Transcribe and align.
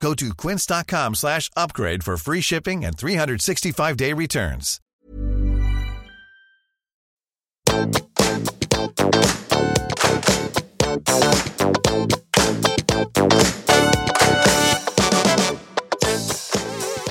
Go 0.00 0.14
to 0.14 0.34
quince.com 0.34 1.14
slash 1.14 1.50
upgrade 1.56 2.04
for 2.04 2.16
free 2.16 2.40
shipping 2.40 2.84
and 2.84 2.96
365-day 2.96 4.12
returns. 4.12 4.80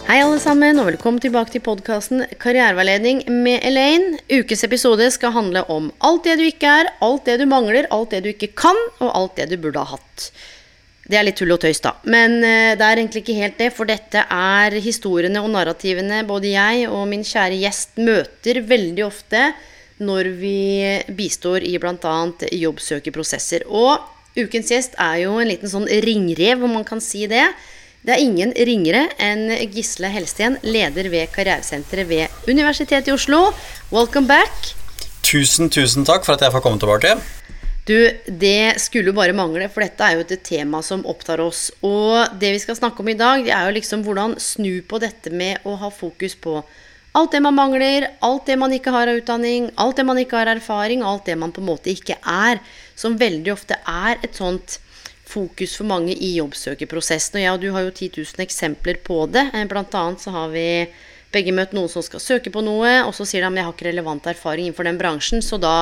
Hei 0.06 0.22
alle 0.22 0.38
sammen, 0.40 0.78
og 0.80 0.86
velkommen 0.86 1.20
tilbake 1.20 1.52
til 1.52 1.64
podkasten 1.66 2.22
Karriereveiledning 2.40 3.26
med 3.28 3.66
Elaine. 3.66 4.20
Ukes 4.32 4.62
episode 4.64 5.10
skal 5.12 5.34
handle 5.34 5.66
om 5.74 5.90
alt 6.06 6.24
det 6.30 6.38
du 6.38 6.46
ikke 6.46 6.70
er, 6.70 6.94
alt 7.04 7.26
det 7.26 7.40
du 7.42 7.50
mangler, 7.50 7.90
alt 7.92 8.14
det 8.14 8.22
du 8.24 8.30
ikke 8.32 8.54
kan, 8.54 8.78
og 9.02 9.10
alt 9.10 9.42
det 9.42 9.50
du 9.52 9.58
burde 9.58 9.82
ha 9.82 9.98
hatt. 9.98 10.30
Det 11.06 11.20
er 11.20 11.26
litt 11.28 11.38
tull 11.38 11.54
og 11.54 11.62
tøys, 11.62 11.80
da. 11.84 11.94
Men 12.10 12.40
eh, 12.42 12.74
det 12.78 12.82
er 12.82 12.98
egentlig 12.98 13.22
ikke 13.22 13.38
helt 13.38 13.60
det, 13.62 13.70
for 13.76 13.86
dette 13.90 14.24
er 14.26 14.78
historiene 14.82 15.44
og 15.44 15.52
narrativene 15.54 16.24
både 16.26 16.56
jeg 16.56 16.88
og 16.90 17.06
min 17.12 17.26
kjære 17.26 17.60
gjest 17.62 18.02
møter 18.02 18.64
veldig 18.66 19.06
ofte 19.06 19.52
når 20.02 20.32
vi 20.40 20.58
bistår 21.16 21.64
i 21.64 21.78
bl.a. 21.80 22.16
jobbsøkerprosesser. 22.52 23.68
Og 23.70 24.02
ukens 24.36 24.74
gjest 24.74 24.98
er 25.00 25.22
jo 25.28 25.38
en 25.40 25.50
liten 25.52 25.72
sånn 25.72 25.88
ringrev, 26.04 26.66
om 26.66 26.74
man 26.80 26.88
kan 26.88 27.04
si 27.04 27.28
det. 27.32 27.46
Det 28.06 28.14
er 28.14 28.22
ingen 28.22 28.52
ringere 28.54 29.08
enn 29.22 29.48
Gisle 29.74 30.12
Helsten, 30.14 30.60
leder 30.66 31.08
ved 31.14 31.32
Karrieresenteret 31.34 32.10
ved 32.10 32.50
Universitetet 32.50 33.10
i 33.10 33.16
Oslo. 33.16 33.48
Welcome 33.94 34.30
back. 34.30 34.74
Tusen, 35.26 35.72
tusen 35.74 36.06
takk 36.06 36.26
for 36.26 36.36
at 36.36 36.46
jeg 36.46 36.54
får 36.54 36.66
komme 36.66 36.82
tilbake. 36.82 37.16
Du, 37.86 37.98
det 38.26 38.82
skulle 38.82 39.12
jo 39.12 39.18
bare 39.18 39.36
mangle, 39.38 39.68
for 39.70 39.86
dette 39.86 40.02
er 40.02 40.16
jo 40.18 40.24
et 40.26 40.42
tema 40.46 40.80
som 40.82 41.04
opptar 41.06 41.44
oss. 41.44 41.68
Og 41.86 42.34
det 42.42 42.56
vi 42.56 42.62
skal 42.64 42.80
snakke 42.80 43.04
om 43.04 43.12
i 43.12 43.18
dag, 43.20 43.44
det 43.46 43.54
er 43.54 43.68
jo 43.68 43.76
liksom 43.76 44.02
hvordan 44.08 44.40
snu 44.42 44.80
på 44.90 44.98
dette 45.04 45.30
med 45.30 45.62
å 45.70 45.76
ha 45.84 45.92
fokus 45.94 46.34
på 46.34 46.64
alt 47.16 47.32
det 47.32 47.44
man 47.46 47.56
mangler, 47.56 48.10
alt 48.26 48.50
det 48.50 48.58
man 48.60 48.74
ikke 48.76 48.92
har 48.92 49.08
av 49.08 49.22
utdanning, 49.22 49.70
alt 49.80 50.02
det 50.02 50.08
man 50.08 50.18
ikke 50.20 50.42
har 50.42 50.50
erfaring, 50.56 51.06
alt 51.06 51.30
det 51.30 51.38
man 51.40 51.54
på 51.56 51.62
en 51.62 51.70
måte 51.70 51.94
ikke 51.94 52.18
er. 52.20 52.60
Som 52.98 53.20
veldig 53.22 53.54
ofte 53.54 53.78
er 53.88 54.18
et 54.26 54.36
sånt 54.36 54.80
fokus 55.30 55.78
for 55.78 55.88
mange 55.90 56.16
i 56.18 56.34
jobbsøkerprosessen. 56.40 57.38
Og 57.38 57.46
ja, 57.46 57.54
du 57.62 57.70
har 57.76 57.86
jo 57.86 57.94
10 57.94 58.18
000 58.18 58.44
eksempler 58.44 58.98
på 59.06 59.22
det. 59.32 59.46
Eh, 59.54 59.70
blant 59.70 59.94
annet 59.96 60.26
så 60.26 60.34
har 60.36 60.52
vi 60.52 60.68
begge 61.36 61.54
møtt 61.56 61.74
noen 61.76 61.92
som 61.92 62.04
skal 62.06 62.24
søke 62.24 62.52
på 62.54 62.66
noe, 62.66 62.98
og 63.06 63.14
så 63.16 63.28
sier 63.28 63.46
de 63.46 63.54
at 63.54 63.62
jeg 63.62 63.68
har 63.68 63.78
ikke 63.78 63.90
relevant 63.90 64.30
erfaring 64.32 64.68
innenfor 64.68 64.88
den 64.88 65.00
bransjen, 65.00 65.44
så 65.44 65.60
da 65.62 65.76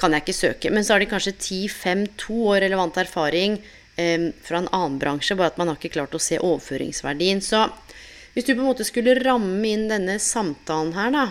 kan 0.00 0.14
jeg 0.14 0.24
ikke 0.24 0.36
søke. 0.36 0.72
Men 0.72 0.84
så 0.84 0.94
har 0.94 1.02
de 1.02 1.10
kanskje 1.10 1.36
10-5-2 1.36 2.42
år 2.50 2.60
relevant 2.66 2.98
erfaring 3.00 3.58
eh, 3.96 4.28
fra 4.44 4.62
en 4.62 4.70
annen 4.72 4.98
bransje, 5.02 5.36
bare 5.38 5.52
at 5.52 5.60
man 5.60 5.70
har 5.70 5.80
ikke 5.80 5.96
klart 5.98 6.16
å 6.16 6.22
se 6.22 6.40
overføringsverdien. 6.40 7.42
Så 7.44 7.66
hvis 8.34 8.46
du 8.48 8.54
på 8.54 8.62
en 8.62 8.70
måte 8.70 8.86
skulle 8.88 9.18
ramme 9.20 9.64
inn 9.68 9.88
denne 9.90 10.18
samtalen 10.22 10.94
her, 10.96 11.12
da, 11.14 11.26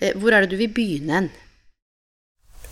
eh, 0.00 0.14
hvor 0.18 0.34
er 0.34 0.44
det 0.44 0.54
du 0.54 0.60
vil 0.60 0.72
begynne 0.74 1.18
hen? 1.18 1.32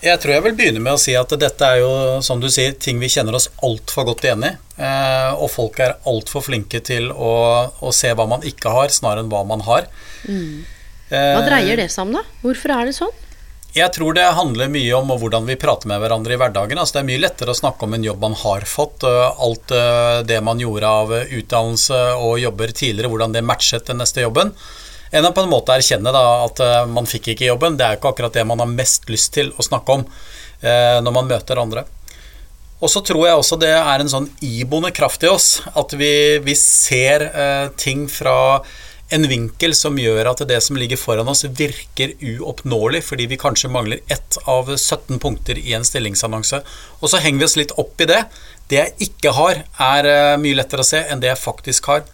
Jeg 0.03 0.19
tror 0.19 0.33
jeg 0.35 0.43
vil 0.49 0.55
begynne 0.59 0.81
med 0.83 0.97
å 0.97 0.99
si 0.99 1.13
at 1.15 1.31
dette 1.39 1.67
er 1.67 1.79
jo, 1.79 1.91
som 2.27 2.41
du 2.43 2.49
sier, 2.51 2.73
ting 2.75 2.99
vi 2.99 3.11
kjenner 3.13 3.37
oss 3.39 3.47
altfor 3.63 4.09
godt 4.09 4.25
igjen 4.27 4.49
i. 4.49 4.51
Eh, 4.83 5.31
og 5.37 5.47
folk 5.53 5.79
er 5.83 5.95
altfor 6.11 6.43
flinke 6.43 6.81
til 6.83 7.13
å, 7.15 7.35
å, 7.79 7.93
se 7.95 8.11
hva 8.11 8.27
man 8.31 8.43
ikke 8.47 8.73
har, 8.75 8.91
snarere 8.91 9.23
enn 9.23 9.31
hva 9.31 9.45
man 9.47 9.63
har. 9.69 9.87
Mm. 10.27 10.65
Hva 11.13 11.45
dreier 11.45 11.77
det 11.77 11.91
seg 11.93 12.07
om, 12.07 12.17
da? 12.17 12.23
Hvorfor 12.41 12.73
er 12.73 12.89
det 12.89 12.97
sånn? 12.97 13.22
Jeg 13.73 13.89
tror 13.95 14.13
det 14.13 14.27
handler 14.37 14.69
mye 14.69 14.93
om 14.99 15.09
hvordan 15.17 15.47
vi 15.49 15.55
prater 15.57 15.89
med 15.89 16.03
hverandre 16.03 16.35
i 16.35 16.41
hverdagen. 16.41 16.77
Altså, 16.77 16.99
det 16.99 17.01
er 17.01 17.07
mye 17.09 17.23
lettere 17.23 17.55
å 17.55 17.57
snakke 17.57 17.87
om 17.87 17.95
en 17.97 18.05
jobb 18.05 18.21
man 18.21 18.35
har 18.37 18.67
fått, 18.69 19.07
alt 19.07 19.73
det 20.29 20.41
man 20.45 20.61
gjorde 20.61 20.91
av 21.01 21.15
utdannelse 21.23 22.01
og 22.19 22.37
jobber 22.43 22.75
tidligere, 22.77 23.09
hvordan 23.09 23.33
det 23.33 23.45
matchet 23.49 23.89
den 23.89 24.03
neste 24.03 24.27
jobben 24.27 24.53
enn 25.13 25.29
å 25.29 25.33
på 25.37 25.43
en 25.45 25.51
måte 25.53 25.75
erkjenne 25.77 26.13
da, 26.13 26.21
at 26.47 26.61
man 26.89 27.09
fikk 27.09 27.33
ikke 27.33 27.49
jobben. 27.49 27.75
Det 27.77 27.85
er 27.85 27.99
ikke 27.99 28.13
akkurat 28.13 28.37
det 28.37 28.45
man 28.49 28.61
har 28.61 28.69
mest 28.69 29.09
lyst 29.13 29.35
til 29.37 29.51
å 29.57 29.65
snakke 29.65 29.99
om 29.99 30.07
når 30.63 31.13
man 31.13 31.29
møter 31.29 31.61
andre. 31.61 31.85
Og 32.81 32.89
så 32.93 33.01
tror 33.05 33.27
jeg 33.29 33.41
også 33.41 33.59
det 33.61 33.75
er 33.77 34.01
en 34.05 34.13
sånn 34.13 34.31
iboende 34.45 34.93
kraft 34.97 35.25
i 35.25 35.29
oss, 35.33 35.51
at 35.69 35.93
vi, 35.97 36.41
vi 36.45 36.57
ser 36.57 37.29
ting 37.81 38.05
fra 38.09 38.37
en 39.13 39.27
vinkel 39.29 39.75
som 39.77 39.99
gjør 40.01 40.31
at 40.31 40.43
det 40.49 40.59
som 40.65 40.79
ligger 40.81 41.01
foran 41.01 41.29
oss, 41.29 41.45
virker 41.45 42.15
uoppnåelig, 42.21 43.03
fordi 43.05 43.29
vi 43.31 43.41
kanskje 43.41 43.71
mangler 43.73 44.01
ett 44.13 44.39
av 44.49 44.71
17 44.77 45.21
punkter 45.23 45.61
i 45.61 45.77
en 45.77 45.85
stillingsannonse. 45.87 46.63
Og 47.01 47.13
så 47.13 47.21
henger 47.21 47.43
vi 47.43 47.49
oss 47.51 47.59
litt 47.61 47.77
opp 47.81 48.01
i 48.01 48.09
det. 48.09 48.23
Det 48.71 48.81
jeg 48.81 49.11
ikke 49.11 49.35
har, 49.37 49.63
er 49.77 50.41
mye 50.41 50.57
lettere 50.57 50.85
å 50.85 50.89
se 50.89 51.05
enn 51.05 51.21
det 51.21 51.33
jeg 51.33 51.43
faktisk 51.45 51.93
har. 51.93 52.07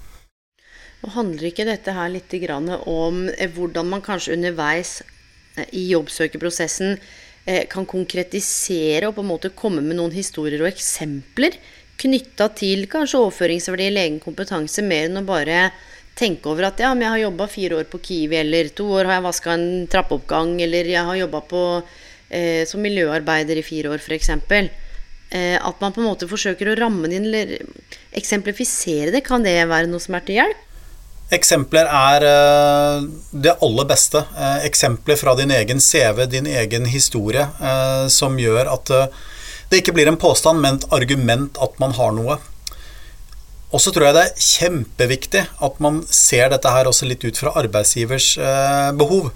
Og 1.06 1.14
handler 1.14 1.50
ikke 1.52 1.66
dette 1.68 1.94
her 1.94 2.10
litt 2.10 2.34
om 2.50 3.28
eh, 3.30 3.50
hvordan 3.54 3.86
man 3.86 4.02
kanskje 4.02 4.34
underveis 4.34 5.02
eh, 5.56 5.68
i 5.70 5.86
jobbsøkerprosessen 5.92 6.96
eh, 7.46 7.66
kan 7.70 7.86
konkretisere 7.86 9.06
og 9.06 9.14
på 9.14 9.22
en 9.22 9.30
måte 9.30 9.54
komme 9.54 9.84
med 9.84 9.96
noen 10.00 10.14
historier 10.16 10.64
og 10.64 10.72
eksempler 10.72 11.54
knytta 11.98 12.50
til 12.58 12.86
kanskje 12.90 13.20
overføringsverdi 13.22 13.88
i 13.88 13.94
egen 13.94 14.18
kompetanse, 14.22 14.82
mer 14.86 15.06
enn 15.08 15.22
å 15.22 15.26
bare 15.26 15.68
tenke 16.18 16.50
over 16.50 16.68
at 16.68 16.82
ja, 16.82 16.90
men 16.94 17.06
jeg 17.06 17.14
har 17.14 17.24
jobba 17.28 17.48
fire 17.50 17.80
år 17.80 17.88
på 17.92 18.00
Kiwi, 18.02 18.40
eller 18.42 18.70
to 18.76 18.88
år 18.98 19.08
har 19.08 19.18
jeg 19.18 19.26
vaska 19.28 19.54
en 19.54 19.68
trappeoppgang, 19.90 20.56
eller 20.64 20.90
jeg 20.90 21.06
har 21.08 21.20
jobba 21.22 21.42
eh, 22.28 22.62
som 22.68 22.82
miljøarbeider 22.84 23.60
i 23.60 23.66
fire 23.66 23.94
år, 23.94 24.02
f.eks. 24.02 24.30
Eh, 25.28 25.56
at 25.60 25.82
man 25.82 25.92
på 25.92 26.00
en 26.00 26.08
måte 26.08 26.28
forsøker 26.28 26.70
å 26.70 26.78
ramme 26.78 27.08
det 27.10 27.18
inn 27.20 27.28
eller 27.28 27.58
eksemplifisere 28.16 29.12
det. 29.12 29.26
Kan 29.26 29.44
det 29.44 29.58
være 29.68 29.90
noe 29.90 30.00
som 30.00 30.16
er 30.16 30.24
til 30.24 30.40
hjelp? 30.40 30.64
Eksempler 31.28 31.84
er 31.92 32.24
uh, 32.24 33.02
det 33.36 33.58
aller 33.60 33.88
beste. 33.90 34.22
Uh, 34.32 34.64
eksempler 34.64 35.18
fra 35.20 35.34
din 35.36 35.52
egen 35.52 35.82
CV, 35.84 36.22
din 36.32 36.48
egen 36.48 36.88
historie, 36.88 37.44
uh, 37.60 38.08
som 38.08 38.38
gjør 38.40 38.70
at 38.72 38.94
det 39.68 39.82
ikke 39.82 39.92
blir 39.92 40.08
en 40.08 40.16
påstand, 40.16 40.62
men 40.64 40.78
et 40.78 40.86
argument 40.96 41.60
at 41.60 41.76
man 41.82 41.92
har 41.98 42.16
noe. 42.16 42.38
Og 43.68 43.82
så 43.84 43.92
tror 43.92 44.08
jeg 44.08 44.16
det 44.16 44.24
er 44.24 44.46
kjempeviktig 44.48 45.44
at 45.66 45.82
man 45.84 46.00
ser 46.14 46.48
dette 46.52 46.72
her 46.72 46.88
også 46.88 47.08
litt 47.08 47.26
ut 47.26 47.36
fra 47.36 47.52
arbeidsgivers 47.60 48.30
behov. 48.96 49.28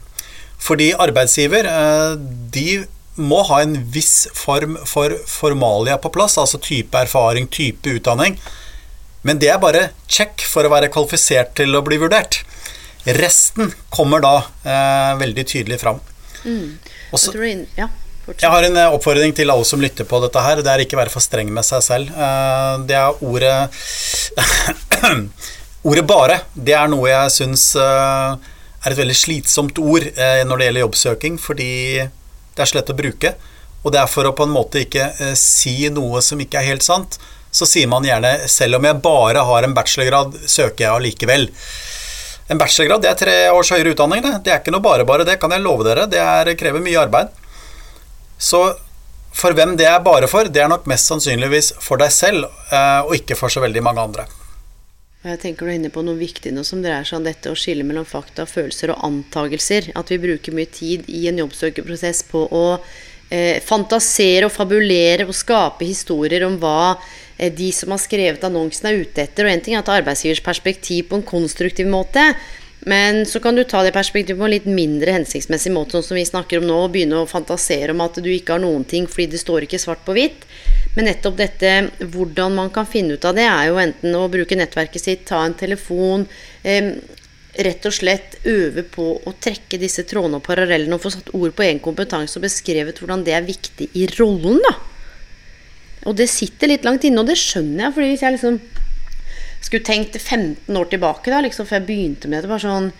Fordi 0.62 0.92
arbeidsgiver, 0.96 1.68
de 2.54 2.84
må 3.20 3.42
ha 3.50 3.58
en 3.60 3.74
viss 3.92 4.30
form 4.32 4.78
for 4.88 5.12
formalia 5.28 5.98
på 6.00 6.08
plass, 6.14 6.38
altså 6.40 6.62
type 6.64 6.96
erfaring, 6.96 7.50
type 7.52 7.92
utdanning 7.98 8.38
men 9.26 9.38
det 9.38 9.52
er 9.54 9.60
bare 9.62 9.88
check 10.10 10.42
for 10.50 10.66
å 10.66 10.72
være 10.72 10.90
kvalifisert 10.92 11.54
til 11.58 11.74
å 11.78 11.82
bli 11.86 11.98
vurdert. 12.02 12.40
Resten 13.18 13.72
kommer 13.94 14.22
da 14.22 14.34
eh, 14.66 15.12
veldig 15.22 15.44
tydelig 15.48 15.78
fram. 15.82 16.00
Mm. 16.42 16.78
Også, 17.14 17.34
ja, 17.78 17.88
jeg 18.30 18.50
har 18.50 18.62
en 18.66 18.76
eh, 18.78 18.94
oppfordring 18.94 19.34
til 19.34 19.50
alle 19.50 19.66
som 19.66 19.82
lytter 19.82 20.06
på 20.08 20.20
dette 20.22 20.42
her. 20.44 20.62
Det 20.62 20.70
er 20.70 20.84
ikke 20.84 20.98
være 20.98 21.12
for 21.12 21.24
streng 21.24 21.50
med 21.54 21.66
seg 21.66 21.82
selv. 21.84 22.12
Eh, 22.14 22.74
det 22.86 22.98
er 22.98 23.22
ordet 23.26 23.58
Ordet 25.82 26.04
'bare' 26.06 26.42
det 26.54 26.76
er 26.78 26.86
noe 26.86 27.08
jeg 27.10 27.30
syns 27.34 27.64
eh, 27.74 28.36
er 28.82 28.94
et 28.94 28.98
veldig 28.98 29.16
slitsomt 29.18 29.78
ord 29.82 30.04
når 30.46 30.58
det 30.58 30.66
gjelder 30.66 30.84
jobbsøking, 30.84 31.38
fordi 31.42 31.70
det 32.02 32.62
er 32.62 32.70
slett 32.70 32.90
å 32.90 32.98
bruke. 32.98 33.34
Og 33.82 33.94
det 33.94 33.98
er 33.98 34.10
for 34.10 34.26
å 34.26 34.34
på 34.34 34.46
en 34.46 34.54
måte 34.54 34.82
ikke 34.82 35.34
si 35.38 35.88
noe 35.90 36.22
som 36.22 36.38
ikke 36.42 36.58
er 36.58 36.70
helt 36.70 36.86
sant 36.86 37.18
så 37.52 37.68
sier 37.68 37.90
man 37.90 38.06
gjerne 38.06 38.48
selv 38.48 38.78
om 38.78 38.86
jeg 38.88 39.00
bare 39.04 39.44
har 39.44 39.66
en 39.66 39.74
bachelorgrad, 39.76 40.38
søker 40.48 40.86
jeg 40.86 40.92
allikevel. 40.94 41.48
En 42.50 42.58
bachelorgrad 42.58 43.04
det 43.04 43.10
er 43.10 43.18
tre 43.20 43.36
års 43.52 43.70
høyere 43.74 43.92
utdanning. 43.92 44.22
Det, 44.24 44.32
det 44.46 44.54
er 44.54 44.62
ikke 44.62 44.72
noe 44.74 44.84
bare 44.84 45.06
bare, 45.08 45.26
det 45.28 45.38
kan 45.42 45.52
jeg 45.52 45.62
love 45.62 45.84
dere. 45.86 46.08
Det 46.10 46.20
er, 46.22 46.54
krever 46.58 46.82
mye 46.84 47.02
arbeid. 47.02 47.41
Så 48.42 48.62
for 49.32 49.56
hvem 49.56 49.76
det 49.78 49.86
er 49.88 50.02
bare 50.04 50.28
for, 50.28 50.50
det 50.50 50.60
er 50.60 50.70
nok 50.70 50.88
mest 50.90 51.08
sannsynligvis 51.08 51.72
for 51.80 52.02
deg 52.02 52.12
selv, 52.12 52.48
eh, 52.74 53.00
og 53.06 53.14
ikke 53.16 53.38
for 53.38 53.52
så 53.52 53.62
veldig 53.62 53.84
mange 53.86 54.02
andre. 54.04 54.26
Jeg 55.22 55.38
tenker 55.38 55.68
du 55.68 55.70
er 55.70 55.78
inne 55.78 55.92
på 55.94 56.02
noe 56.02 56.18
viktig 56.18 56.50
nå 56.50 56.64
som 56.66 56.82
dreier 56.82 57.06
seg 57.06 57.20
om 57.20 57.26
dette 57.28 57.50
å 57.50 57.56
skille 57.56 57.86
mellom 57.86 58.04
fakta, 58.08 58.44
følelser 58.50 58.90
og 58.90 59.04
antagelser. 59.06 59.92
At 59.94 60.10
vi 60.10 60.18
bruker 60.20 60.56
mye 60.56 60.66
tid 60.66 61.06
i 61.06 61.28
en 61.30 61.38
jobbsøkerprosess 61.44 62.24
på 62.32 62.42
å 62.50 62.64
eh, 63.30 63.62
fantasere 63.62 64.50
og 64.50 64.54
fabulere 64.54 65.28
og 65.28 65.38
skape 65.38 65.86
historier 65.86 66.42
om 66.48 66.58
hva 66.60 66.98
Eh, 67.42 67.52
de 67.52 67.72
som 67.72 67.90
har 67.90 67.98
skrevet 67.98 68.44
annonsen, 68.44 68.88
er 68.88 69.02
ute 69.02 69.24
etter. 69.24 69.46
Og 69.46 69.52
en 69.52 69.64
ting 69.64 69.76
er 69.76 69.82
at 69.82 69.92
arbeidsgivers 69.92 70.42
perspektiv 70.44 71.08
på 71.10 71.18
en 71.18 71.26
konstruktiv 71.26 71.88
måte. 71.90 72.32
Men 72.84 73.26
så 73.26 73.38
kan 73.40 73.54
du 73.54 73.62
ta 73.64 73.82
det 73.86 73.92
perspektivet 73.94 74.40
på 74.40 74.46
en 74.48 74.54
litt 74.56 74.66
mindre 74.66 75.14
hensiktsmessig 75.14 75.70
måte, 75.70 75.94
sånn 75.94 76.06
som 76.08 76.18
vi 76.18 76.24
snakker 76.26 76.58
om 76.58 76.66
nå, 76.66 76.78
og 76.82 76.94
begynne 76.96 77.20
å 77.20 77.28
fantasere 77.30 77.94
om 77.94 78.02
at 78.02 78.18
du 78.18 78.26
ikke 78.32 78.56
har 78.56 78.62
noen 78.64 78.82
ting 78.88 79.06
fordi 79.06 79.28
det 79.36 79.42
står 79.42 79.68
ikke 79.68 79.78
svart 79.78 80.02
på 80.06 80.16
hvitt. 80.16 80.46
Men 80.96 81.06
nettopp 81.06 81.38
dette, 81.38 81.72
hvordan 82.02 82.58
man 82.58 82.72
kan 82.74 82.88
finne 82.90 83.14
ut 83.14 83.28
av 83.28 83.38
det, 83.38 83.46
er 83.46 83.70
jo 83.70 83.78
enten 83.80 84.18
å 84.18 84.26
bruke 84.32 84.58
nettverket 84.58 85.04
sitt, 85.04 85.24
ta 85.30 85.44
en 85.46 85.54
telefon, 85.58 86.26
eh, 86.66 86.96
rett 87.62 87.86
og 87.86 87.94
slett 87.94 88.38
øve 88.48 88.82
på 88.88 89.06
å 89.28 89.34
trekke 89.38 89.78
disse 89.78 90.02
trådene 90.08 90.40
og 90.40 90.46
parallellene 90.46 90.96
og 90.96 91.04
få 91.04 91.12
satt 91.12 91.34
ord 91.36 91.52
på 91.54 91.66
egen 91.66 91.82
kompetanse 91.84 92.38
og 92.38 92.46
beskrevet 92.46 92.98
hvordan 92.98 93.22
det 93.26 93.36
er 93.36 93.46
viktig 93.46 93.90
i 93.94 94.08
rollen, 94.16 94.58
da. 94.64 94.74
Og 96.10 96.16
det 96.18 96.26
sitter 96.32 96.72
litt 96.72 96.86
langt 96.88 97.04
inne, 97.06 97.22
og 97.22 97.28
det 97.30 97.38
skjønner 97.38 97.86
jeg, 97.86 97.94
fordi 97.94 98.08
hvis 98.10 98.24
jeg 98.24 98.36
liksom 98.40 98.62
skulle 99.66 99.86
tenkt 99.86 100.18
15 100.20 100.76
år 100.76 100.90
tilbake, 100.90 101.30
da, 101.30 101.40
liksom, 101.44 101.68
før 101.68 101.80
jeg 101.80 101.88
begynte 101.90 102.30
med 102.30 102.44
det, 102.44 102.60
sånn 102.62 102.90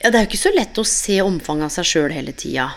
Ja, 0.00 0.08
det 0.08 0.16
er 0.16 0.22
jo 0.24 0.30
ikke 0.30 0.46
så 0.46 0.54
lett 0.54 0.78
å 0.80 0.86
se 0.88 1.18
omfanget 1.20 1.68
av 1.68 1.74
seg 1.74 1.88
sjøl 1.90 2.14
hele 2.14 2.32
tida. 2.32 2.70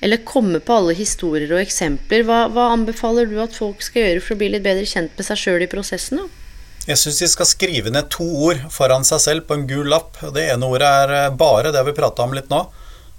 Eller 0.00 0.24
komme 0.28 0.58
på 0.60 0.74
alle 0.74 0.96
historier 0.98 1.52
og 1.54 1.62
eksempler. 1.62 2.24
Hva, 2.26 2.46
hva, 2.52 2.70
anbefaler 2.74 3.28
du 3.30 3.38
at 3.42 3.54
folk 3.56 3.84
skal 3.84 4.02
gjøre 4.02 4.24
for 4.24 4.34
å 4.34 4.40
bli 4.40 4.50
litt 4.52 4.64
bedre 4.66 4.88
kjent 4.88 5.14
med 5.16 5.28
seg 5.28 5.40
sjøl 5.40 5.64
i 5.64 5.70
prosessen? 5.70 6.20
da? 6.20 6.42
Jeg 6.86 7.00
syns 7.00 7.20
de 7.22 7.28
skal 7.30 7.48
skrive 7.50 7.90
ned 7.90 8.10
to 8.14 8.26
ord 8.46 8.60
foran 8.70 9.06
seg 9.06 9.22
selv 9.22 9.46
på 9.48 9.56
en 9.56 9.64
gul 9.66 9.88
lapp. 9.90 10.18
Det 10.34 10.44
ene 10.52 10.68
ordet 10.68 10.90
er 11.04 11.14
eh, 11.16 11.32
bare 11.34 11.72
det 11.72 11.80
har 11.80 11.88
vi 11.88 11.96
prata 11.96 12.26
om 12.26 12.36
litt 12.36 12.52
nå. 12.52 12.60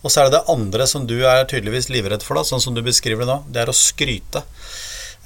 Og 0.04 0.14
så 0.14 0.22
er 0.22 0.30
det 0.30 0.38
det 0.38 0.54
andre 0.54 0.86
som 0.88 1.08
du 1.10 1.18
er 1.26 1.48
tydeligvis 1.50 1.90
livredd 1.92 2.24
for, 2.24 2.38
da, 2.38 2.46
sånn 2.48 2.64
som 2.64 2.78
du 2.78 2.84
beskriver 2.86 3.26
det 3.26 3.32
nå. 3.32 3.42
Det 3.52 3.64
er 3.64 3.72
å 3.72 3.76
skryte. 3.76 4.44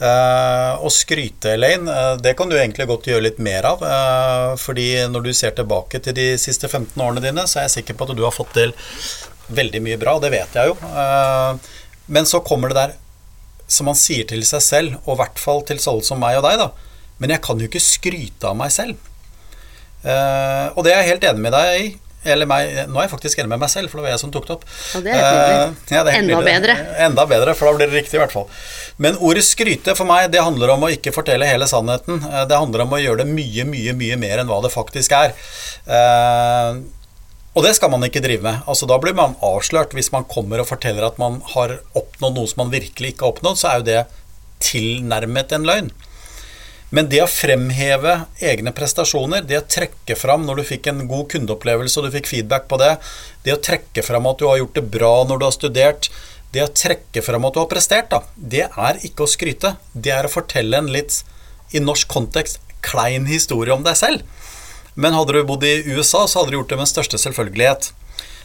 Uh, 0.02 0.82
å 0.82 0.90
skryte, 0.90 1.52
Elaine, 1.54 1.86
uh, 1.86 2.16
det 2.18 2.32
kan 2.34 2.50
du 2.50 2.56
egentlig 2.58 2.88
godt 2.90 3.06
gjøre 3.06 3.28
litt 3.28 3.42
mer 3.44 3.68
av. 3.70 3.84
Uh, 3.86 4.56
fordi 4.58 4.96
når 5.14 5.28
du 5.28 5.30
ser 5.38 5.54
tilbake 5.54 6.02
til 6.02 6.16
de 6.18 6.26
siste 6.42 6.66
15 6.66 6.98
årene 6.98 7.22
dine, 7.22 7.46
så 7.46 7.60
er 7.60 7.68
jeg 7.68 7.76
sikker 7.76 8.00
på 8.00 8.08
at 8.08 8.16
du 8.18 8.24
har 8.26 8.34
fått 8.34 8.50
til 8.58 8.74
veldig 9.54 9.84
mye 9.86 10.00
bra. 10.02 10.16
Det 10.24 10.32
vet 10.34 10.58
jeg 10.58 10.72
jo. 10.72 10.78
men 12.08 12.26
så 12.26 12.40
kommer 12.42 12.72
det 12.72 12.80
der 12.80 12.98
som 13.72 13.86
man 13.92 14.00
sier 14.00 14.26
til 14.26 14.42
seg 14.48 14.64
selv, 14.66 14.98
og 15.06 15.14
i 15.14 15.20
hvert 15.22 15.40
fall 15.40 15.62
til 15.68 15.80
sånne 15.80 16.08
som 16.08 16.20
meg 16.24 16.40
og 16.40 16.48
deg, 16.48 16.58
da. 16.64 16.72
Men 17.22 17.36
jeg 17.36 17.44
kan 17.46 17.62
jo 17.62 17.70
ikke 17.70 17.84
skryte 17.84 18.50
av 18.50 18.58
meg 18.58 18.72
selv. 18.74 18.96
og 20.02 20.82
det 20.82 20.96
er 20.96 21.04
jeg 21.04 21.12
helt 21.12 21.28
enig 21.30 21.46
med 21.46 21.54
deg 21.54 21.84
i. 21.84 21.92
Eller 22.22 22.46
meg, 22.46 22.70
nå 22.86 23.00
er 23.00 23.08
jeg 23.08 23.14
faktisk 23.16 23.40
enig 23.42 23.50
med 23.50 23.64
meg 23.64 23.72
selv, 23.74 23.90
for 23.90 23.98
det 23.98 24.06
var 24.06 24.14
jeg 24.14 24.22
som 24.22 24.32
tok 24.34 24.46
det 24.46 24.54
opp. 24.54 24.66
Og 24.98 25.06
det 25.06 25.14
er 25.18 25.24
uh, 25.24 25.72
ja, 25.90 26.04
det 26.06 26.12
er 26.12 26.20
Enda 26.20 26.36
nydelig. 26.38 26.52
bedre. 26.52 26.76
Enda 27.08 27.26
bedre, 27.32 27.56
for 27.58 27.70
da 27.70 27.80
blir 27.80 27.90
det 27.90 27.98
riktig, 27.98 28.20
i 28.20 28.22
hvert 28.22 28.36
fall. 28.36 28.46
Men 29.02 29.18
ordet 29.18 29.44
skryte 29.48 29.96
for 29.98 30.06
meg, 30.06 30.30
det 30.34 30.44
handler 30.44 30.76
om 30.76 30.86
å 30.86 30.92
ikke 30.94 31.14
fortelle 31.16 31.48
hele 31.50 31.68
sannheten. 31.70 32.22
Uh, 32.22 32.44
det 32.50 32.58
handler 32.58 32.86
om 32.86 32.96
å 32.96 33.02
gjøre 33.02 33.24
det 33.24 33.34
mye, 33.34 33.66
mye, 33.68 33.96
mye 33.98 34.18
mer 34.22 34.42
enn 34.42 34.52
hva 34.52 34.62
det 34.62 34.74
faktisk 34.74 35.16
er. 35.18 35.34
Uh, 35.90 36.82
og 37.52 37.66
det 37.66 37.74
skal 37.76 37.92
man 37.92 38.06
ikke 38.08 38.22
drive 38.24 38.46
med. 38.46 38.62
Altså, 38.70 38.88
da 38.88 39.00
blir 39.02 39.16
man 39.18 39.34
avslørt 39.44 39.96
hvis 39.98 40.12
man 40.14 40.28
kommer 40.30 40.62
og 40.62 40.70
forteller 40.70 41.04
at 41.08 41.18
man 41.20 41.42
har 41.56 41.80
oppnådd 41.98 42.38
noe 42.38 42.48
som 42.48 42.64
man 42.64 42.72
virkelig 42.72 43.16
ikke 43.16 43.28
har 43.28 43.36
oppnådd, 43.36 43.60
så 43.60 43.72
er 43.72 43.82
jo 43.82 43.90
det 43.90 44.00
tilnærmet 44.64 45.58
en 45.58 45.68
løgn. 45.68 45.92
Men 46.92 47.08
det 47.12 47.22
å 47.24 47.30
fremheve 47.32 48.18
egne 48.44 48.74
prestasjoner, 48.76 49.46
det 49.48 49.62
å 49.62 49.68
trekke 49.68 50.16
fram 50.20 50.44
når 50.44 50.60
du 50.60 50.68
fikk 50.68 50.90
en 50.92 51.06
god 51.08 51.30
kundeopplevelse 51.32 52.00
og 52.00 52.08
du 52.08 52.16
fikk 52.18 52.28
feedback 52.28 52.68
på 52.72 52.80
det, 52.82 52.98
det 53.46 53.56
å 53.56 53.62
trekke 53.64 54.04
fram 54.04 54.28
at 54.28 54.42
du 54.42 54.48
har 54.50 54.60
gjort 54.60 54.76
det 54.76 54.90
bra 54.92 55.14
når 55.28 55.40
du 55.40 55.46
har 55.48 55.56
studert, 55.56 56.10
det 56.52 56.66
å 56.66 56.72
trekke 56.76 57.24
fram 57.24 57.46
at 57.48 57.56
du 57.56 57.62
har 57.62 57.70
prestert, 57.72 58.12
da, 58.12 58.24
det 58.36 58.68
er 58.68 59.00
ikke 59.08 59.26
å 59.26 59.32
skryte. 59.32 59.76
Det 59.94 60.12
er 60.12 60.28
å 60.28 60.32
fortelle 60.32 60.82
en 60.82 60.92
litt, 60.92 61.22
i 61.72 61.80
norsk 61.80 62.10
kontekst, 62.12 62.60
klein 62.84 63.28
historie 63.30 63.72
om 63.72 63.86
deg 63.86 63.96
selv. 63.96 64.26
Men 65.00 65.16
hadde 65.16 65.38
du 65.38 65.48
bodd 65.48 65.64
i 65.64 65.78
USA, 65.94 66.26
så 66.28 66.42
hadde 66.42 66.52
du 66.52 66.58
gjort 66.60 66.74
det 66.74 66.80
med 66.82 66.92
største 66.92 67.20
selvfølgelighet. 67.22 67.92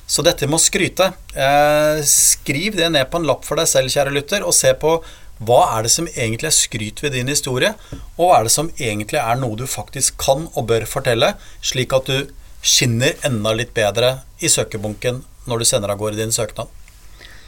Så 0.07 0.23
dette 0.23 0.47
med 0.47 0.61
å 0.61 0.63
skryte 0.63 1.09
eh, 1.35 1.99
Skriv 2.07 2.77
det 2.79 2.93
ned 2.95 3.09
på 3.11 3.19
en 3.19 3.27
lapp 3.27 3.43
for 3.43 3.59
deg 3.59 3.67
selv, 3.67 3.91
kjære 3.91 4.15
lytter, 4.15 4.47
og 4.47 4.55
se 4.55 4.71
på 4.79 5.01
hva 5.47 5.59
er 5.75 5.85
det 5.85 5.91
som 5.93 6.07
egentlig 6.09 6.49
er 6.49 6.55
skryt 6.55 7.03
ved 7.03 7.13
din 7.13 7.29
historie, 7.29 7.75
og 8.15 8.23
hva 8.23 8.39
er 8.39 8.47
det 8.47 8.55
som 8.55 8.71
egentlig 8.79 9.19
er 9.21 9.41
noe 9.41 9.59
du 9.59 9.67
faktisk 9.69 10.17
kan 10.23 10.47
og 10.55 10.71
bør 10.71 10.87
fortelle, 10.89 11.35
slik 11.61 11.93
at 11.93 12.09
du 12.09 12.31
skinner 12.63 13.19
enda 13.27 13.53
litt 13.53 13.75
bedre 13.77 14.21
i 14.41 14.49
søkebunken 14.49 15.25
når 15.51 15.61
du 15.61 15.69
sender 15.69 15.93
av 15.93 16.01
gårde 16.01 16.23
din 16.23 16.33
søknad? 16.33 16.71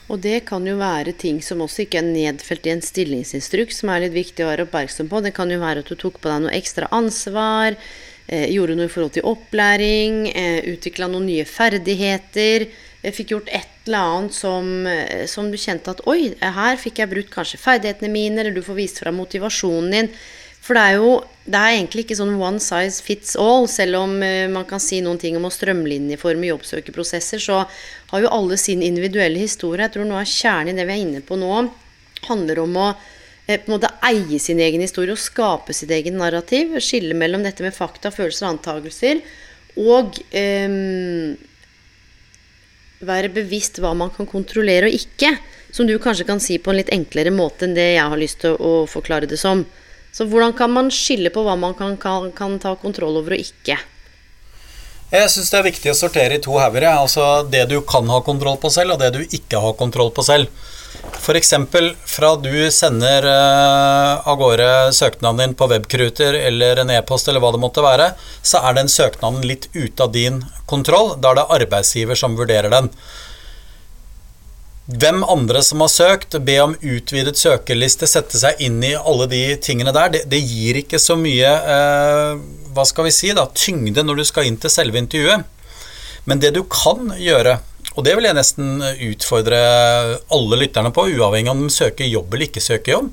Og 0.08 0.20
det 0.24 0.46
kan 0.48 0.64
jo 0.66 0.78
være 0.80 1.12
ting 1.20 1.42
som 1.44 1.60
også 1.60 1.84
ikke 1.84 2.00
er 2.00 2.08
nedfelt 2.08 2.66
i 2.66 2.72
en 2.72 2.84
stillingsinstruks, 2.84 3.82
som 3.82 3.92
er 3.92 4.06
litt 4.06 4.16
viktig 4.16 4.44
å 4.44 4.48
være 4.48 4.64
oppmerksom 4.64 5.10
på. 5.10 5.20
Det 5.24 5.34
kan 5.36 5.52
jo 5.52 5.60
være 5.60 5.84
at 5.84 5.90
du 5.90 5.96
tok 6.00 6.20
på 6.22 6.30
deg 6.30 6.46
noe 6.46 6.54
ekstra 6.56 6.88
ansvar, 6.96 7.76
eh, 8.26 8.48
gjorde 8.54 8.78
noe 8.78 8.88
i 8.88 8.94
forhold 8.94 9.16
til 9.18 9.28
opplæring, 9.28 10.20
eh, 10.32 10.60
utvikla 10.72 11.10
noen 11.12 11.28
nye 11.28 11.44
ferdigheter 11.44 12.70
fikk 13.14 13.34
gjort 13.34 13.50
et 13.54 13.86
eller 13.86 13.98
annet 13.98 14.34
som, 14.34 14.86
eh, 14.86 15.26
som, 15.26 15.50
du 15.50 15.56
kjente 15.56 15.92
at 15.92 16.02
Oi, 16.10 16.34
her 16.40 16.76
fikk 16.76 16.98
jeg 16.98 17.10
brukt 17.12 17.32
kanskje 17.32 17.60
ferdighetene 17.60 18.10
mine, 18.10 18.40
eller 18.40 18.54
du 18.54 18.62
får 18.62 18.78
vist 18.78 18.98
fram 19.02 19.18
motivasjonen 19.20 19.94
din. 19.94 20.10
For 20.68 20.76
det 20.76 20.84
er 20.84 20.98
jo 21.00 21.12
det 21.48 21.56
er 21.56 21.74
egentlig 21.78 22.02
ikke 22.04 22.16
sånn 22.18 22.34
one 22.36 22.60
size 22.60 23.00
fits 23.04 23.32
all. 23.40 23.64
Selv 23.72 24.02
om 24.02 24.18
uh, 24.20 24.44
man 24.52 24.66
kan 24.68 24.82
si 24.84 25.00
noen 25.04 25.20
ting 25.20 25.38
om 25.38 25.46
å 25.48 25.52
strømlinjeforme 25.52 26.50
jobbsøkerprosesser, 26.50 27.40
så 27.40 27.62
har 28.10 28.24
jo 28.24 28.32
alle 28.36 28.58
sin 28.60 28.84
individuelle 28.84 29.40
historie. 29.40 29.86
Jeg 29.86 29.96
tror 29.96 30.08
noe 30.10 30.20
av 30.20 30.28
kjernen 30.28 30.76
i 30.76 30.76
det 30.76 30.84
vi 30.90 30.98
er 30.98 31.06
inne 31.06 31.24
på 31.24 31.40
nå, 31.40 31.62
handler 32.28 32.60
om 32.66 32.76
å 32.76 32.90
uh, 32.92 33.00
på 33.48 33.62
en 33.64 33.74
måte 33.78 33.94
eie 34.10 34.42
sin 34.44 34.60
egen 34.60 34.84
historie 34.84 35.16
og 35.16 35.22
skape 35.22 35.72
sitt 35.72 35.94
egen 35.94 36.20
narrativ. 36.20 36.76
Skille 36.84 37.16
mellom 37.16 37.48
dette 37.48 37.64
med 37.64 37.76
fakta, 37.76 38.12
følelser 38.12 38.50
og 38.50 38.58
antakelser. 38.58 39.24
Og 39.80 40.20
um, 40.36 41.32
være 43.08 43.32
bevisst 43.32 43.80
hva 43.80 43.96
man 43.96 44.12
kan 44.12 44.28
kontrollere 44.28 44.92
og 44.92 45.00
ikke. 45.00 45.32
Som 45.72 45.88
du 45.88 45.96
kanskje 45.96 46.28
kan 46.28 46.40
si 46.44 46.60
på 46.60 46.72
en 46.74 46.82
litt 46.82 46.92
enklere 46.92 47.32
måte 47.32 47.64
enn 47.64 47.76
det 47.76 47.94
jeg 47.94 48.04
har 48.12 48.20
lyst 48.20 48.42
til 48.44 48.60
å 48.60 48.82
forklare 48.88 49.28
det 49.28 49.40
som. 49.40 49.64
Så 50.12 50.26
hvordan 50.28 50.54
kan 50.56 50.72
man 50.72 50.90
skille 50.94 51.30
på 51.30 51.44
hva 51.46 51.54
man 51.58 51.76
kan, 51.78 51.96
kan, 52.00 52.32
kan 52.36 52.58
ta 52.62 52.74
kontroll 52.80 53.20
over 53.20 53.36
og 53.36 53.44
ikke? 53.44 53.78
Jeg 55.08 55.28
syns 55.32 55.48
det 55.48 55.56
er 55.56 55.64
viktig 55.70 55.92
å 55.92 55.96
sortere 55.96 56.36
i 56.36 56.42
to 56.44 56.58
hauger. 56.60 56.84
Altså 56.90 57.44
det 57.48 57.64
du 57.70 57.78
kan 57.88 58.08
ha 58.12 58.18
kontroll 58.24 58.58
på 58.60 58.68
selv, 58.72 58.96
og 58.96 59.00
det 59.00 59.14
du 59.14 59.22
ikke 59.24 59.60
har 59.62 59.78
kontroll 59.78 60.10
på 60.12 60.24
selv. 60.26 60.50
F.eks. 61.18 61.54
fra 62.08 62.30
du 62.40 62.52
sender 62.72 63.24
uh, 63.24 64.28
av 64.28 64.36
gårde 64.40 64.68
søknaden 64.96 65.40
din 65.40 65.54
på 65.56 65.68
webkruter 65.70 66.36
eller 66.36 66.82
en 66.82 66.92
e-post 66.92 67.28
eller 67.28 67.40
hva 67.44 67.52
det 67.54 67.62
måtte 67.62 67.84
være, 67.84 68.10
så 68.42 68.60
er 68.68 68.76
den 68.76 68.92
søknaden 68.92 69.46
litt 69.48 69.68
ute 69.72 70.04
av 70.04 70.12
din 70.12 70.42
kontroll. 70.68 71.14
Da 71.16 71.32
er 71.32 71.40
det 71.40 71.48
arbeidsgiver 71.56 72.18
som 72.18 72.36
vurderer 72.36 72.72
den. 72.72 72.90
Hvem 74.88 75.20
andre 75.28 75.60
som 75.60 75.82
har 75.84 75.90
søkt, 75.92 76.38
be 76.48 76.54
om 76.62 76.72
utvidet 76.80 77.36
søkerliste, 77.36 78.06
sette 78.08 78.38
seg 78.40 78.56
inn 78.64 78.78
i 78.80 78.94
alle 78.96 79.26
de 79.28 79.42
tingene 79.60 79.92
der, 79.92 80.14
det, 80.14 80.22
det 80.32 80.40
gir 80.40 80.78
ikke 80.80 80.96
så 81.02 81.12
mye 81.20 81.50
eh, 81.74 82.38
hva 82.72 82.86
skal 82.88 83.04
vi 83.04 83.12
si 83.12 83.34
da, 83.36 83.44
tyngde 83.52 84.00
når 84.06 84.22
du 84.22 84.24
skal 84.24 84.48
inn 84.48 84.56
til 84.56 84.72
selve 84.72 84.96
intervjuet. 85.02 85.44
Men 86.24 86.40
det 86.40 86.54
du 86.56 86.62
kan 86.72 87.12
gjøre, 87.20 87.58
og 87.98 88.06
det 88.08 88.16
vil 88.16 88.30
jeg 88.30 88.38
nesten 88.38 88.80
utfordre 89.10 89.60
alle 90.32 90.60
lytterne 90.64 90.94
på, 90.96 91.04
uavhengig 91.18 91.52
om 91.52 91.66
de 91.66 91.74
søker 91.74 92.08
jobb 92.08 92.32
eller 92.32 92.48
ikke 92.48 92.64
søker 92.64 92.96
jobb. 92.96 93.12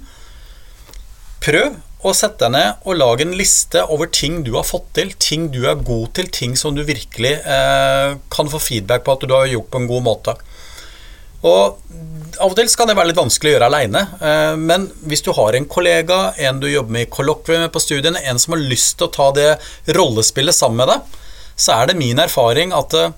Prøv 1.43 1.75
å 2.07 2.15
sette 2.15 2.45
deg 2.45 2.55
ned 2.55 2.87
og 2.87 2.99
lage 3.01 3.27
en 3.27 3.35
liste 3.35 3.83
over 3.91 4.07
ting 4.15 4.45
du 4.47 4.53
har 4.55 4.63
fått 4.63 4.93
til, 4.95 5.11
ting 5.19 5.49
du 5.51 5.65
er 5.67 5.83
god 5.83 6.13
til, 6.15 6.31
ting 6.31 6.55
som 6.55 6.71
du 6.71 6.85
virkelig 6.87 7.35
eh, 7.43 8.15
kan 8.31 8.51
få 8.51 8.63
feedback 8.63 9.03
på 9.03 9.19
at 9.19 9.27
du 9.27 9.35
har 9.35 9.51
gjort 9.51 9.73
på 9.73 9.83
en 9.83 9.91
god 9.91 10.07
måte. 10.07 10.39
Og 11.43 11.81
Av 12.35 12.51
og 12.51 12.55
til 12.57 12.67
skal 12.67 12.89
det 12.89 12.97
være 12.97 13.13
litt 13.13 13.19
vanskelig 13.19 13.53
å 13.53 13.53
gjøre 13.53 13.67
aleine, 13.69 14.01
eh, 14.19 14.57
men 14.59 14.89
hvis 15.07 15.21
du 15.23 15.29
har 15.37 15.55
en 15.55 15.67
kollega, 15.71 16.33
en 16.35 16.57
du 16.59 16.65
jobber 16.67 16.91
med 16.91 17.05
i 17.05 17.11
kollokviet 17.11 17.71
på 17.71 17.79
studiene, 17.79 18.19
en 18.27 18.39
som 18.41 18.57
har 18.57 18.65
lyst 18.73 18.97
til 18.99 19.07
å 19.07 19.13
ta 19.15 19.29
det 19.37 19.45
rollespillet 19.95 20.57
sammen 20.57 20.81
med 20.81 20.91
deg, 20.91 21.21
så 21.55 21.77
er 21.77 21.87
det 21.87 21.99
min 22.01 22.19
erfaring 22.19 22.75
at 22.75 22.97
eh, 22.99 23.13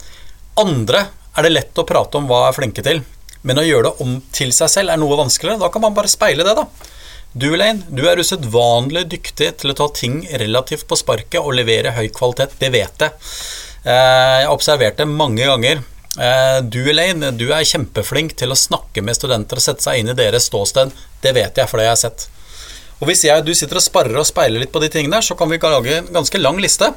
andre 0.62 1.08
er 1.34 1.48
det 1.48 1.54
lett 1.56 1.82
å 1.82 1.88
prate 1.88 2.22
om 2.22 2.30
hva 2.30 2.44
er 2.48 2.58
flinke 2.60 2.86
til. 2.86 3.02
Men 3.42 3.62
å 3.62 3.66
gjøre 3.66 3.90
det 3.90 4.06
om 4.06 4.20
til 4.36 4.54
seg 4.56 4.70
selv 4.74 4.94
er 4.94 5.02
noe 5.02 5.18
vanskeligere. 5.18 5.62
Da 5.62 5.72
kan 5.74 5.84
man 5.86 5.98
bare 5.98 6.12
speile 6.12 6.46
det, 6.46 6.56
da. 6.58 6.66
Du, 7.38 7.50
Elaine, 7.54 7.86
du 7.90 8.06
er 8.10 8.22
usedvanlig 8.22 9.06
dyktig 9.12 9.52
til 9.62 9.74
å 9.74 9.78
ta 9.78 9.90
ting 9.94 10.24
relativt 10.42 10.88
på 10.90 10.98
sparket 10.98 11.42
og 11.42 11.54
levere 11.58 11.94
høy 11.98 12.08
kvalitet. 12.14 12.58
Det 12.62 12.72
vet 12.74 13.06
jeg. 13.06 13.14
Eh, 13.84 13.94
jeg 13.94 14.48
har 14.48 14.54
observert 14.54 14.98
det 15.00 15.10
mange 15.10 15.46
ganger. 15.46 15.84
Eh, 16.18 16.64
du, 16.64 16.80
Elaine, 16.90 17.30
du 17.38 17.46
er 17.54 17.68
kjempeflink 17.68 18.34
til 18.40 18.54
å 18.54 18.58
snakke 18.58 19.04
med 19.06 19.18
studenter 19.18 19.60
og 19.60 19.64
sette 19.64 19.86
seg 19.86 20.02
inn 20.02 20.10
i 20.10 20.18
deres 20.18 20.50
ståsted. 20.50 20.94
Det 21.22 21.34
vet 21.38 21.62
jeg, 21.62 21.70
for 21.70 21.82
det 21.82 21.92
har 21.92 22.00
sett. 22.00 22.26
Og 22.98 23.06
Hvis 23.12 23.22
jeg, 23.28 23.46
du 23.46 23.54
sitter 23.54 23.78
og 23.78 23.86
sparrer 23.86 24.18
og 24.18 24.26
speiler 24.26 24.64
litt 24.64 24.74
på 24.74 24.82
de 24.82 24.90
tingene 24.90 25.22
så 25.22 25.38
kan 25.38 25.52
vi 25.52 25.60
lage 25.62 26.00
en 26.00 26.10
ganske 26.16 26.42
lang 26.42 26.58
liste. 26.62 26.90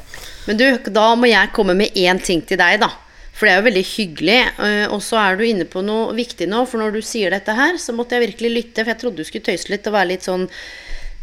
Men 0.46 0.56
du, 0.56 0.66
da 0.88 1.12
må 1.20 1.28
jeg 1.28 1.52
komme 1.52 1.76
med 1.76 1.92
én 1.92 2.20
ting 2.24 2.40
til 2.40 2.60
deg, 2.60 2.80
da. 2.80 2.88
For 3.36 3.48
det 3.48 3.52
er 3.52 3.60
jo 3.60 3.66
veldig 3.68 3.84
hyggelig. 3.92 4.38
Eh, 4.64 4.86
og 4.88 5.02
så 5.04 5.20
er 5.20 5.36
du 5.36 5.44
inne 5.44 5.68
på 5.68 5.84
noe 5.84 6.14
viktig 6.16 6.48
nå, 6.48 6.64
for 6.68 6.80
når 6.80 6.96
du 6.96 7.02
sier 7.04 7.32
dette 7.32 7.52
her, 7.56 7.76
så 7.80 7.92
måtte 7.96 8.16
jeg 8.16 8.30
virkelig 8.30 8.54
lytte, 8.56 8.82
for 8.82 8.94
jeg 8.94 9.02
trodde 9.02 9.20
du 9.20 9.28
skulle 9.28 9.48
tøyse 9.50 9.72
litt 9.72 9.88
og 9.88 9.96
være 9.98 10.14
litt 10.14 10.28
sånn 10.28 10.48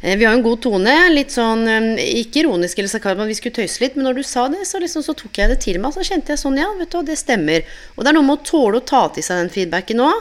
vi 0.01 0.25
har 0.25 0.34
en 0.36 0.44
god 0.46 0.60
tone, 0.62 0.92
litt 1.10 1.34
sånn 1.34 1.63
ikke 1.98 2.44
ironisk 2.44 2.77
eller 2.77 2.92
sarkasme, 2.92 3.25
vi 3.25 3.38
skulle 3.39 3.58
tøyse 3.58 3.82
litt, 3.82 3.96
men 3.98 4.06
når 4.06 4.20
du 4.20 4.25
sa 4.30 4.44
det, 4.54 4.62
så, 4.70 4.77
liksom, 4.82 5.01
så 5.01 5.16
tok 5.18 5.39
jeg 5.42 5.50
det 5.50 5.58
til 5.63 5.80
meg. 5.82 5.96
Så 5.96 6.06
kjente 6.06 6.36
jeg 6.36 6.42
sånn, 6.44 6.60
ja, 6.62 6.68
vet 6.77 6.94
du 6.94 7.00
det 7.08 7.18
stemmer. 7.18 7.66
Og 7.96 8.06
det 8.06 8.12
er 8.12 8.18
noe 8.20 8.27
med 8.27 8.38
å 8.38 8.46
tåle 8.46 8.77
å 8.77 8.86
ta 8.86 9.08
til 9.16 9.25
seg 9.25 9.42
den 9.42 9.50
feedbacken 9.56 9.98
nå. 9.98 10.12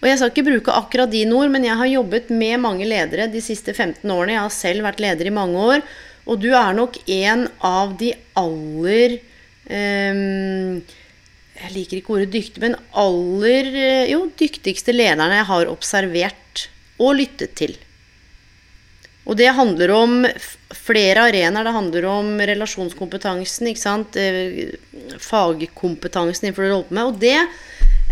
Og 0.00 0.08
jeg 0.08 0.20
skal 0.20 0.32
ikke 0.32 0.46
bruke 0.46 0.76
akkurat 0.80 1.12
dine 1.12 1.36
ord, 1.36 1.52
men 1.52 1.68
jeg 1.68 1.76
har 1.76 1.92
jobbet 1.92 2.32
med 2.32 2.62
mange 2.64 2.88
ledere 2.88 3.28
de 3.32 3.44
siste 3.44 3.76
15 3.76 4.08
årene. 4.08 4.38
Jeg 4.38 4.44
har 4.46 4.56
selv 4.56 4.88
vært 4.88 5.04
leder 5.04 5.28
i 5.28 5.36
mange 5.36 5.68
år, 5.76 5.84
og 6.24 6.40
du 6.40 6.50
er 6.56 6.76
nok 6.76 6.96
en 7.04 7.46
av 7.64 7.92
de 8.00 8.10
aller 8.40 9.18
um, 9.68 10.80
Jeg 11.60 11.72
liker 11.76 12.00
ikke 12.00 12.16
ordet 12.16 12.32
dyktig, 12.32 12.64
men 12.64 12.80
aller 12.96 13.68
jo, 14.10 14.26
dyktigste 14.32 14.96
lederne 14.96 15.42
jeg 15.42 15.50
har 15.52 15.72
observert 15.72 16.68
og 16.96 17.18
lyttet 17.20 17.52
til. 17.60 17.76
Og 19.26 19.34
det 19.38 19.50
handler 19.56 19.90
om 19.90 20.20
flere 20.70 21.26
arenaer. 21.28 21.66
Det 21.66 21.74
handler 21.74 22.06
om 22.10 22.30
relasjonskompetansen, 22.50 23.70
ikke 23.72 23.82
sant? 23.82 24.16
Eh, 24.20 24.76
fagkompetansen 25.22 26.46
innenfor 26.46 26.62
det 26.62 26.70
du 26.70 26.76
holder 26.76 26.88
på 26.90 26.98
med. 26.98 27.10
Og 27.10 27.18
det, 27.18 27.38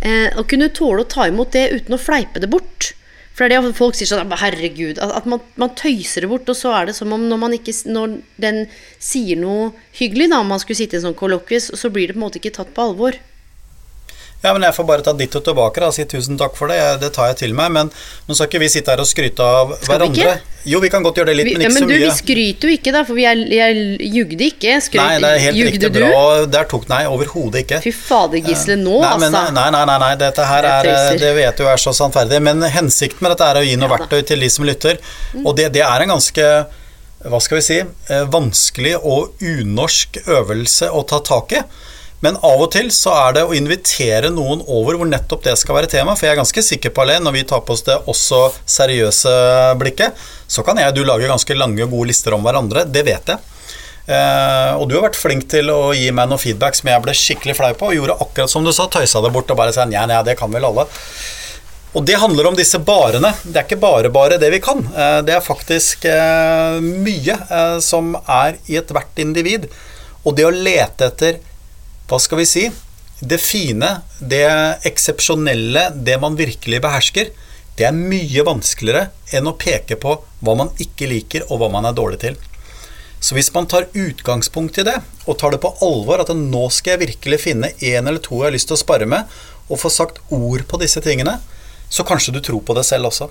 eh, 0.03 0.35
å 0.35 0.47
kunne 0.47 0.73
tåle 0.75 1.05
å 1.05 1.09
ta 1.09 1.29
imot 1.31 1.53
det 1.53 1.71
uten 1.71 1.95
å 1.95 2.03
fleipe 2.03 2.43
det 2.43 2.51
bort. 2.51 2.93
For 3.35 3.49
det 3.49 3.57
er 3.57 3.63
det 3.63 3.75
folk 3.75 3.97
sier 3.99 4.07
sånn 4.07 4.31
Herregud. 4.31 4.99
At 5.03 5.27
man, 5.27 5.41
man, 5.59 5.71
tøyser 5.75 6.23
det 6.23 6.31
bort. 6.31 6.49
Og 6.51 6.59
så 6.59 6.71
er 6.75 6.87
det 6.87 6.97
som 6.99 7.13
om 7.13 7.29
når, 7.29 7.39
man 7.39 7.55
ikke, 7.57 7.75
når 7.91 8.19
den 8.39 8.67
sier 8.99 9.39
noe 9.39 9.73
hyggelig, 9.99 10.31
da, 10.31 10.43
om 10.43 10.51
man 10.55 10.63
skulle 10.63 10.79
sitte 10.79 10.99
i 10.99 10.99
en 10.99 11.09
sånn 11.09 11.19
kollokvis, 11.19 11.73
så 11.75 11.91
blir 11.91 12.09
det 12.09 12.15
på 12.15 12.23
en 12.23 12.27
måte 12.27 12.43
ikke 12.43 12.55
tatt 12.59 12.75
på 12.75 12.91
alvor. 12.91 13.19
Ja, 14.43 14.53
men 14.53 14.63
Jeg 14.67 14.77
får 14.77 14.85
bare 14.89 15.05
ta 15.05 15.13
ditt 15.17 15.35
og 15.39 15.45
tilbake 15.47 15.85
og 15.87 15.95
si 15.97 16.05
tusen 16.09 16.37
takk 16.41 16.57
for 16.59 16.73
det. 16.73 16.81
Det 17.01 17.13
tar 17.17 17.31
jeg 17.33 17.39
til 17.45 17.55
meg. 17.57 17.71
Men 17.73 17.93
nå 18.29 18.37
skal 18.37 18.51
ikke 18.51 18.61
vi 18.61 18.73
sitte 18.73 18.93
her 18.93 19.01
og 19.01 19.09
skryte 19.09 19.45
av 19.45 19.73
skal 19.79 19.95
hverandre. 19.95 20.35
Vi? 20.35 20.51
Jo, 20.65 20.79
vi 20.81 20.89
kan 20.89 21.05
godt 21.05 21.19
gjøre 21.21 21.29
det 21.29 21.35
litt, 21.37 21.49
vi, 21.51 21.55
men 21.59 21.65
ikke 21.65 21.69
ja, 21.69 21.73
men 21.75 21.83
så 21.83 21.89
du, 21.89 21.93
mye. 21.93 22.05
Vi 22.09 22.19
skryter 22.19 22.71
jo 22.71 22.77
ikke, 22.79 22.93
da, 22.95 23.03
for 23.05 23.19
vi 23.19 23.25
er, 23.29 23.41
jeg 23.53 24.13
jugde 24.17 24.47
ikke. 24.47 24.77
Skryt, 24.85 25.01
nei, 25.03 25.19
det 25.21 25.31
er 25.31 25.43
helt 25.45 25.61
riktig 25.69 25.91
du? 25.93 25.99
bra. 25.99 26.13
Der 26.55 26.69
tok 26.71 26.87
Nei, 26.89 27.03
overhodet 27.09 27.65
ikke. 27.65 27.81
Fy 27.85 27.93
fader, 27.97 28.41
Gisle, 28.45 28.79
nå, 28.81 28.97
nei, 29.03 29.11
men, 29.21 29.29
altså. 29.29 29.53
Nei, 29.57 29.67
nei, 29.75 29.83
nei, 29.91 29.99
nei, 30.05 30.13
dette 30.21 30.47
her 30.49 30.69
er 30.71 30.89
Det 31.21 31.35
vet 31.37 31.61
du 31.61 31.69
er 31.69 31.81
så 31.81 31.93
sannferdig. 31.97 32.41
Men 32.45 32.65
hensikten 32.73 33.25
med 33.25 33.35
dette 33.35 33.51
er 33.51 33.61
å 33.61 33.65
gi 33.65 33.77
noe 33.77 33.91
ja, 33.91 33.97
verktøy 33.97 34.25
til 34.33 34.45
de 34.45 34.51
som 34.53 34.65
lytter. 34.69 35.01
Og 35.43 35.53
det, 35.59 35.71
det 35.77 35.85
er 35.85 36.05
en 36.05 36.17
ganske 36.17 36.49
hva 37.25 37.41
skal 37.41 37.57
vi 37.57 37.65
si, 37.65 37.77
eh, 37.81 38.25
vanskelig 38.29 38.99
og 39.01 39.41
unorsk 39.41 40.19
øvelse 40.29 40.91
å 40.93 41.05
ta 41.09 41.23
tak 41.25 41.55
i. 41.57 41.63
Men 42.25 42.39
av 42.41 42.63
og 42.65 42.71
til 42.73 42.89
så 42.95 43.13
er 43.19 43.35
det 43.37 43.43
å 43.45 43.55
invitere 43.57 44.31
noen 44.33 44.63
over 44.65 44.97
hvor 44.97 45.09
nettopp 45.09 45.43
det 45.45 45.59
skal 45.61 45.77
være 45.77 45.91
tema. 45.93 46.15
For 46.17 46.25
jeg 46.25 46.35
er 46.35 46.41
ganske 46.41 46.63
sikker 46.65 46.95
på, 46.95 47.05
Alain, 47.05 47.25
når 47.27 47.37
vi 47.37 47.49
tar 47.51 47.61
på 47.67 47.75
oss 47.77 47.85
det 47.85 47.99
også 48.09 48.47
seriøse 48.65 49.35
blikket, 49.81 50.17
så 50.49 50.65
kan 50.65 50.81
jeg 50.81 50.93
og 50.93 50.97
du 50.97 51.03
lage 51.05 51.29
ganske 51.29 51.59
lange 51.59 51.85
og 51.85 51.93
gode 51.93 52.09
lister 52.15 52.37
om 52.37 52.47
hverandre. 52.47 52.87
Det 52.89 53.05
vet 53.05 53.35
jeg. 53.35 53.51
Eh, 54.05 54.73
og 54.77 54.89
du 54.89 54.99
har 54.99 55.07
vært 55.07 55.21
flink 55.21 55.47
til 55.53 55.71
å 55.73 55.93
gi 55.97 56.11
meg 56.17 56.29
noen 56.29 56.41
feedback 56.41 56.77
som 56.77 56.91
jeg 56.93 57.05
ble 57.05 57.15
skikkelig 57.17 57.57
flau 57.61 57.71
på, 57.77 57.93
og 57.93 57.97
gjorde 57.99 58.19
akkurat 58.25 58.53
som 58.53 58.65
du 58.65 58.73
sa, 58.73 58.89
tøysa 58.89 59.23
det 59.25 59.33
bort 59.33 59.53
og 59.53 59.61
bare 59.61 59.73
sa 59.77 59.87
nei, 59.89 60.03
nei, 60.09 60.21
det 60.25 60.37
kan 60.41 60.53
vel 60.53 60.69
alle. 60.69 60.89
Og 61.95 62.05
det 62.09 62.19
handler 62.19 62.49
om 62.51 62.57
disse 62.59 62.81
barene. 62.83 63.31
Det 63.45 63.61
er 63.61 63.69
ikke 63.69 63.83
bare 63.85 64.11
bare 64.13 64.41
det 64.41 64.51
vi 64.53 64.65
kan. 64.65 64.81
Eh, 64.81 65.21
det 65.29 65.37
er 65.37 65.45
faktisk 65.45 66.09
eh, 66.09 66.81
mye 66.81 67.37
som 67.85 68.17
er 68.25 68.57
i 68.69 68.81
ethvert 68.81 69.21
individ. 69.21 69.69
Og 70.25 70.37
det 70.37 70.49
å 70.49 70.55
lete 70.55 71.13
etter 71.13 71.43
hva 72.09 72.21
skal 72.21 72.43
vi 72.43 72.49
si 72.49 72.65
Det 73.25 73.39
fine, 73.41 73.89
det 74.21 74.45
eksepsjonelle, 74.85 75.87
det 76.05 76.17
man 76.21 76.35
virkelig 76.37 76.81
behersker, 76.85 77.31
det 77.79 77.87
er 77.89 77.95
mye 77.97 78.43
vanskeligere 78.45 79.09
enn 79.35 79.49
å 79.49 79.55
peke 79.59 79.97
på 80.03 80.19
hva 80.45 80.55
man 80.59 80.73
ikke 80.83 81.09
liker, 81.09 81.47
og 81.49 81.63
hva 81.63 81.71
man 81.73 81.89
er 81.89 81.97
dårlig 81.97 82.21
til. 82.27 82.37
Så 83.25 83.39
hvis 83.39 83.49
man 83.55 83.71
tar 83.71 83.89
utgangspunkt 83.97 84.77
i 84.83 84.85
det, 84.85 84.99
og 85.25 85.39
tar 85.41 85.55
det 85.55 85.63
på 85.63 85.73
alvor 85.87 86.21
at 86.21 86.35
nå 86.37 86.67
skal 86.75 86.95
jeg 86.95 87.05
virkelig 87.07 87.41
finne 87.47 87.73
en 87.73 88.11
eller 88.11 88.21
to 88.21 88.37
jeg 88.43 88.51
har 88.51 88.55
lyst 88.59 88.69
til 88.69 88.77
å 88.77 88.83
spare 88.83 89.09
med, 89.09 89.31
og 89.71 89.81
få 89.81 89.89
sagt 89.89 90.21
ord 90.35 90.67
på 90.69 90.81
disse 90.83 91.01
tingene, 91.01 91.39
så 91.89 92.05
kanskje 92.05 92.35
du 92.37 92.43
tror 92.45 92.61
på 92.67 92.77
det 92.77 92.85
selv 92.85 93.09
også. 93.09 93.31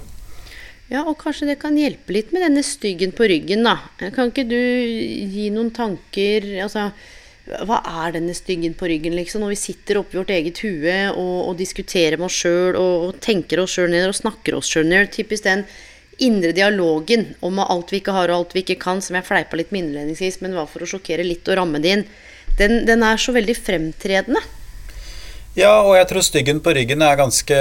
Ja, 0.89 1.03
og 1.05 1.19
kanskje 1.21 1.51
det 1.51 1.59
kan 1.61 1.77
hjelpe 1.77 2.15
litt 2.15 2.33
med 2.33 2.43
denne 2.47 2.63
styggen 2.65 3.13
på 3.15 3.29
ryggen, 3.29 3.67
da. 3.67 3.77
Kan 4.15 4.33
ikke 4.33 4.47
du 4.49 4.57
gi 4.57 5.47
noen 5.53 5.71
tanker 5.75 6.49
Altså 6.65 6.89
hva 7.43 7.81
er 8.05 8.13
denne 8.15 8.31
styggen 8.35 8.75
på 8.79 8.88
ryggen, 8.88 9.17
liksom? 9.19 9.43
Når 9.43 9.51
vi 9.51 9.59
sitter 9.59 10.00
oppi 10.00 10.15
vårt 10.15 10.31
eget 10.31 10.62
hue 10.63 10.95
og, 11.12 11.50
og 11.50 11.57
diskuterer 11.59 12.15
med 12.15 12.29
oss 12.29 12.38
sjøl 12.39 12.77
og, 12.79 12.93
og, 13.07 13.17
tenker 13.23 13.59
oss 13.59 13.75
sjøl 13.75 13.91
ned 13.91 14.07
og 14.07 14.15
snakker 14.15 14.55
oss 14.55 14.71
sjøl 14.71 14.88
ned. 14.88 15.12
Typisk 15.12 15.43
den 15.50 15.65
indre 16.23 16.53
dialogen 16.55 17.33
om 17.43 17.59
alt 17.59 17.91
vi 17.91 18.00
ikke 18.00 18.15
har 18.15 18.31
og 18.31 18.38
alt 18.38 18.55
vi 18.55 18.63
ikke 18.63 18.79
kan, 18.79 19.03
som 19.03 19.17
jeg 19.17 19.27
fleipa 19.27 19.59
litt 19.59 19.73
med 19.75 19.89
innledningsvis, 19.89 20.39
men 20.39 20.55
var 20.55 20.69
for 20.71 20.85
å 20.85 20.88
sjokkere 20.88 21.25
litt 21.27 21.50
og 21.51 21.59
ramme 21.59 21.83
det 21.83 21.95
inn. 21.97 22.05
Den, 22.59 22.83
den 22.88 23.03
er 23.03 23.19
så 23.19 23.35
veldig 23.35 23.57
fremtredende. 23.59 24.43
Ja, 25.57 25.83
og 25.83 25.97
jeg 26.00 26.07
tror 26.09 26.23
styggen 26.25 26.63
på 26.65 26.71
ryggen 26.73 27.03
er 27.05 27.19
ganske 27.19 27.57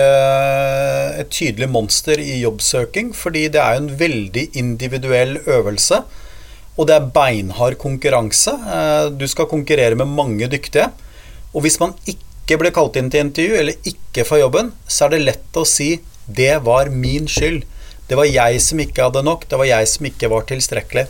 et 1.21 1.33
tydelig 1.35 1.69
monster 1.69 2.23
i 2.23 2.39
jobbsøking, 2.41 3.11
fordi 3.17 3.49
det 3.53 3.61
er 3.61 3.81
en 3.81 3.91
veldig 3.99 4.47
individuell 4.63 5.41
øvelse. 5.43 6.05
Og 6.79 6.89
det 6.89 6.97
er 6.97 7.09
beinhard 7.15 7.77
konkurranse. 7.81 8.53
Eh, 8.53 9.07
du 9.13 9.27
skal 9.29 9.51
konkurrere 9.51 9.99
med 9.99 10.09
mange 10.09 10.49
dyktige. 10.49 10.89
Og 11.53 11.67
hvis 11.67 11.79
man 11.83 11.93
ikke 12.09 12.59
blir 12.61 12.73
kalt 12.75 12.97
inn 12.97 13.11
til 13.13 13.27
intervju, 13.27 13.59
eller 13.61 13.89
ikke 13.89 14.25
får 14.29 14.45
jobben, 14.45 14.73
så 14.89 15.07
er 15.07 15.15
det 15.15 15.27
lett 15.27 15.59
å 15.61 15.67
si 15.69 16.01
'det 16.29 16.65
var 16.65 16.89
min 16.89 17.27
skyld'. 17.27 17.65
Det 18.09 18.17
var 18.17 18.25
jeg 18.25 18.61
som 18.61 18.81
ikke 18.81 19.03
hadde 19.03 19.23
nok, 19.25 19.49
det 19.49 19.59
var 19.59 19.65
jeg 19.65 19.89
som 19.89 20.07
ikke 20.07 20.29
var 20.29 20.43
tilstrekkelig. 20.43 21.07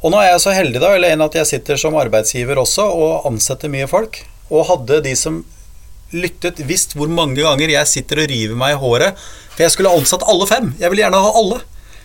Og 0.00 0.12
nå 0.12 0.20
er 0.20 0.30
jeg 0.32 0.40
så 0.40 0.54
heldig 0.56 0.80
da, 0.80 0.94
eller 0.94 1.12
en 1.12 1.26
at 1.26 1.34
jeg 1.34 1.46
sitter 1.46 1.76
som 1.76 1.96
arbeidsgiver 2.00 2.56
også 2.56 2.86
og 2.88 3.26
ansetter 3.28 3.68
mye 3.68 3.88
folk. 3.90 4.22
Og 4.50 4.66
hadde 4.66 5.02
de 5.04 5.12
som 5.16 5.44
lyttet, 6.12 6.62
visst 6.66 6.96
hvor 6.96 7.10
mange 7.12 7.42
ganger 7.42 7.68
jeg 7.68 7.86
sitter 7.86 8.22
og 8.22 8.30
river 8.32 8.56
meg 8.58 8.74
i 8.74 8.80
håret 8.80 9.18
For 9.54 9.62
jeg 9.62 9.70
skulle 9.70 9.92
ansatt 9.94 10.24
alle 10.26 10.46
fem. 10.50 10.72
Jeg 10.80 10.90
vil 10.90 11.04
gjerne 11.04 11.20
ha 11.22 11.34
alle. 11.36 11.60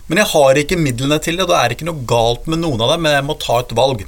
Men 0.09 0.21
jeg 0.21 0.31
har 0.35 0.59
ikke 0.61 0.77
midlene 0.77 1.17
til 1.23 1.39
det, 1.39 1.45
og 1.47 1.53
det 1.53 1.61
er 1.61 1.73
ikke 1.73 1.87
noe 1.87 2.05
galt 2.09 2.45
med 2.51 2.61
noen 2.61 2.83
av 2.85 2.93
dem, 2.93 3.05
men 3.05 3.17
jeg 3.17 3.25
må 3.25 3.37
ta 3.41 3.61
et 3.63 3.73
valg. 3.77 4.05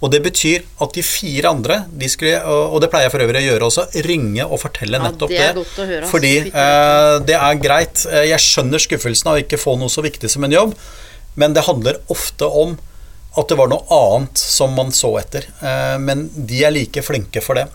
Og 0.00 0.08
det 0.12 0.22
betyr 0.24 0.64
at 0.80 0.94
de 0.96 1.02
fire 1.04 1.50
andre, 1.52 1.82
de 1.92 2.08
skulle, 2.08 2.38
og 2.48 2.78
det 2.80 2.88
pleier 2.92 3.06
jeg 3.06 3.12
for 3.12 3.24
øvrig 3.24 3.42
å 3.42 3.48
gjøre 3.50 3.66
også, 3.68 3.86
ringe 4.06 4.46
og 4.46 4.62
fortelle 4.62 5.00
nettopp 5.02 5.32
det. 5.32 5.40
Er 5.44 5.58
det. 5.58 5.64
Høre, 5.76 6.06
fordi 6.08 6.34
eh, 6.48 7.16
det 7.28 7.36
er 7.36 7.60
greit. 7.60 8.04
Eh, 8.08 8.30
jeg 8.30 8.44
skjønner 8.44 8.80
skuffelsen 8.80 9.28
av 9.28 9.36
å 9.36 9.42
ikke 9.42 9.60
få 9.60 9.76
noe 9.80 9.92
så 9.92 10.04
viktig 10.04 10.30
som 10.32 10.46
en 10.48 10.56
jobb, 10.56 10.72
men 11.40 11.56
det 11.56 11.66
handler 11.68 12.00
ofte 12.12 12.48
om 12.48 12.78
at 13.38 13.52
det 13.52 13.58
var 13.60 13.68
noe 13.70 13.84
annet 13.94 14.40
som 14.40 14.72
man 14.74 14.88
så 14.94 15.12
etter. 15.20 15.44
Eh, 15.60 15.96
men 16.00 16.28
de 16.34 16.64
er 16.64 16.74
like 16.74 17.04
flinke 17.04 17.44
for 17.44 17.60
det. 17.60 17.68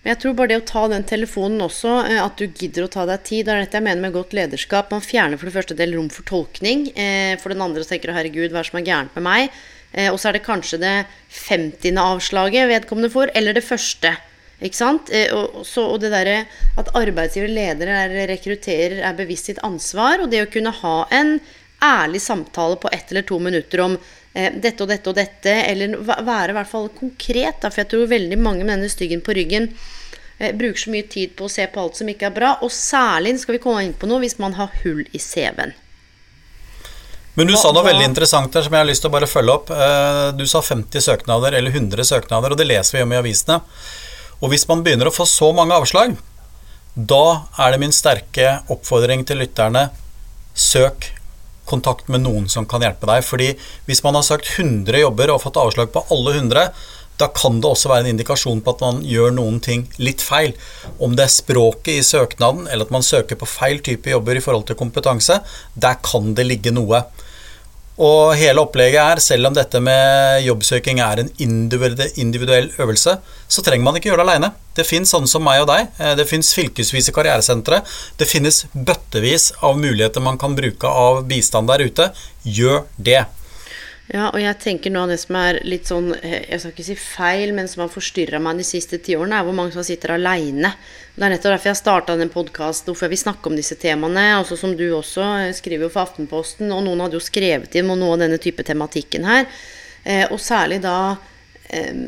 Men 0.00 0.14
jeg 0.14 0.20
tror 0.22 0.36
bare 0.38 0.48
det 0.54 0.60
å 0.62 0.68
ta 0.68 0.86
den 0.88 1.04
telefonen 1.04 1.60
også, 1.66 1.90
eh, 2.08 2.20
at 2.22 2.40
du 2.40 2.46
gidder 2.46 2.86
å 2.86 2.92
ta 2.92 3.04
deg 3.08 3.20
tid, 3.26 3.44
det 3.46 3.52
er 3.52 3.66
dette 3.66 3.76
jeg 3.76 3.84
mener 3.84 4.00
med 4.06 4.14
godt 4.16 4.32
lederskap. 4.36 4.88
Man 4.94 5.04
fjerner 5.04 5.36
for 5.36 5.50
det 5.50 5.56
første 5.58 5.76
del 5.76 5.92
rom 5.96 6.08
for 6.12 6.24
tolkning. 6.28 6.88
Eh, 6.96 7.36
for 7.42 7.52
den 7.52 7.60
andre 7.60 7.84
tenker 7.84 8.08
'herregud, 8.08 8.48
hva 8.48 8.60
er 8.60 8.64
det 8.64 8.70
som 8.70 8.80
er 8.80 8.88
gærent 8.88 9.14
med 9.14 9.24
meg'? 9.24 9.50
Eh, 9.92 10.08
og 10.08 10.16
så 10.16 10.30
er 10.30 10.32
det 10.32 10.46
kanskje 10.46 10.80
det 10.80 11.06
femtiende 11.28 12.00
avslaget 12.00 12.70
vedkommende 12.70 13.12
får, 13.12 13.30
eller 13.34 13.52
det 13.52 13.64
første. 13.64 14.16
Ikke 14.62 14.76
sant? 14.76 15.08
Og, 15.32 15.64
så, 15.64 15.88
og 15.88 16.00
det 16.00 16.12
derre 16.12 16.46
at 16.76 16.92
arbeidsgiver, 16.94 17.48
ledere, 17.48 18.28
rekrutterer, 18.28 19.00
er 19.00 19.16
bevisst 19.16 19.46
sitt 19.46 19.58
ansvar, 19.64 20.20
og 20.20 20.30
det 20.30 20.42
å 20.44 20.52
kunne 20.52 20.70
ha 20.70 21.08
en 21.10 21.40
ærlig 21.82 22.20
samtale 22.20 22.76
på 22.76 22.88
ett 22.92 23.10
eller 23.10 23.22
to 23.22 23.38
minutter 23.38 23.80
om 23.80 23.98
dette 24.32 24.84
og 24.84 24.90
dette 24.90 25.10
og 25.10 25.16
dette, 25.18 25.52
eller 25.66 25.96
være 26.06 26.52
i 26.52 26.56
hvert 26.58 26.70
fall 26.70 26.88
konkret. 26.94 27.58
Da, 27.62 27.70
for 27.70 27.82
jeg 27.82 27.90
tror 27.90 28.10
veldig 28.12 28.38
mange 28.38 28.64
med 28.64 28.76
denne 28.76 28.90
styggen 28.92 29.22
på 29.26 29.34
ryggen 29.36 29.70
eh, 30.38 30.54
bruker 30.56 30.84
så 30.84 30.94
mye 30.94 31.08
tid 31.10 31.34
på 31.38 31.48
å 31.48 31.52
se 31.52 31.66
på 31.66 31.82
alt 31.82 31.98
som 31.98 32.10
ikke 32.10 32.28
er 32.30 32.36
bra, 32.36 32.56
og 32.62 32.72
særlig 32.74 33.36
skal 33.42 33.58
vi 33.58 33.62
komme 33.64 33.84
inn 33.86 33.96
på 33.98 34.10
noe 34.10 34.22
hvis 34.22 34.38
man 34.42 34.54
har 34.60 34.72
hull 34.84 35.02
i 35.10 35.22
CV-en. 35.22 35.74
Men 37.38 37.46
du 37.46 37.54
sa 37.56 37.70
noe 37.72 37.86
veldig 37.86 38.04
interessant 38.04 38.52
der 38.52 38.64
som 38.66 38.74
jeg 38.74 38.82
har 38.82 38.88
lyst 38.88 39.04
til 39.04 39.08
å 39.10 39.14
bare 39.14 39.28
følge 39.30 39.54
opp. 39.54 39.70
Eh, 39.72 40.24
du 40.36 40.44
sa 40.50 40.62
50 40.62 41.06
søknader 41.06 41.54
eller 41.58 41.74
100 41.74 42.06
søknader, 42.06 42.52
og 42.52 42.58
det 42.58 42.68
leser 42.68 42.98
vi 42.98 43.04
om 43.06 43.14
i 43.14 43.20
avisene. 43.20 43.60
Og 44.40 44.52
hvis 44.52 44.66
man 44.68 44.82
begynner 44.84 45.10
å 45.10 45.14
få 45.14 45.26
så 45.28 45.50
mange 45.56 45.76
avslag, 45.76 46.16
da 46.94 47.24
er 47.60 47.72
det 47.72 47.80
min 47.82 47.94
sterke 47.94 48.58
oppfordring 48.72 49.22
til 49.28 49.42
lytterne 49.42 49.88
søk 50.58 51.12
kontakt 51.70 52.10
med 52.10 52.24
noen 52.26 52.48
som 52.50 52.66
kan 52.68 52.82
hjelpe 52.84 53.08
deg. 53.08 53.26
Fordi 53.26 53.52
hvis 53.88 54.02
man 54.06 54.18
har 54.18 54.26
sagt 54.26 54.50
100 54.58 55.04
jobber 55.04 55.34
og 55.34 55.44
fått 55.44 55.60
avslag 55.60 55.92
på 55.94 56.04
alle 56.10 56.34
100, 56.36 56.72
da 57.20 57.28
kan 57.36 57.60
det 57.60 57.68
også 57.68 57.90
være 57.90 58.06
en 58.06 58.14
indikasjon 58.14 58.62
på 58.64 58.74
at 58.74 58.82
man 58.84 59.00
gjør 59.04 59.34
noen 59.36 59.58
ting 59.64 59.84
litt 60.00 60.22
feil. 60.24 60.54
Om 61.02 61.16
det 61.18 61.26
er 61.26 61.34
språket 61.34 61.98
i 61.98 62.06
søknaden, 62.06 62.66
eller 62.68 62.88
at 62.88 62.94
man 62.94 63.04
søker 63.04 63.38
på 63.40 63.48
feil 63.48 63.82
type 63.84 64.12
jobber 64.12 64.38
i 64.38 64.44
forhold 64.44 64.68
til 64.70 64.78
kompetanse, 64.80 65.40
der 65.74 65.98
kan 66.04 66.32
det 66.36 66.48
ligge 66.48 66.72
noe. 66.72 67.02
Og 68.00 68.32
hele 68.40 68.62
opplegget 68.64 69.00
er, 69.02 69.20
selv 69.20 69.50
om 69.50 69.56
dette 69.56 69.82
med 69.84 70.40
jobbsøking 70.46 71.02
er 71.04 71.20
en 71.20 71.30
individuell 71.44 72.70
øvelse, 72.80 73.18
så 73.44 73.64
trenger 73.66 73.84
man 73.84 73.98
ikke 73.98 74.08
gjøre 74.08 74.22
det 74.22 74.28
aleine. 74.28 74.52
Det 74.80 74.86
fins 74.88 75.12
sånne 75.12 75.28
som 75.28 75.44
meg 75.44 75.60
og 75.64 75.68
deg. 75.68 75.90
Eh, 76.00 76.14
det 76.16 76.28
fins 76.30 76.54
fylkesvise 76.56 77.12
karrieresentre. 77.16 77.82
Det 78.16 78.28
finnes 78.28 78.64
bøttevis 78.72 79.50
av 79.66 79.76
muligheter 79.80 80.24
man 80.24 80.40
kan 80.40 80.56
bruke 80.56 80.88
av 80.88 81.26
bistand 81.28 81.68
der 81.68 81.84
ute. 81.84 82.08
Gjør 82.48 82.86
det. 82.96 83.26
Ja, 84.10 84.26
og 84.32 84.40
jeg 84.42 84.56
tenker 84.58 84.90
noe 84.90 85.04
av 85.04 85.12
det 85.12 85.20
som 85.22 85.36
er 85.38 85.60
litt 85.62 85.86
sånn, 85.86 86.08
eh, 86.18 86.40
jeg 86.48 86.62
skal 86.62 86.72
ikke 86.72 86.86
si 86.88 86.96
feil, 86.98 87.52
men 87.54 87.68
som 87.70 87.84
har 87.84 87.92
forstyrra 87.92 88.40
meg 88.42 88.58
de 88.58 88.66
siste 88.66 88.98
ti 88.98 89.14
årene, 89.14 89.38
er 89.38 89.46
hvor 89.46 89.54
mange 89.54 89.76
som 89.76 89.86
sitter 89.86 90.16
aleine. 90.16 90.72
Det 91.14 91.22
er 91.22 91.34
nettopp 91.36 91.54
derfor 91.54 91.70
jeg 91.70 91.78
starta 91.78 92.16
den 92.18 92.32
podkasten, 92.32 92.90
hvorfor 92.90 93.06
jeg 93.06 93.14
vil 93.14 93.22
snakke 93.22 93.52
om 93.52 93.58
disse 93.60 93.76
temaene. 93.78 94.40
Også 94.40 94.58
som 94.58 94.74
du 94.74 94.88
også 94.96 95.26
eh, 95.44 95.52
skriver 95.54 95.86
jo 95.86 95.92
for 95.92 96.08
Aftenposten, 96.08 96.72
og 96.72 96.82
noen 96.88 97.04
hadde 97.04 97.20
jo 97.20 97.22
skrevet 97.22 97.76
inn 97.78 97.92
om 97.92 98.00
noe 98.00 98.16
av 98.16 98.24
denne 98.24 98.40
type 98.42 98.64
tematikken 98.66 99.28
her. 99.28 99.46
Og 100.32 100.38
særlig 100.40 100.78
da 100.80 101.18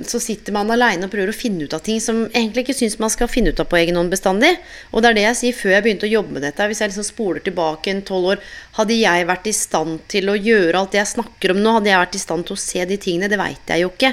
så 0.09 0.19
sitter 0.19 0.55
man 0.55 0.71
aleine 0.75 1.07
og 1.07 1.13
prøver 1.13 1.31
å 1.31 1.37
finne 1.37 1.69
ut 1.69 1.75
av 1.77 1.85
ting 1.87 2.01
som 2.03 2.25
egentlig 2.33 2.65
ikke 2.65 2.75
syns 2.81 2.97
man 2.99 3.13
skal 3.15 3.29
finne 3.31 3.53
ut 3.53 3.61
av 3.63 3.69
på 3.71 3.79
egen 3.79 3.99
hånd 3.99 4.11
bestandig. 4.11 4.51
Og 4.91 5.03
det 5.03 5.13
er 5.13 5.19
det 5.19 5.27
jeg 5.29 5.39
sier 5.39 5.59
før 5.59 5.75
jeg 5.77 5.85
begynte 5.85 6.09
å 6.09 6.11
jobbe 6.11 6.35
med 6.35 6.43
dette. 6.47 6.67
Hvis 6.67 6.83
jeg 6.83 6.91
liksom 6.91 7.07
spoler 7.07 7.45
tilbake 7.47 7.93
en 7.93 8.03
tolv 8.07 8.33
år, 8.33 8.43
hadde 8.81 8.97
jeg 8.99 9.29
vært 9.29 9.47
i 9.47 9.55
stand 9.55 10.01
til 10.11 10.33
å 10.33 10.39
gjøre 10.39 10.81
alt 10.81 10.97
det 10.97 11.03
jeg 11.03 11.13
snakker 11.13 11.55
om 11.55 11.63
nå? 11.63 11.77
Hadde 11.79 11.93
jeg 11.93 12.03
vært 12.03 12.19
i 12.19 12.25
stand 12.25 12.49
til 12.49 12.57
å 12.57 12.65
se 12.65 12.89
de 12.91 12.99
tingene? 13.07 13.31
Det 13.31 13.39
veit 13.39 13.73
jeg 13.75 13.85
jo 13.85 13.93
ikke. 13.93 14.13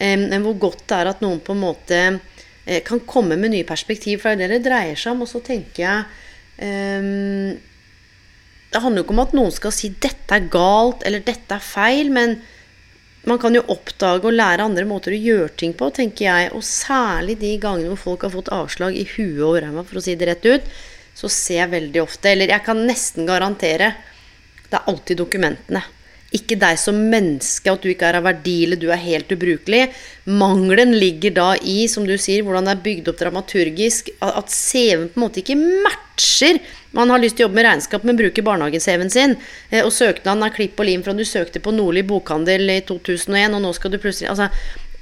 Men 0.00 0.44
hvor 0.44 0.60
godt 0.68 0.84
det 0.92 1.00
er 1.00 1.12
at 1.14 1.24
noen 1.24 1.40
på 1.44 1.56
en 1.56 1.64
måte 1.64 1.96
eh, 2.04 2.84
kan 2.84 3.00
komme 3.08 3.40
med 3.40 3.54
nye 3.54 3.68
perspektiv, 3.68 4.20
for 4.20 4.36
det 4.36 4.46
er 4.46 4.54
det 4.54 4.60
det 4.60 4.68
dreier 4.68 5.00
seg 5.00 5.16
om. 5.16 5.24
Og 5.24 5.32
så 5.32 5.40
tenker 5.44 5.80
jeg 5.86 6.00
Det 8.70 8.80
handler 8.84 9.00
jo 9.00 9.06
ikke 9.06 9.16
om 9.16 9.24
at 9.24 9.32
noen 9.32 9.52
skal 9.54 9.72
si 9.72 9.88
'dette 9.96 10.36
er 10.36 10.48
galt' 10.52 11.08
eller 11.08 11.24
'dette 11.24 11.56
er 11.56 11.64
feil', 11.64 12.12
men 12.12 12.42
man 13.28 13.38
kan 13.40 13.54
jo 13.54 13.62
oppdage 13.68 14.24
og 14.24 14.32
lære 14.32 14.64
andre 14.64 14.86
måter 14.88 15.12
å 15.12 15.20
gjøre 15.20 15.52
ting 15.60 15.74
på, 15.76 15.90
tenker 15.92 16.24
jeg. 16.24 16.52
Og 16.56 16.64
særlig 16.64 17.36
de 17.42 17.52
gangene 17.60 17.92
hvor 17.92 18.04
folk 18.06 18.26
har 18.26 18.32
fått 18.32 18.52
avslag 18.54 18.96
i 18.96 19.06
huet 19.12 19.44
og 19.44 19.58
ræva, 19.64 19.84
for 19.84 20.00
å 20.00 20.04
si 20.04 20.16
det 20.16 20.30
rett 20.30 20.48
ut, 20.48 20.70
så 21.20 21.28
ser 21.28 21.64
jeg 21.64 21.74
veldig 21.74 22.02
ofte, 22.02 22.30
eller 22.32 22.54
jeg 22.54 22.64
kan 22.64 22.80
nesten 22.88 23.28
garantere, 23.28 23.92
det 24.70 24.78
er 24.78 24.88
alltid 24.88 25.20
dokumentene. 25.20 25.82
Ikke 26.36 26.54
deg 26.54 26.78
som 26.78 26.98
menneske, 27.10 27.72
at 27.72 27.82
du 27.82 27.88
ikke 27.90 28.06
er 28.06 28.20
av 28.20 28.26
verdi 28.28 28.60
eller 28.62 28.78
du 28.78 28.86
er 28.94 29.00
helt 29.02 29.32
ubrukelig. 29.34 29.88
Mangelen 30.30 30.94
ligger 30.94 31.34
da 31.34 31.48
i, 31.58 31.88
som 31.90 32.06
du 32.06 32.14
sier, 32.14 32.44
hvordan 32.46 32.68
det 32.68 32.76
er 32.76 32.84
bygd 32.84 33.10
opp 33.10 33.18
dramaturgisk. 33.18 34.12
At 34.22 34.52
CV-en 34.54 35.08
på 35.10 35.18
en 35.18 35.24
måte 35.24 35.42
ikke 35.42 35.58
matcher. 35.58 36.60
Man 36.94 37.10
har 37.10 37.22
lyst 37.22 37.38
til 37.38 37.44
å 37.44 37.48
jobbe 37.48 37.58
med 37.58 37.66
regnskap, 37.66 38.06
men 38.06 38.18
bruker 38.18 38.46
barnehagen-CV-en 38.46 39.10
sin. 39.10 39.36
Eh, 39.72 39.82
og 39.82 39.90
søknaden 39.94 40.46
er 40.46 40.54
klipp 40.54 40.78
og 40.78 40.86
lim 40.86 41.02
fra 41.06 41.16
du 41.18 41.26
søkte 41.26 41.62
på 41.62 41.74
Nordli 41.74 42.06
bokhandel 42.06 42.76
i 42.78 42.80
2001, 42.86 43.58
og 43.58 43.64
nå 43.66 43.74
skal 43.74 43.94
du 43.94 43.98
plutselig 43.98 44.30
Altså, 44.30 44.50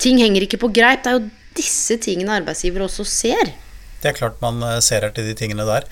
ting 0.01 0.23
henger 0.23 0.49
ikke 0.49 0.63
på 0.65 0.73
greip. 0.73 1.05
Det 1.05 1.13
er 1.13 1.21
jo 1.21 1.29
disse 1.59 2.01
tingene 2.01 2.41
arbeidsgiver 2.41 2.89
også 2.89 3.05
ser. 3.05 3.53
Det 3.99 4.13
er 4.13 4.19
klart 4.19 4.41
man 4.43 4.63
eh, 4.63 4.79
ser 4.85 5.05
etter 5.07 5.27
de 5.27 5.35
tingene 5.39 5.67
der. 5.67 5.87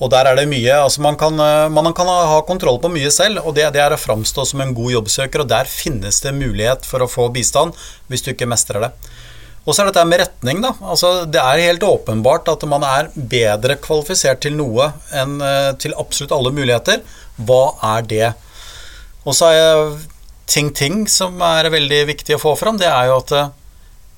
Og 0.00 0.08
der 0.12 0.30
er 0.30 0.38
det 0.38 0.48
mye 0.48 0.76
altså 0.80 1.02
man, 1.04 1.16
kan, 1.20 1.36
eh, 1.44 1.68
man 1.72 1.92
kan 1.96 2.08
ha 2.08 2.40
kontroll 2.48 2.80
på 2.80 2.90
mye 2.92 3.10
selv, 3.12 3.42
og 3.44 3.54
det, 3.56 3.68
det, 3.76 3.82
er 3.84 3.94
å 3.94 4.00
framstå 4.00 4.46
som 4.48 4.62
en 4.64 4.74
god 4.76 4.94
jobbsøker, 4.96 5.44
og 5.44 5.50
der 5.52 5.68
finnes 5.68 6.22
det 6.24 6.36
mulighet 6.36 6.88
for 6.88 7.04
å 7.04 7.10
få 7.10 7.28
bistand 7.34 7.76
hvis 8.08 8.24
du 8.24 8.32
ikke 8.32 8.48
mestrer 8.48 8.88
det. 8.88 8.92
Og 9.66 9.76
så 9.76 9.82
er 9.82 9.90
dette 9.90 10.06
med 10.08 10.22
retning, 10.22 10.62
da. 10.64 10.72
Altså, 10.80 11.26
det 11.28 11.40
er 11.42 11.66
helt 11.66 11.84
åpenbart 11.84 12.48
at 12.48 12.64
man 12.68 12.84
er 12.86 13.10
bedre 13.14 13.76
kvalifisert 13.82 14.40
til 14.46 14.56
noe 14.56 14.88
enn 15.12 15.36
eh, 15.44 15.72
til 15.80 15.94
absolutt 16.00 16.32
alle 16.32 16.54
muligheter. 16.56 17.04
Hva 17.36 17.64
er 17.92 18.08
det? 18.08 18.30
Og 19.28 19.36
så 19.36 19.52
er 19.52 19.84
ting-ting 20.50 21.04
som 21.12 21.36
er 21.44 21.68
veldig 21.70 22.06
viktig 22.08 22.38
å 22.38 22.42
få 22.42 22.56
fram, 22.58 22.80
det 22.80 22.88
er 22.88 23.10
jo 23.10 23.20
at 23.20 23.34
eh, 23.36 23.52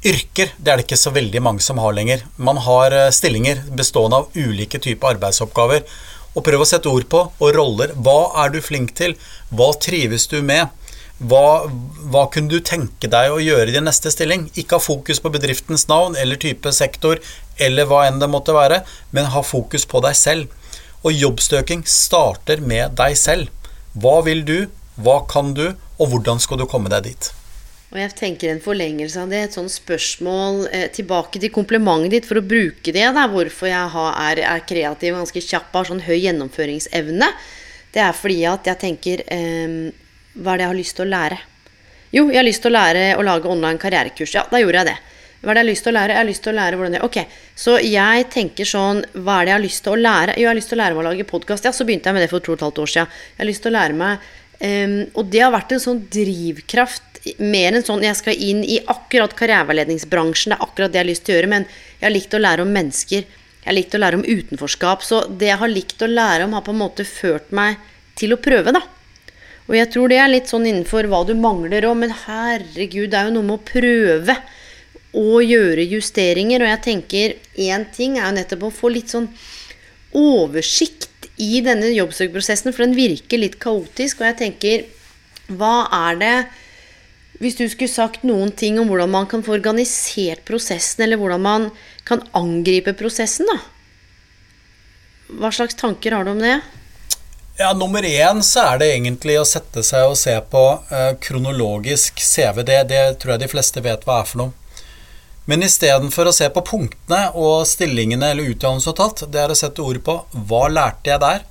Yrker 0.02 0.50
det 0.58 0.70
er 0.70 0.80
det 0.80 0.88
ikke 0.88 0.98
så 0.98 1.12
veldig 1.14 1.40
mange 1.46 1.62
som 1.62 1.78
har 1.78 1.94
lenger. 1.94 2.24
Man 2.34 2.58
har 2.64 2.90
eh, 2.90 3.10
stillinger 3.14 3.60
bestående 3.78 4.18
av 4.18 4.34
ulike 4.34 4.80
typer 4.82 5.14
arbeidsoppgaver. 5.14 5.84
Og 6.34 6.42
prøv 6.42 6.64
å 6.64 6.66
sette 6.66 6.90
ord 6.90 7.04
på 7.12 7.20
og 7.30 7.50
roller. 7.54 7.92
Hva 7.94 8.32
er 8.42 8.50
du 8.50 8.58
flink 8.64 8.96
til? 8.98 9.14
Hva 9.54 9.68
trives 9.78 10.24
du 10.32 10.40
med? 10.42 10.72
Hva, 11.22 11.68
hva 12.10 12.24
kunne 12.34 12.50
du 12.50 12.58
tenke 12.66 13.06
deg 13.06 13.30
å 13.30 13.38
gjøre 13.38 13.68
i 13.70 13.76
din 13.76 13.86
neste 13.86 14.10
stilling? 14.10 14.48
Ikke 14.58 14.80
ha 14.80 14.82
fokus 14.82 15.22
på 15.22 15.30
bedriftens 15.30 15.86
navn 15.86 16.16
eller 16.18 16.40
type 16.40 16.72
sektor 16.74 17.20
eller 17.62 17.86
hva 17.86 18.00
enn 18.08 18.18
det 18.18 18.30
måtte 18.32 18.56
være, 18.56 18.80
men 19.14 19.30
ha 19.30 19.44
fokus 19.46 19.86
på 19.86 20.02
deg 20.02 20.16
selv. 20.18 20.56
Og 21.06 21.14
jobbstøking 21.14 21.84
starter 21.86 22.64
med 22.64 22.98
deg 22.98 23.14
selv. 23.20 23.54
Hva 23.94 24.18
vil 24.26 24.42
du? 24.48 24.58
Hva 24.98 25.20
kan 25.30 25.54
du? 25.54 25.68
Og 26.00 26.10
hvordan 26.10 26.42
skal 26.42 26.58
du 26.58 26.66
komme 26.66 26.90
deg 26.90 27.12
dit? 27.12 27.30
Og 27.92 27.98
jeg 28.00 28.14
tenker 28.16 28.48
en 28.48 28.62
forlengelse 28.64 29.20
av 29.20 29.28
det, 29.28 29.42
et 29.44 29.56
sånt 29.56 29.72
spørsmål 29.72 30.62
eh, 30.72 30.86
tilbake 30.96 31.40
til 31.42 31.52
komplimentet 31.52 32.14
ditt, 32.14 32.28
for 32.28 32.40
å 32.40 32.44
bruke 32.44 32.88
det, 32.94 33.04
da, 33.12 33.26
hvorfor 33.28 33.68
jeg 33.68 33.90
har, 33.92 34.14
er, 34.30 34.40
er, 34.48 34.64
kreativ 34.64 35.18
ganske 35.18 35.42
kjapp, 35.44 35.68
har 35.76 35.90
sånn 35.90 36.00
høy 36.06 36.16
gjennomføringsevne. 36.16 37.28
Det 37.92 38.00
er 38.00 38.16
fordi 38.16 38.38
at 38.48 38.70
jeg 38.70 38.80
tenker 38.80 39.24
eh, 39.28 39.74
Hva 40.32 40.54
er 40.54 40.62
det 40.62 40.64
jeg 40.64 40.72
har 40.72 40.78
lyst 40.78 40.96
til 40.96 41.04
å 41.04 41.12
lære? 41.12 41.40
Jo, 42.12 42.26
jeg 42.32 42.40
har 42.40 42.48
lyst 42.48 42.64
til 42.64 42.72
å 42.72 42.78
lære 42.78 43.04
å 43.20 43.24
lage 43.28 43.52
online 43.52 43.80
karrierekurs. 43.80 44.32
Ja, 44.38 44.46
da 44.48 44.60
gjorde 44.60 44.80
jeg 44.80 44.88
det. 44.88 44.98
Hva 45.42 45.52
er 45.52 45.58
det 45.58 45.60
jeg 45.60 45.66
har 45.66 45.72
lyst 45.72 45.84
til 45.84 45.92
å 45.92 45.96
lære? 45.98 46.14
Jeg 46.14 46.22
har 46.22 46.28
lyst 46.28 46.44
til 46.44 46.52
å 46.52 46.56
lære 46.56 46.78
hvordan 46.78 46.94
det 46.96 47.00
Ok, 47.04 47.16
så 47.58 47.72
jeg 47.82 48.26
tenker 48.30 48.68
sånn 48.68 49.00
Hva 49.16 49.40
er 49.40 49.48
det 49.48 49.50
jeg 49.50 49.56
har 49.56 49.64
lyst 49.64 49.84
til 49.84 49.92
å 49.92 50.00
lære? 50.00 50.36
Jo, 50.38 50.44
jeg 50.46 50.50
har 50.52 50.58
lyst 50.62 50.72
til 50.72 50.78
å 50.78 50.82
lære 50.82 50.96
meg 50.96 51.02
å 51.02 51.08
lage 51.08 51.26
podkast. 51.28 51.68
Ja, 51.68 51.72
så 51.76 51.86
begynte 51.88 52.08
jeg 52.08 52.16
med 52.16 52.24
det 52.24 52.30
for 52.32 52.44
to 52.44 52.54
og 52.54 52.60
et 52.60 52.64
halvt 52.64 52.80
år 52.84 52.92
siden. 52.94 53.16
Jeg 53.32 53.42
har 53.42 53.50
lyst 53.50 53.64
til 53.66 53.72
å 53.72 53.76
lære 53.76 53.98
meg 53.98 54.30
um, 54.62 54.96
Og 55.18 55.28
det 55.32 55.42
har 55.44 55.52
vært 55.54 55.74
en 55.76 55.82
sånn 55.82 56.02
drivkraft 56.12 57.12
mer 57.38 57.76
enn 57.76 57.84
sånn 57.86 58.02
jeg 58.02 58.18
skal 58.18 58.40
inn 58.40 58.64
i 58.66 58.80
akkurat 58.90 59.34
karriereveiledningsbransjen, 59.38 60.54
det 60.54 60.58
er 60.58 60.64
akkurat 60.64 60.92
det 60.92 60.98
jeg 60.98 61.04
har 61.04 61.10
lyst 61.10 61.24
til 61.26 61.34
å 61.34 61.36
gjøre, 61.36 61.52
men 61.52 61.66
jeg 62.00 62.06
har 62.08 62.14
likt 62.16 62.34
å 62.34 62.40
lære 62.42 62.64
om 62.64 62.72
mennesker. 62.74 63.28
Jeg 63.62 63.68
har 63.68 63.76
likt 63.76 63.94
å 63.94 64.00
lære 64.02 64.18
om 64.18 64.24
utenforskap. 64.26 65.04
Så 65.06 65.20
det 65.38 65.52
jeg 65.52 65.60
har 65.60 65.70
likt 65.70 66.02
å 66.02 66.08
lære 66.10 66.48
om, 66.48 66.56
har 66.56 66.64
på 66.66 66.74
en 66.74 66.80
måte 66.80 67.06
ført 67.06 67.52
meg 67.54 67.78
til 68.18 68.34
å 68.34 68.40
prøve, 68.42 68.74
da. 68.74 68.82
Og 69.68 69.76
jeg 69.78 69.92
tror 69.94 70.10
det 70.10 70.18
er 70.18 70.32
litt 70.32 70.50
sånn 70.50 70.66
innenfor 70.66 71.06
hva 71.10 71.22
du 71.28 71.36
mangler 71.38 71.86
òg, 71.86 71.94
men 72.00 72.16
herregud, 72.24 73.12
det 73.12 73.20
er 73.20 73.30
jo 73.30 73.36
noe 73.36 73.46
med 73.52 73.60
å 73.60 73.68
prøve 73.70 74.36
å 75.14 75.38
gjøre 75.44 75.86
justeringer. 75.92 76.64
Og 76.64 76.72
jeg 76.72 76.82
tenker 76.88 77.36
én 77.54 77.86
ting 77.94 78.18
er 78.18 78.26
jo 78.26 78.36
nettopp 78.40 78.66
å 78.66 78.74
få 78.74 78.90
litt 78.96 79.14
sånn 79.14 79.30
oversikt 80.18 81.11
i 81.40 81.62
denne 81.64 81.92
jobbsøkprosessen, 81.94 82.74
for 82.74 82.84
den 82.84 82.96
virker 82.96 83.40
litt 83.40 83.58
kaotisk. 83.62 84.20
Og 84.20 84.28
jeg 84.30 84.38
tenker, 84.40 84.84
hva 85.52 85.86
er 86.08 86.20
det 86.20 86.34
hvis 87.42 87.56
du 87.58 87.64
skulle 87.66 87.90
sagt 87.90 88.22
noen 88.22 88.52
ting 88.54 88.76
om 88.78 88.86
hvordan 88.86 89.10
man 89.10 89.26
kan 89.26 89.42
få 89.42 89.56
organisert 89.56 90.44
prosessen, 90.46 91.02
eller 91.02 91.18
hvordan 91.18 91.42
man 91.42 91.64
kan 92.06 92.22
angripe 92.38 92.94
prosessen, 92.94 93.48
da? 93.50 93.58
Hva 95.40 95.50
slags 95.50 95.74
tanker 95.80 96.14
har 96.14 96.28
du 96.28 96.36
om 96.36 96.42
det? 96.42 96.60
Ja, 97.58 97.72
Nummer 97.74 98.04
én 98.06 98.44
så 98.46 98.62
er 98.72 98.78
det 98.78 98.92
egentlig 98.94 99.40
å 99.40 99.48
sette 99.48 99.82
seg 99.84 100.06
og 100.08 100.16
se 100.20 100.36
på 100.52 100.62
eh, 100.92 101.10
kronologisk 101.20 102.22
CV. 102.22 102.62
Det, 102.68 102.78
det 102.92 103.02
tror 103.20 103.34
jeg 103.34 103.42
de 103.42 103.50
fleste 103.50 103.82
vet 103.84 104.06
hva 104.06 104.20
er 104.22 104.28
for 104.28 104.44
noe. 104.44 104.61
Men 105.50 105.64
istedenfor 105.66 106.28
å 106.30 106.34
se 106.34 106.46
på 106.54 106.62
punktene 106.62 107.32
og 107.38 107.64
stillingene 107.66 108.30
eller 108.30 108.52
utdannelse 108.52 108.94
tatt, 108.94 109.24
det 109.32 109.40
er 109.42 109.50
å 109.50 109.58
sette 109.58 109.82
ord 109.82 109.98
på 110.06 110.14
hva 110.46 110.68
lærte 110.70 111.10
jeg 111.10 111.22
der? 111.22 111.42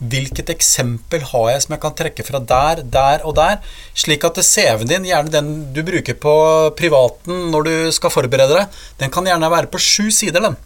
Hvilket 0.00 0.52
eksempel 0.54 1.24
har 1.32 1.48
jeg 1.50 1.64
som 1.64 1.74
jeg 1.74 1.82
kan 1.82 1.96
trekke 1.98 2.24
fra 2.24 2.40
der, 2.40 2.84
der 2.86 3.26
og 3.26 3.34
der? 3.36 3.58
Slik 3.98 4.24
at 4.24 4.38
CV-en 4.38 4.88
din, 4.88 5.08
gjerne 5.10 5.34
den 5.34 5.50
du 5.74 5.82
bruker 5.84 6.16
på 6.16 6.34
privaten 6.78 7.50
når 7.52 7.66
du 7.66 7.74
skal 7.92 8.14
forberede 8.14 8.56
deg, 8.56 8.80
den 9.02 9.12
kan 9.12 9.26
gjerne 9.28 9.52
være 9.52 9.68
på 9.72 9.82
sju 9.82 10.08
sider, 10.14 10.46
den. 10.46 10.56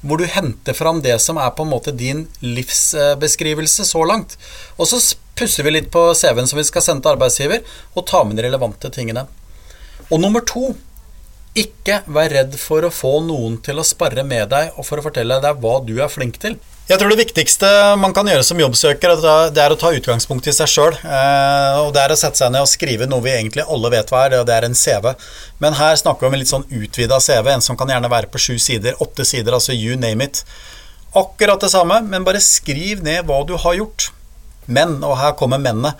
Hvor 0.00 0.16
du 0.16 0.24
henter 0.24 0.74
fram 0.74 1.04
det 1.04 1.18
som 1.20 1.38
er 1.38 1.52
på 1.52 1.66
en 1.66 1.74
måte 1.74 1.92
din 1.92 2.24
livsbeskrivelse 2.40 3.84
så 3.84 4.02
langt. 4.08 4.38
Og 4.80 4.88
så 4.88 4.98
pusser 5.36 5.68
vi 5.68 5.76
litt 5.76 5.92
på 5.92 6.08
CV-en 6.16 6.48
som 6.48 6.58
vi 6.58 6.64
skal 6.66 6.88
sende 6.88 7.04
til 7.04 7.14
arbeidsgiver, 7.14 7.60
og 7.94 8.08
tar 8.08 8.24
med 8.24 8.40
de 8.40 8.48
relevante 8.48 8.88
tingene. 8.96 9.28
Og 10.08 10.24
nummer 10.24 10.42
to 10.42 10.72
ikke 11.60 12.02
vær 12.10 12.32
redd 12.32 12.56
for 12.60 12.86
å 12.86 12.92
få 12.94 13.18
noen 13.26 13.58
til 13.64 13.80
å 13.80 13.86
sparre 13.86 14.24
med 14.26 14.50
deg 14.52 14.76
og 14.76 14.86
for 14.86 15.00
å 15.00 15.04
fortelle 15.04 15.40
deg 15.42 15.62
hva 15.62 15.78
du 15.84 15.96
er 16.00 16.12
flink 16.12 16.40
til. 16.42 16.58
Jeg 16.90 16.98
tror 16.98 17.12
det 17.12 17.20
viktigste 17.20 17.68
man 18.02 18.10
kan 18.10 18.26
gjøre 18.26 18.42
som 18.42 18.58
jobbsøker, 18.58 19.12
det 19.54 19.62
er 19.62 19.70
å 19.70 19.78
ta 19.78 19.92
utgangspunkt 19.94 20.48
i 20.50 20.54
seg 20.56 20.66
sjøl. 20.72 20.96
Eh, 20.98 21.76
og 21.84 21.92
det 21.94 22.02
er 22.02 22.10
å 22.10 22.16
sette 22.18 22.40
seg 22.40 22.50
ned 22.50 22.64
og 22.64 22.70
skrive 22.70 23.06
noe 23.06 23.22
vi 23.22 23.30
egentlig 23.30 23.62
alle 23.62 23.92
vet 23.94 24.10
hva 24.10 24.24
er, 24.26 24.34
og 24.40 24.48
det 24.48 24.56
er 24.56 24.66
en 24.66 24.74
CV. 24.74 25.06
Men 25.62 25.78
her 25.78 25.94
snakker 26.00 26.26
vi 26.26 26.30
om 26.30 26.34
en 26.34 26.42
litt 26.42 26.50
sånn 26.50 26.66
utvida 26.66 27.20
CV, 27.22 27.52
en 27.52 27.62
som 27.62 27.78
kan 27.78 27.92
gjerne 27.94 28.10
være 28.10 28.32
på 28.32 28.42
sju 28.42 28.56
sider, 28.58 28.98
åtte 29.06 29.26
sider, 29.28 29.54
altså 29.54 29.76
you 29.76 29.94
name 30.00 30.26
it. 30.26 30.42
Akkurat 31.14 31.62
det 31.62 31.70
samme, 31.70 32.00
men 32.10 32.26
bare 32.26 32.42
skriv 32.42 33.06
ned 33.06 33.22
hva 33.28 33.38
du 33.46 33.54
har 33.54 33.78
gjort. 33.78 34.10
Men, 34.66 34.98
og 35.06 35.14
her 35.22 35.38
kommer 35.38 35.62
mennene, 35.62 35.94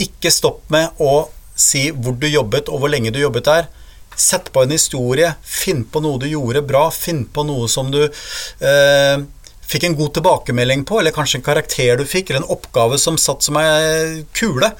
ikke 0.00 0.32
stopp 0.32 0.66
med 0.72 1.00
å 1.00 1.30
si 1.56 1.88
hvor 1.96 2.12
du 2.20 2.28
jobbet 2.28 2.68
og 2.68 2.84
hvor 2.84 2.92
lenge 2.92 3.12
du 3.12 3.22
jobbet 3.22 3.48
der. 3.48 3.72
Sett 4.20 4.50
på 4.52 4.64
en 4.64 4.74
historie, 4.74 5.32
finn 5.40 5.84
på 5.88 6.02
noe 6.04 6.20
du 6.20 6.28
gjorde 6.28 6.60
bra, 6.66 6.86
finn 6.92 7.24
på 7.24 7.44
noe 7.48 7.68
som 7.72 7.88
du 7.92 8.02
eh, 8.04 9.22
fikk 9.70 9.86
en 9.86 9.96
god 9.96 10.14
tilbakemelding 10.18 10.84
på, 10.84 11.00
eller 11.00 11.14
kanskje 11.14 11.40
en 11.40 11.46
karakter 11.46 12.00
du 12.00 12.04
fikk, 12.08 12.30
eller 12.30 12.42
en 12.42 12.52
oppgave 12.56 12.98
som 13.00 13.18
satt 13.18 13.46
som 13.46 13.56
ei 13.60 14.26
kule. 14.36 14.72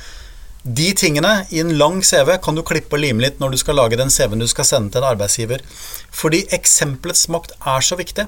De 0.62 0.90
tingene 0.92 1.46
i 1.48 1.62
en 1.62 1.72
lang 1.80 2.02
CV 2.04 2.34
kan 2.44 2.58
du 2.58 2.62
klippe 2.66 2.98
og 2.98 3.00
lime 3.00 3.24
litt 3.24 3.38
når 3.40 3.54
du 3.54 3.60
skal 3.62 3.78
lage 3.80 3.96
den 3.96 4.12
CV-en 4.12 4.42
du 4.42 4.48
skal 4.50 4.68
sende 4.68 4.92
til 4.92 5.00
en 5.00 5.08
arbeidsgiver. 5.14 5.64
Fordi 6.12 6.42
eksempelets 6.52 7.30
makt 7.32 7.56
er 7.64 7.86
så 7.86 7.96
viktig. 7.96 8.26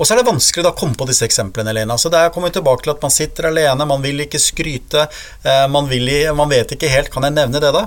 Og 0.00 0.08
så 0.08 0.14
er 0.16 0.22
det 0.22 0.30
vanskelig 0.32 0.66
å 0.66 0.74
komme 0.74 0.98
på 0.98 1.06
disse 1.06 1.26
eksemplene, 1.28 1.70
Elena. 1.70 1.94
Så 2.00 2.10
det 2.10 2.18
er 2.18 2.32
kommet 2.34 2.56
tilbake 2.56 2.82
til 2.82 2.94
at 2.94 3.04
man 3.04 3.12
sitter 3.14 3.52
alene, 3.52 3.86
man 3.86 4.02
vil 4.02 4.24
ikke 4.24 4.40
skryte, 4.42 5.04
eh, 5.44 5.66
man, 5.70 5.86
vil, 5.86 6.08
man 6.34 6.50
vet 6.50 6.74
ikke 6.74 6.90
helt 6.90 7.12
Kan 7.12 7.28
jeg 7.28 7.36
nevne 7.36 7.60
det, 7.62 7.70
da? 7.76 7.86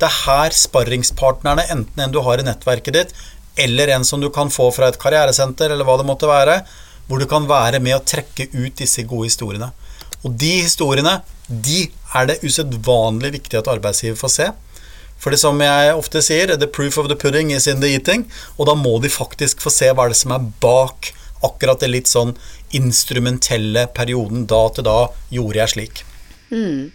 Det 0.00 0.08
er 0.08 0.20
her 0.24 0.54
sparringspartnerne, 0.56 1.66
enten 1.72 2.00
en 2.00 2.14
du 2.14 2.22
har 2.24 2.40
i 2.40 2.46
nettverket 2.46 2.96
ditt, 2.96 3.10
eller 3.60 3.92
en 3.92 4.06
som 4.08 4.22
du 4.22 4.30
kan 4.32 4.48
få 4.52 4.70
fra 4.72 4.88
et 4.88 4.98
karrieresenter, 5.00 5.72
eller 5.74 5.84
hva 5.84 5.98
det 6.00 6.08
måtte 6.08 6.30
være, 6.30 6.62
hvor 7.10 7.20
du 7.20 7.26
kan 7.28 7.48
være 7.50 7.82
med 7.84 7.98
å 7.98 8.04
trekke 8.06 8.48
ut 8.54 8.80
disse 8.80 9.04
gode 9.04 9.28
historiene. 9.28 9.72
Og 10.24 10.32
de 10.40 10.52
historiene, 10.62 11.18
de 11.48 11.84
er 12.16 12.28
det 12.30 12.40
usedvanlig 12.46 13.34
viktig 13.36 13.60
at 13.60 13.70
arbeidsgiver 13.72 14.18
får 14.20 14.34
se. 14.36 14.50
For 15.20 15.34
det 15.34 15.40
som 15.42 15.60
jeg 15.60 15.96
ofte 15.96 16.22
sier, 16.24 16.54
the 16.56 16.68
proof 16.70 16.96
of 17.00 17.10
the 17.12 17.16
pudding 17.18 17.50
is 17.52 17.66
in 17.68 17.82
the 17.84 17.90
eating. 17.92 18.24
Og 18.56 18.70
da 18.70 18.76
må 18.78 18.96
de 19.04 19.12
faktisk 19.12 19.60
få 19.60 19.72
se 19.74 19.90
hva 19.92 20.08
det 20.08 20.16
er 20.16 20.22
som 20.22 20.36
er 20.36 20.46
bak 20.64 21.12
akkurat 21.44 21.80
det 21.82 21.90
litt 21.90 22.08
sånn 22.08 22.34
instrumentelle 22.76 23.86
perioden. 23.96 24.46
Da 24.48 24.62
til 24.72 24.86
da 24.88 25.00
gjorde 25.32 25.60
jeg 25.60 25.74
slik. 25.74 26.02
Mm. 26.50 26.88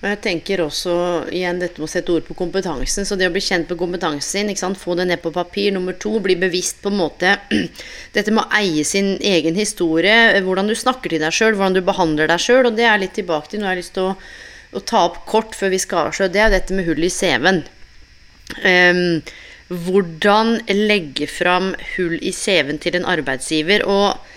Og 0.00 0.06
jeg 0.08 0.20
tenker 0.24 0.62
også 0.64 0.92
igjen 1.28 1.58
dette 1.60 1.76
med 1.76 1.84
å 1.84 1.92
sette 1.92 2.12
ord 2.14 2.24
på 2.24 2.36
kompetansen. 2.38 3.04
Så 3.04 3.18
det 3.20 3.26
å 3.28 3.34
bli 3.34 3.42
kjent 3.44 3.68
med 3.68 3.78
kompetansen 3.82 4.48
sin, 4.48 4.76
få 4.80 4.94
det 4.96 5.04
ned 5.10 5.20
på 5.20 5.32
papir. 5.34 5.74
Nummer 5.76 5.92
to, 6.00 6.14
bli 6.24 6.38
bevisst 6.40 6.80
på 6.80 6.88
en 6.88 6.96
måte 7.02 7.34
dette 8.16 8.32
med 8.32 8.46
å 8.46 8.60
eie 8.62 8.84
sin 8.88 9.18
egen 9.20 9.58
historie. 9.60 10.40
Hvordan 10.46 10.72
du 10.72 10.76
snakker 10.78 11.12
til 11.12 11.20
deg 11.20 11.36
sjøl, 11.36 11.52
hvordan 11.58 11.76
du 11.76 11.82
behandler 11.84 12.32
deg 12.32 12.40
sjøl. 12.40 12.70
Og 12.70 12.80
det 12.80 12.88
er 12.88 13.02
litt 13.02 13.12
tilbake 13.18 13.52
til 13.52 13.60
jeg 13.60 13.68
har 13.68 13.80
lyst 13.82 13.92
til 13.98 14.08
å, 14.08 14.16
å 14.72 14.84
ta 14.88 15.04
opp 15.10 15.20
kort 15.28 15.52
før 15.58 15.74
vi 15.76 15.82
skal 15.84 16.08
avsløre. 16.08 16.32
Det 16.32 16.44
er 16.46 16.56
dette 16.56 16.78
med 16.78 16.88
hull 16.88 17.04
i 17.04 17.12
CV-en. 17.12 17.62
Um, 18.64 19.04
hvordan 19.70 20.56
legge 20.72 21.28
fram 21.30 21.74
hull 21.92 22.16
i 22.24 22.32
CV-en 22.32 22.80
til 22.80 22.96
en 22.96 23.08
arbeidsgiver. 23.18 23.84
og 23.84 24.29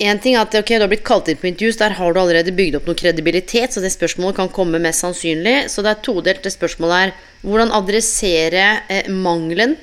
en 0.00 0.20
ting 0.22 0.34
er 0.34 0.46
at 0.46 0.54
ok, 0.56 0.70
du 0.78 0.84
har 0.86 0.90
blitt 0.90 1.04
kalt 1.04 1.28
inn 1.28 1.38
på 1.40 1.48
intervju, 1.50 1.74
der 1.76 1.96
har 1.98 2.14
du 2.14 2.20
allerede 2.22 2.54
bygd 2.56 2.78
opp 2.78 2.86
noe 2.88 2.96
kredibilitet, 2.96 3.74
så 3.74 3.82
det 3.84 3.92
spørsmålet 3.92 4.38
kan 4.38 4.52
komme 4.52 4.80
mest 4.80 5.04
sannsynlig. 5.04 5.66
Så 5.68 5.84
det 5.84 5.92
er 5.92 6.04
todelt. 6.06 6.40
Det 6.44 6.52
spørsmålet 6.54 7.08
er 7.10 7.16
hvordan 7.44 7.74
adressere 7.76 8.68
eh, 8.88 9.10
mangelen 9.12 9.76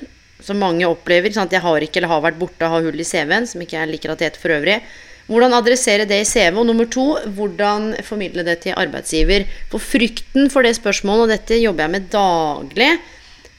som 0.44 0.58
mange 0.62 0.88
opplever. 0.90 1.34
Sånn 1.34 1.46
at 1.46 1.54
jeg 1.54 1.66
har 1.66 1.86
ikke 1.86 2.02
eller 2.02 2.14
har 2.16 2.24
vært 2.26 2.40
borte, 2.42 2.70
har 2.72 2.86
hull 2.86 2.98
i 2.98 3.06
CV-en, 3.06 3.46
som 3.50 3.62
ikke 3.62 3.78
jeg 3.78 3.92
liker 3.92 4.14
at 4.14 4.24
det 4.24 4.32
heter 4.32 4.44
for 4.46 4.56
øvrig. 4.58 4.80
Hvordan 5.28 5.54
adressere 5.58 6.08
det 6.10 6.22
i 6.24 6.26
CV. 6.26 6.56
Og 6.56 6.66
nummer 6.70 6.90
to, 6.90 7.06
hvordan 7.38 7.92
formidle 8.08 8.46
det 8.48 8.62
til 8.66 8.78
arbeidsgiver. 8.80 9.46
For 9.70 9.84
frykten 9.84 10.50
for 10.54 10.66
det 10.66 10.78
spørsmålet, 10.80 11.28
og 11.28 11.36
dette 11.36 11.62
jobber 11.62 11.86
jeg 11.86 11.96
med 11.98 12.10
daglig 12.14 12.90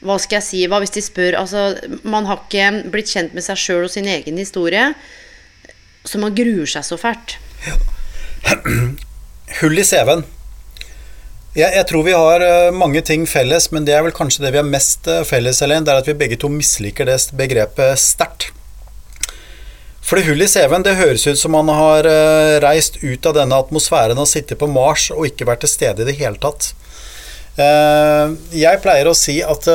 Hva 0.03 0.15
skal 0.19 0.39
jeg 0.39 0.47
si? 0.47 0.65
Hva 0.67 0.79
hvis 0.83 0.95
de 0.95 1.03
spør? 1.03 1.39
Altså, 1.39 1.69
man 2.03 2.27
har 2.27 2.43
ikke 2.43 2.91
blitt 2.91 3.11
kjent 3.11 3.35
med 3.35 3.43
seg 3.47 3.59
sjøl 3.59 3.87
og 3.87 3.91
sin 3.95 4.07
egen 4.07 4.39
historie. 4.39 4.89
Så 6.09 6.17
man 6.21 6.33
gruer 6.33 6.69
seg 6.69 6.85
så 6.87 6.97
fælt. 6.97 7.37
Ja. 7.67 7.77
Hull 9.59 9.77
i 9.77 9.85
CV-en. 9.85 10.23
Jeg, 11.57 11.73
jeg, 11.73 11.85
tror 11.89 12.05
vi 12.05 12.13
har 12.13 12.45
uh, 12.45 12.69
mange 12.73 13.01
ting 13.05 13.25
felles, 13.29 13.67
men 13.73 13.85
det 13.85 13.95
er 13.97 14.05
vel 14.05 14.15
kanskje 14.15 14.45
det 14.45 14.53
vi 14.53 14.61
har 14.61 14.69
mest 14.69 15.09
uh, 15.09 15.21
felles, 15.27 15.61
Helen. 15.63 15.85
Det 15.85 15.93
er 15.93 16.01
at 16.01 16.09
vi 16.09 16.17
begge 16.17 16.37
to 16.41 16.49
misliker 16.53 17.09
det 17.09 17.19
begrepet 17.37 18.01
sterkt. 18.01 18.51
For 20.05 20.17
det 20.17 20.25
hullet 20.25 20.49
i 20.49 20.53
CV-en, 20.55 20.85
det 20.85 20.97
høres 20.97 21.27
ut 21.27 21.37
som 21.37 21.53
man 21.53 21.69
har 21.73 22.09
uh, 22.09 22.57
reist 22.63 23.01
ut 23.03 23.29
av 23.29 23.37
denne 23.37 23.61
atmosfæren 23.61 24.17
og 24.17 24.29
sittet 24.29 24.61
på 24.61 24.69
Mars 24.69 25.09
og 25.13 25.27
ikke 25.29 25.49
vært 25.49 25.65
til 25.65 25.73
stede 25.73 26.05
i 26.05 26.09
det 26.09 26.17
hele 26.21 26.41
tatt. 26.41 26.73
jeg 28.55 28.79
pleier 28.79 29.09
å 29.09 29.17
si 29.17 29.41
at 29.43 29.65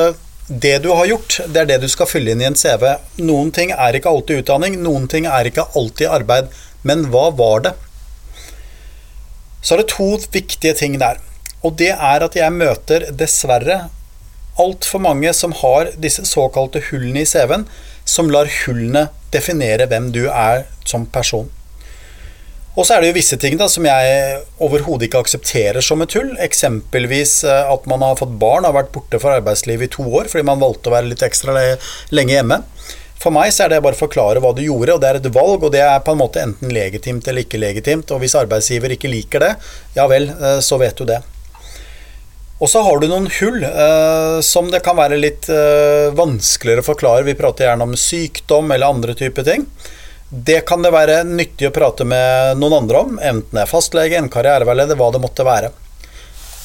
det 0.47 0.77
du 0.83 0.91
har 0.93 1.07
gjort, 1.09 1.39
det 1.49 1.63
er 1.63 1.69
det 1.69 1.79
du 1.81 1.87
skal 1.89 2.09
fylle 2.09 2.35
inn 2.35 2.43
i 2.43 2.45
en 2.45 2.57
CV. 2.57 2.83
Noen 3.25 3.49
ting 3.55 3.71
er 3.73 3.97
ikke 3.97 4.11
alltid 4.11 4.43
utdanning, 4.43 4.77
noen 4.83 5.07
ting 5.09 5.25
er 5.25 5.49
ikke 5.49 5.65
alltid 5.73 6.11
arbeid. 6.19 6.51
Men 6.85 7.07
hva 7.09 7.31
var 7.33 7.63
det? 7.65 7.73
Så 9.65 9.73
er 9.73 9.81
det 9.81 9.89
to 9.95 10.11
viktige 10.35 10.75
ting 10.77 10.99
der. 11.01 11.17
Og 11.65 11.73
det 11.81 11.95
er 11.95 12.21
at 12.21 12.37
jeg 12.37 12.53
møter 12.53 13.07
dessverre 13.17 13.87
altfor 14.61 15.01
mange 15.03 15.33
som 15.33 15.55
har 15.63 15.89
disse 15.99 16.23
såkalte 16.29 16.83
hullene 16.91 17.25
i 17.25 17.27
CV-en, 17.27 17.65
som 18.05 18.29
lar 18.29 18.49
hullene 18.61 19.07
definere 19.33 19.89
hvem 19.89 20.11
du 20.13 20.27
er 20.29 20.67
som 20.85 21.07
person. 21.09 21.49
Og 22.75 22.83
så 22.83 22.95
er 22.95 23.01
det 23.03 23.09
jo 23.09 23.15
visse 23.15 23.37
ting 23.39 23.55
da 23.59 23.69
som 23.71 23.85
jeg 23.87 24.41
overhodet 24.63 25.07
ikke 25.07 25.21
aksepterer 25.23 25.83
som 25.85 26.03
et 26.03 26.15
hull. 26.17 26.33
Eksempelvis 26.43 27.37
eh, 27.47 27.71
at 27.71 27.87
man 27.87 28.03
har 28.03 28.19
fått 28.19 28.35
barn 28.41 28.65
og 28.65 28.73
har 28.73 28.81
vært 28.81 28.93
borte 28.95 29.21
fra 29.23 29.37
arbeidslivet 29.39 29.87
i 29.87 29.95
to 29.95 30.03
år 30.09 30.27
fordi 30.31 30.47
man 30.47 30.61
valgte 30.63 30.91
å 30.91 30.95
være 30.97 31.13
litt 31.13 31.23
ekstra 31.25 31.55
lenge 31.55 32.35
hjemme. 32.35 32.59
For 33.21 33.33
meg 33.33 33.53
så 33.55 33.65
er 33.65 33.71
det 33.71 33.83
bare 33.85 33.95
å 33.95 34.01
forklare 34.03 34.41
hva 34.43 34.51
du 34.53 34.59
gjorde, 34.65 34.97
og 34.97 34.99
det 35.01 35.07
er 35.07 35.17
et 35.21 35.29
valg, 35.33 35.63
og 35.63 35.71
det 35.73 35.81
er 35.81 36.03
på 36.03 36.13
en 36.13 36.19
måte 36.19 36.41
enten 36.43 36.73
legitimt 36.75 37.25
eller 37.31 37.45
ikke 37.45 37.61
legitimt. 37.61 38.11
Og 38.11 38.19
hvis 38.21 38.35
arbeidsgiver 38.37 38.91
ikke 38.93 39.09
liker 39.09 39.41
det, 39.41 39.53
ja 39.95 40.05
vel, 40.11 40.27
eh, 40.35 40.59
så 40.65 40.77
vet 40.81 40.99
du 40.99 41.07
det. 41.09 41.21
Og 42.63 42.69
så 42.71 42.83
har 42.85 42.99
du 42.99 43.07
noen 43.11 43.27
hull 43.39 43.63
eh, 43.67 44.37
som 44.45 44.69
det 44.71 44.83
kan 44.85 44.95
være 44.99 45.19
litt 45.19 45.49
eh, 45.51 46.11
vanskeligere 46.15 46.83
å 46.83 46.87
forklare. 46.87 47.27
Vi 47.27 47.35
prater 47.39 47.67
gjerne 47.67 47.87
om 47.87 47.95
sykdom 47.99 48.71
eller 48.71 48.93
andre 48.95 49.15
typer 49.17 49.47
ting. 49.47 49.65
Det 50.29 50.61
kan 50.65 50.81
det 50.81 50.89
være 50.93 51.19
nyttig 51.27 51.69
å 51.69 51.73
prate 51.73 52.05
med 52.07 52.57
noen 52.57 52.79
andre 52.81 53.01
om, 53.05 53.17
enten 53.21 53.53
det 53.53 53.61
er 53.61 53.69
fastlege, 53.69 54.17
en 54.17 54.31
karriereveileder, 54.33 54.97
hva 54.97 55.11
det 55.13 55.21
måtte 55.21 55.45
være. 55.45 55.69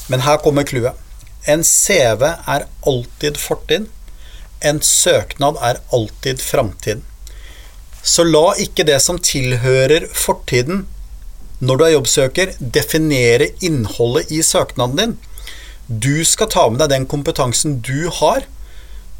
Men 0.08 0.24
her 0.24 0.40
kommer 0.42 0.64
clouet. 0.66 0.96
En 1.48 1.62
CV 1.64 2.24
er 2.24 2.66
alltid 2.88 3.36
fortid. 3.40 3.86
En 4.60 4.80
søknad 4.84 5.60
er 5.64 5.80
alltid 5.92 6.40
framtid. 6.40 7.04
Så 8.02 8.24
la 8.24 8.54
ikke 8.60 8.86
det 8.88 8.98
som 9.04 9.20
tilhører 9.20 10.08
fortiden 10.16 10.86
når 11.60 11.76
du 11.76 11.82
er 11.84 11.92
jobbsøker, 11.92 12.52
definere 12.58 13.50
innholdet 13.60 14.30
i 14.32 14.40
søknaden 14.44 14.96
din. 14.96 15.16
Du 15.88 16.24
skal 16.24 16.48
ta 16.48 16.64
med 16.70 16.80
deg 16.80 16.94
den 16.94 17.08
kompetansen 17.10 17.80
du 17.84 18.08
har. 18.20 18.46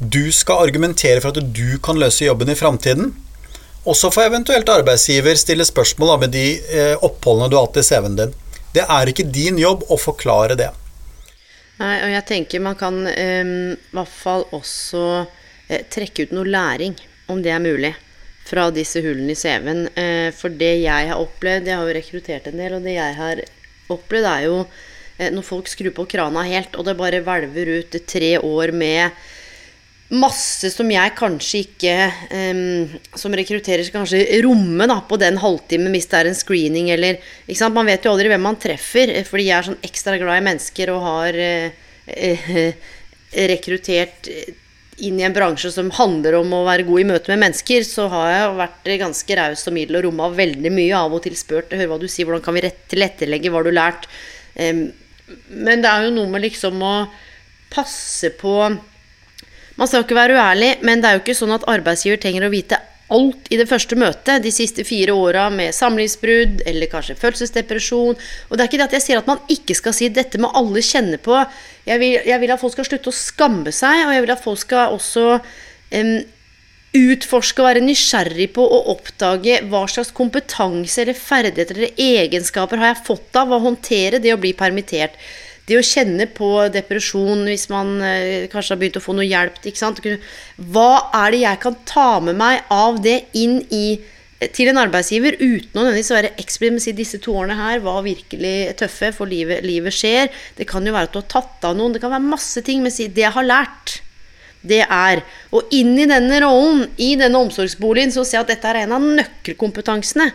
Du 0.00 0.33
skal 0.33 0.64
argumentere 0.64 1.20
for 1.20 1.35
at 1.35 1.53
du 1.53 1.76
kan 1.85 2.00
løse 2.00 2.24
jobben 2.24 2.48
i 2.48 2.57
framtiden. 2.57 3.12
Og 3.88 3.97
så 3.97 4.11
får 4.12 4.29
eventuelt 4.29 4.69
arbeidsgiver 4.69 5.38
stille 5.40 5.64
spørsmål 5.64 6.19
med 6.21 6.35
de 6.37 6.45
eh, 6.69 6.97
oppholdene 7.01 7.49
du 7.49 7.57
har 7.57 7.64
hatt 7.69 7.81
i 7.81 7.87
CV-en 7.87 8.19
din. 8.19 8.35
Det 8.75 8.85
er 8.85 9.11
ikke 9.11 9.27
din 9.33 9.59
jobb 9.59 9.87
å 9.88 9.97
forklare 9.99 10.57
det. 10.59 10.69
Nei, 11.81 11.95
og 12.05 12.12
jeg 12.12 12.27
tenker 12.29 12.61
man 12.62 12.77
kan 12.77 13.01
um, 13.09 13.55
i 13.73 13.97
hvert 13.97 14.12
fall 14.12 14.45
også 14.53 15.05
uh, 15.25 15.81
trekke 15.88 16.29
ut 16.29 16.35
noe 16.37 16.45
læring, 16.45 16.99
om 17.33 17.40
det 17.40 17.55
er 17.55 17.62
mulig, 17.64 17.95
fra 18.45 18.66
disse 18.75 19.01
hullene 19.01 19.33
i 19.33 19.38
CV-en. 19.38 19.87
Uh, 19.97 20.03
eh, 20.05 20.29
for 20.37 20.53
det 20.53 20.75
jeg 20.83 21.09
har 21.09 21.25
opplevd, 21.25 21.73
jeg 21.73 21.81
har 21.81 21.88
jo 21.88 21.97
rekruttert 21.97 22.51
en 22.51 22.61
del, 22.61 22.77
og 22.77 22.85
det 22.85 22.99
jeg 22.99 23.16
har 23.16 23.43
opplevd, 23.97 24.29
er 24.29 24.47
jo 24.51 24.59
uh, 24.61 25.29
når 25.33 25.47
folk 25.49 25.73
skrur 25.73 25.97
på 25.97 26.09
krana 26.19 26.45
helt, 26.51 26.77
og 26.77 26.85
det 26.85 26.99
bare 27.01 27.25
hvelver 27.25 27.73
ut 27.81 28.01
tre 28.05 28.35
år 28.37 28.77
med 28.77 29.25
masse 30.11 30.70
som 30.75 30.88
jeg 30.90 31.14
kanskje 31.18 31.61
ikke 31.64 31.92
um, 32.35 32.94
Som 33.18 33.35
rekrutterer 33.38 33.87
kanskje 33.94 34.25
romme 34.42 34.88
da, 34.90 34.99
på 35.07 35.18
den 35.20 35.38
halvtimen 35.38 35.94
hvis 35.94 36.09
det 36.11 36.18
er 36.18 36.31
en 36.31 36.38
screening 36.38 36.90
eller 36.90 37.20
Man 37.70 37.87
vet 37.87 38.07
jo 38.07 38.14
aldri 38.14 38.31
hvem 38.33 38.42
man 38.42 38.59
treffer, 38.61 39.12
eh, 39.12 39.27
fordi 39.27 39.46
jeg 39.49 39.57
er 39.59 39.68
sånn 39.68 39.85
ekstra 39.87 40.16
glad 40.18 40.40
i 40.40 40.46
mennesker 40.49 40.90
og 40.94 41.05
har 41.05 41.38
uh, 41.38 41.92
uh, 42.11 42.90
rekruttert 43.51 44.31
inn 45.01 45.20
i 45.20 45.25
en 45.25 45.35
bransje 45.35 45.70
som 45.73 45.88
handler 45.96 46.37
om 46.40 46.53
å 46.53 46.64
være 46.66 46.85
god 46.88 47.03
i 47.03 47.07
møte 47.09 47.33
med 47.33 47.40
mennesker, 47.44 47.87
så 47.87 48.07
har 48.12 48.27
jeg 48.33 48.59
vært 48.59 48.90
ganske 49.01 49.38
raus 49.38 49.62
og 49.70 49.77
middel 49.77 50.01
og 50.01 50.07
romma 50.09 50.29
veldig 50.35 50.73
mye. 50.75 50.90
Av 50.99 51.14
og 51.16 51.23
til 51.25 51.38
spurt 51.38 51.73
hør 51.73 51.92
hva 51.92 52.01
du 52.03 52.07
sier, 52.09 52.29
hvordan 52.29 52.44
kan 52.44 52.57
vi 52.59 52.66
tilrettelegge, 52.92 53.53
hva 53.53 53.62
har 53.62 53.70
du 53.70 53.77
lært? 53.77 54.09
Um, 54.59 54.83
men 55.57 55.85
det 55.85 55.90
er 55.90 56.07
jo 56.07 56.14
noe 56.18 56.31
med 56.33 56.44
liksom 56.44 56.83
å 56.85 56.94
passe 57.70 58.33
på 58.37 58.57
man 59.81 59.88
skal 59.88 60.05
ikke 60.05 60.19
være 60.19 60.37
uærlig, 60.37 60.75
men 60.85 61.01
det 61.01 61.09
er 61.09 61.16
jo 61.16 61.23
ikke 61.25 61.38
sånn 61.38 61.57
at 61.57 61.66
arbeidsgiver 61.73 62.21
trenger 62.21 62.45
å 62.45 62.53
vite 62.53 62.79
alt 63.11 63.49
i 63.51 63.59
det 63.59 63.66
første 63.66 63.97
møtet 63.99 64.45
de 64.45 64.53
siste 64.55 64.85
fire 64.87 65.14
åra 65.16 65.49
med 65.51 65.75
samlivsbrudd 65.75 66.61
eller 66.69 66.90
kanskje 66.93 67.16
følelsesdepresjon. 67.19 68.19
Og 68.49 68.53
det 68.55 68.62
er 68.62 68.71
ikke 68.71 68.81
det 68.83 68.88
at 68.90 68.99
jeg 68.99 69.07
sier 69.07 69.23
at 69.23 69.31
man 69.31 69.40
ikke 69.51 69.75
skal 69.75 69.97
si 69.97 70.11
'dette 70.12 70.38
må 70.38 70.53
alle 70.55 70.85
kjenne 70.85 71.19
på'. 71.19 71.47
Jeg 71.88 72.03
vil, 72.03 72.21
jeg 72.27 72.40
vil 72.40 72.53
at 72.55 72.61
folk 72.61 72.77
skal 72.77 72.87
slutte 72.90 73.11
å 73.11 73.16
skamme 73.16 73.73
seg, 73.75 74.05
og 74.07 74.14
jeg 74.14 74.23
vil 74.27 74.37
at 74.37 74.45
folk 74.45 74.62
skal 74.62 74.95
også 74.95 75.27
um, 75.40 76.14
utforske 77.01 77.62
og 77.62 77.69
være 77.71 77.85
nysgjerrig 77.87 78.49
på 78.55 78.62
å 78.62 78.81
oppdage 78.95 79.61
hva 79.71 79.85
slags 79.90 80.11
kompetanse 80.14 81.03
eller 81.03 81.19
ferdigheter 81.19 81.79
eller 81.79 81.95
egenskaper 81.97 82.83
har 82.83 82.93
jeg 82.93 83.07
fått 83.07 83.38
av 83.38 83.53
å 83.55 83.62
håndtere 83.62 84.19
det 84.23 84.35
å 84.35 84.40
bli 84.43 84.53
permittert 84.59 85.14
det 85.68 85.79
å 85.79 85.85
kjenne 85.87 86.27
på 86.35 86.49
depresjon 86.73 87.44
hvis 87.46 87.68
man 87.70 87.99
eh, 88.03 88.49
kanskje 88.51 88.75
har 88.75 88.81
begynt 88.81 88.99
å 88.99 89.05
få 89.05 89.14
noe 89.16 89.29
hjelp 89.29 89.61
Hva 89.61 90.92
er 91.25 91.31
det 91.31 91.42
jeg 91.44 91.61
kan 91.62 91.77
ta 91.85 92.09
med 92.20 92.40
meg 92.40 92.64
av 92.70 93.03
det 93.03 93.20
inn 93.38 93.61
i 93.70 94.01
til 94.57 94.70
en 94.70 94.81
arbeidsgiver 94.81 95.37
uten 95.37 95.77
å 95.77 95.83
nødvendigvis 95.83 96.12
være 96.14 96.33
eksplisitt, 96.40 96.73
men 96.73 96.81
si 96.81 96.94
disse 96.96 97.18
to 97.20 97.35
årene 97.37 97.59
her 97.59 97.83
var 97.85 98.01
virkelig 98.07 98.73
tøffe, 98.81 99.11
for 99.12 99.29
livet, 99.29 99.61
livet, 99.68 99.92
skjer. 99.92 100.31
Det 100.57 100.64
kan 100.68 100.87
jo 100.87 100.94
være 100.94 101.11
at 101.11 101.12
du 101.12 101.18
har 101.20 101.29
tatt 101.29 101.66
av 101.68 101.77
noen, 101.77 101.92
det 101.92 102.01
kan 102.01 102.14
være 102.14 102.25
masse 102.25 102.62
ting, 102.64 102.81
men 102.81 102.94
si 102.94 103.11
det 103.12 103.27
jeg 103.27 103.37
har 103.37 103.44
lært, 103.44 104.01
det 104.61 104.83
er 104.85 105.23
Og 105.57 105.70
inn 105.73 105.94
i 105.96 106.05
denne 106.09 106.40
rollen, 106.44 106.87
i 107.01 107.14
denne 107.16 107.38
omsorgsboligen, 107.40 108.12
så 108.12 108.25
ser 108.25 108.38
jeg 108.38 108.44
at 108.44 108.51
dette 108.55 108.68
er 108.68 108.83
en 108.83 108.96
av 108.96 109.07
nøkkelkompetansene. 109.20 110.27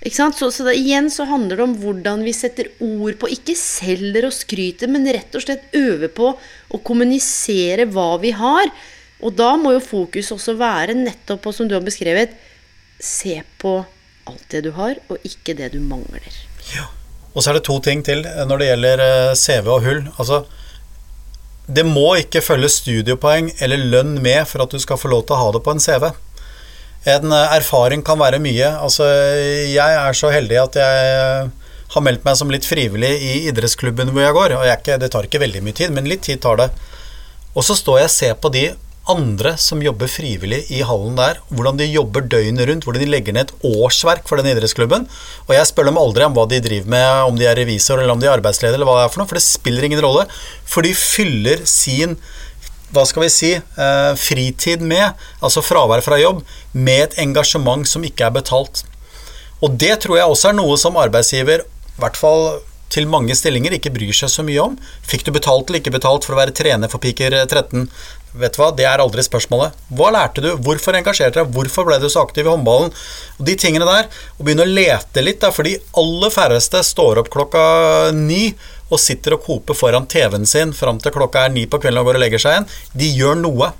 Så, 0.00 0.50
så 0.50 0.64
det, 0.64 0.78
igjen 0.80 1.10
så 1.12 1.26
handler 1.28 1.58
det 1.58 1.64
om 1.66 1.74
hvordan 1.82 2.22
vi 2.24 2.32
setter 2.32 2.70
ord 2.80 3.18
på 3.20 3.28
Ikke 3.34 3.52
selger 3.58 4.24
og 4.30 4.32
skryter, 4.32 4.88
men 4.88 5.04
rett 5.04 5.34
og 5.36 5.44
slett 5.44 5.74
øver 5.76 6.08
på 6.08 6.30
å 6.72 6.80
kommunisere 6.80 7.84
hva 7.92 8.14
vi 8.22 8.32
har. 8.32 8.72
Og 9.20 9.34
da 9.36 9.52
må 9.60 9.74
jo 9.74 9.82
fokus 9.84 10.32
også 10.32 10.56
være 10.56 10.96
nettopp 10.96 11.42
på, 11.44 11.52
som 11.52 11.68
du 11.68 11.76
har 11.76 11.84
beskrevet, 11.84 12.32
se 12.96 13.42
på 13.60 13.74
alt 14.30 14.46
det 14.52 14.64
du 14.64 14.70
har, 14.76 14.96
og 15.12 15.20
ikke 15.26 15.56
det 15.58 15.74
du 15.74 15.80
mangler. 15.84 16.32
Ja. 16.72 16.88
Og 17.34 17.44
så 17.44 17.52
er 17.52 17.60
det 17.60 17.66
to 17.68 17.76
ting 17.84 18.00
til 18.06 18.24
når 18.24 18.60
det 18.60 18.70
gjelder 18.70 19.04
eh, 19.04 19.36
CV 19.38 19.68
og 19.70 19.84
hull. 19.84 20.00
Altså, 20.16 20.40
det 21.70 21.84
må 21.86 22.08
ikke 22.18 22.42
følge 22.42 22.72
studiepoeng 22.72 23.52
eller 23.62 23.84
lønn 23.92 24.16
med 24.24 24.48
for 24.50 24.64
at 24.64 24.72
du 24.72 24.80
skal 24.82 24.98
få 24.98 25.12
lov 25.12 25.26
til 25.26 25.36
å 25.36 25.44
ha 25.44 25.52
det 25.54 25.62
på 25.66 25.76
en 25.76 25.82
CV. 25.82 26.08
En 27.08 27.32
eh, 27.32 27.56
erfaring 27.56 28.04
kan 28.04 28.20
være 28.20 28.42
mye. 28.42 28.74
Altså, 28.80 29.08
jeg 29.70 29.96
er 30.02 30.16
så 30.16 30.32
heldig 30.34 30.60
at 30.66 30.78
jeg 30.80 31.48
har 31.90 32.04
meldt 32.06 32.26
meg 32.26 32.36
som 32.38 32.52
litt 32.52 32.68
frivillig 32.68 33.10
i 33.24 33.32
idrettsklubben 33.50 34.12
hvor 34.12 34.26
jeg 34.26 34.36
går. 34.36 34.58
Og 34.58 34.68
jeg 34.68 34.82
ikke, 34.82 35.00
det 35.00 35.10
tar 35.14 35.26
ikke 35.26 35.42
veldig 35.42 35.64
mye 35.64 35.80
tid, 35.80 35.94
men 35.96 36.08
litt 36.10 36.26
tid 36.28 36.42
tar 36.44 36.60
det. 36.60 36.70
Og 37.56 37.66
så 37.66 37.74
står 37.78 38.02
jeg 38.02 38.10
og 38.10 38.16
ser 38.18 38.38
på 38.38 38.52
de 38.54 38.68
andre 39.10 39.54
som 39.58 39.80
jobber 39.82 40.10
frivillig 40.12 40.60
i 40.70 40.82
hallen 40.86 41.16
der, 41.18 41.40
hvordan 41.50 41.78
de 41.80 41.88
jobber 41.88 42.26
døgnet 42.30 42.68
rundt, 42.68 42.84
hvordan 42.86 43.02
de 43.02 43.08
legger 43.10 43.34
ned 43.34 43.48
et 43.48 43.64
årsverk 43.66 44.28
for 44.28 44.38
den 44.38 44.50
idrettsklubben. 44.52 45.06
Og 45.48 45.54
jeg 45.56 45.66
spør 45.66 45.88
dem 45.88 45.98
aldri 45.98 46.26
om 46.26 46.36
hva 46.36 46.44
de 46.50 46.60
driver 46.62 46.92
med, 46.94 47.08
om 47.30 47.40
de 47.40 47.48
er 47.48 47.58
revisor 47.58 47.98
eller 47.98 48.14
om 48.14 48.20
de 48.20 48.28
er 48.28 48.36
arbeidsleder, 48.36 48.76
eller 48.78 48.86
hva 48.86 49.00
det 49.00 49.08
er 49.08 49.14
for 49.14 49.22
noe, 49.22 49.30
for 49.32 49.40
det 49.40 49.46
spiller 49.46 49.88
ingen 49.88 50.04
rolle. 50.04 50.26
For 50.68 50.86
de 50.86 50.92
fyller 50.94 51.64
sin 51.68 52.18
hva 52.94 53.04
skal 53.06 53.24
vi 53.24 53.32
si 53.32 53.50
eh, 53.56 54.12
fritid 54.18 54.82
med, 54.82 55.18
altså 55.40 55.62
fravær 55.62 56.02
fra 56.04 56.18
jobb, 56.20 56.42
med 56.72 57.04
et 57.08 57.20
engasjement 57.22 57.86
som 57.88 58.04
ikke 58.06 58.26
er 58.26 58.34
betalt. 58.34 58.84
Og 59.60 59.76
det 59.80 59.98
tror 60.02 60.18
jeg 60.18 60.32
også 60.32 60.50
er 60.50 60.58
noe 60.58 60.78
som 60.80 60.98
arbeidsgiver, 61.00 61.62
i 61.62 62.00
hvert 62.00 62.18
fall 62.18 62.60
til 62.90 63.06
mange 63.06 63.36
stillinger, 63.38 63.76
ikke 63.76 63.92
bryr 63.94 64.14
seg 64.16 64.32
så 64.32 64.42
mye 64.46 64.62
om. 64.64 64.76
Fikk 65.06 65.22
du 65.26 65.32
betalt 65.34 65.68
eller 65.68 65.82
ikke 65.82 65.94
betalt 65.94 66.26
for 66.26 66.34
å 66.34 66.40
være 66.40 66.54
trener 66.56 66.90
for 66.90 67.02
Piker 67.02 67.36
13? 67.44 67.86
Vet 68.32 68.54
du 68.54 68.60
hva, 68.60 68.70
Det 68.70 68.86
er 68.86 69.02
aldri 69.02 69.24
spørsmålet. 69.26 69.74
Hva 69.90 70.10
lærte 70.14 70.42
du? 70.44 70.50
Hvorfor 70.62 70.94
engasjerte 70.94 71.40
deg? 71.40 71.50
Hvorfor 71.54 71.88
ble 71.88 71.98
du 71.98 72.06
så 72.08 72.22
aktiv 72.22 72.46
i 72.46 72.50
håndballen? 72.50 72.92
Og 73.38 73.46
De 73.46 73.56
tingene 73.58 73.88
der. 73.88 74.06
Og 74.38 74.44
begynne 74.46 74.66
å 74.66 74.70
lete 74.70 75.24
litt, 75.24 75.40
da, 75.42 75.50
for 75.50 75.66
de 75.66 75.78
aller 75.98 76.34
færreste 76.34 76.82
står 76.86 77.24
opp 77.24 77.30
klokka 77.32 77.62
ni 78.14 78.52
og 78.90 78.98
sitter 78.98 79.36
og 79.36 79.44
koper 79.46 79.76
foran 79.78 80.06
TV-en 80.10 80.46
sin 80.46 80.72
fram 80.74 80.98
til 81.02 81.14
klokka 81.14 81.44
er 81.46 81.54
ni 81.54 81.66
på 81.70 81.78
kvelden 81.78 82.02
og 82.02 82.10
går 82.10 82.18
og 82.18 82.24
legger 82.24 82.42
seg 82.42 82.56
igjen. 82.56 82.68
De 83.02 83.10
gjør 83.18 83.38
noe. 83.42 83.72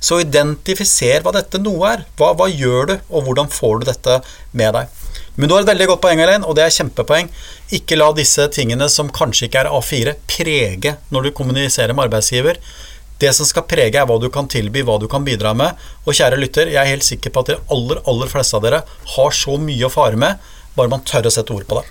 Så 0.00 0.22
identifiser 0.22 1.20
hva 1.24 1.32
dette 1.36 1.60
noe 1.60 1.92
er. 1.92 2.04
Hva, 2.16 2.32
hva 2.36 2.48
gjør 2.48 2.88
du, 2.88 2.94
og 3.12 3.26
hvordan 3.26 3.52
får 3.52 3.80
du 3.80 3.90
dette 3.90 4.20
med 4.56 4.72
deg? 4.76 4.96
Men 5.36 5.48
du 5.48 5.54
har 5.54 5.64
et 5.64 5.70
veldig 5.70 5.88
godt 5.92 6.02
poeng, 6.04 6.20
Elaine, 6.20 6.44
og 6.44 6.56
det 6.56 6.64
er 6.64 6.72
kjempepoeng. 6.74 7.28
Ikke 7.76 7.98
la 7.98 8.10
disse 8.16 8.46
tingene 8.52 8.88
som 8.92 9.12
kanskje 9.12 9.48
ikke 9.48 9.64
er 9.64 9.72
A4, 9.72 10.16
prege 10.28 10.96
når 11.12 11.28
du 11.28 11.36
kommuniserer 11.36 11.96
med 11.96 12.08
arbeidsgiver. 12.08 12.60
Det 13.20 13.32
som 13.36 13.44
skal 13.48 13.66
prege, 13.68 14.00
er 14.00 14.08
hva 14.08 14.16
du 14.20 14.30
kan 14.32 14.48
tilby, 14.48 14.80
hva 14.86 14.96
du 15.00 15.06
kan 15.10 15.24
bidra 15.26 15.52
med. 15.56 15.76
Og 16.06 16.16
kjære 16.16 16.40
lytter, 16.40 16.72
jeg 16.72 16.80
er 16.80 16.88
helt 16.94 17.04
sikker 17.04 17.34
på 17.34 17.44
at 17.44 17.52
de 17.52 17.58
aller, 17.74 18.00
aller 18.08 18.30
fleste 18.32 18.56
av 18.56 18.64
dere 18.64 18.80
har 19.14 19.36
så 19.36 19.58
mye 19.60 19.86
å 19.88 19.92
fare 19.92 20.16
med, 20.20 20.40
bare 20.76 20.92
man 20.92 21.04
tør 21.04 21.28
å 21.28 21.34
sette 21.34 21.52
ord 21.52 21.68
på 21.68 21.80
det. 21.80 21.86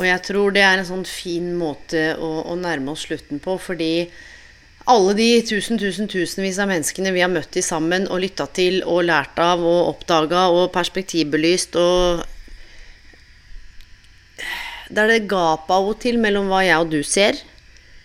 Og 0.00 0.06
jeg 0.08 0.24
tror 0.24 0.54
det 0.56 0.64
er 0.64 0.80
en 0.80 0.88
sånn 0.88 1.04
fin 1.04 1.52
måte 1.60 2.14
å, 2.16 2.30
å 2.48 2.56
nærme 2.56 2.94
oss 2.94 3.04
slutten 3.04 3.42
på, 3.44 3.58
fordi 3.60 3.92
alle 4.88 5.12
de 5.18 5.28
tusen, 5.44 5.76
tusen, 5.78 6.08
tusenvis 6.08 6.58
av 6.62 6.70
menneskene 6.70 7.12
vi 7.12 7.20
har 7.20 7.30
møtt 7.30 7.58
i 7.60 7.62
sammen 7.64 8.08
og 8.08 8.22
lytta 8.24 8.46
til 8.56 8.80
og 8.88 9.04
lært 9.10 9.36
av 9.42 9.60
og 9.60 9.90
oppdaga 9.92 10.46
og 10.54 10.70
perspektivbelyst 10.74 11.76
og 11.80 12.24
Det 14.90 14.98
er 15.04 15.10
det 15.12 15.28
gapet 15.30 15.70
av 15.70 15.86
og 15.86 16.00
til 16.02 16.16
mellom 16.18 16.48
hva 16.50 16.64
jeg 16.66 16.82
og 16.82 16.88
du 16.90 17.02
ser, 17.06 17.36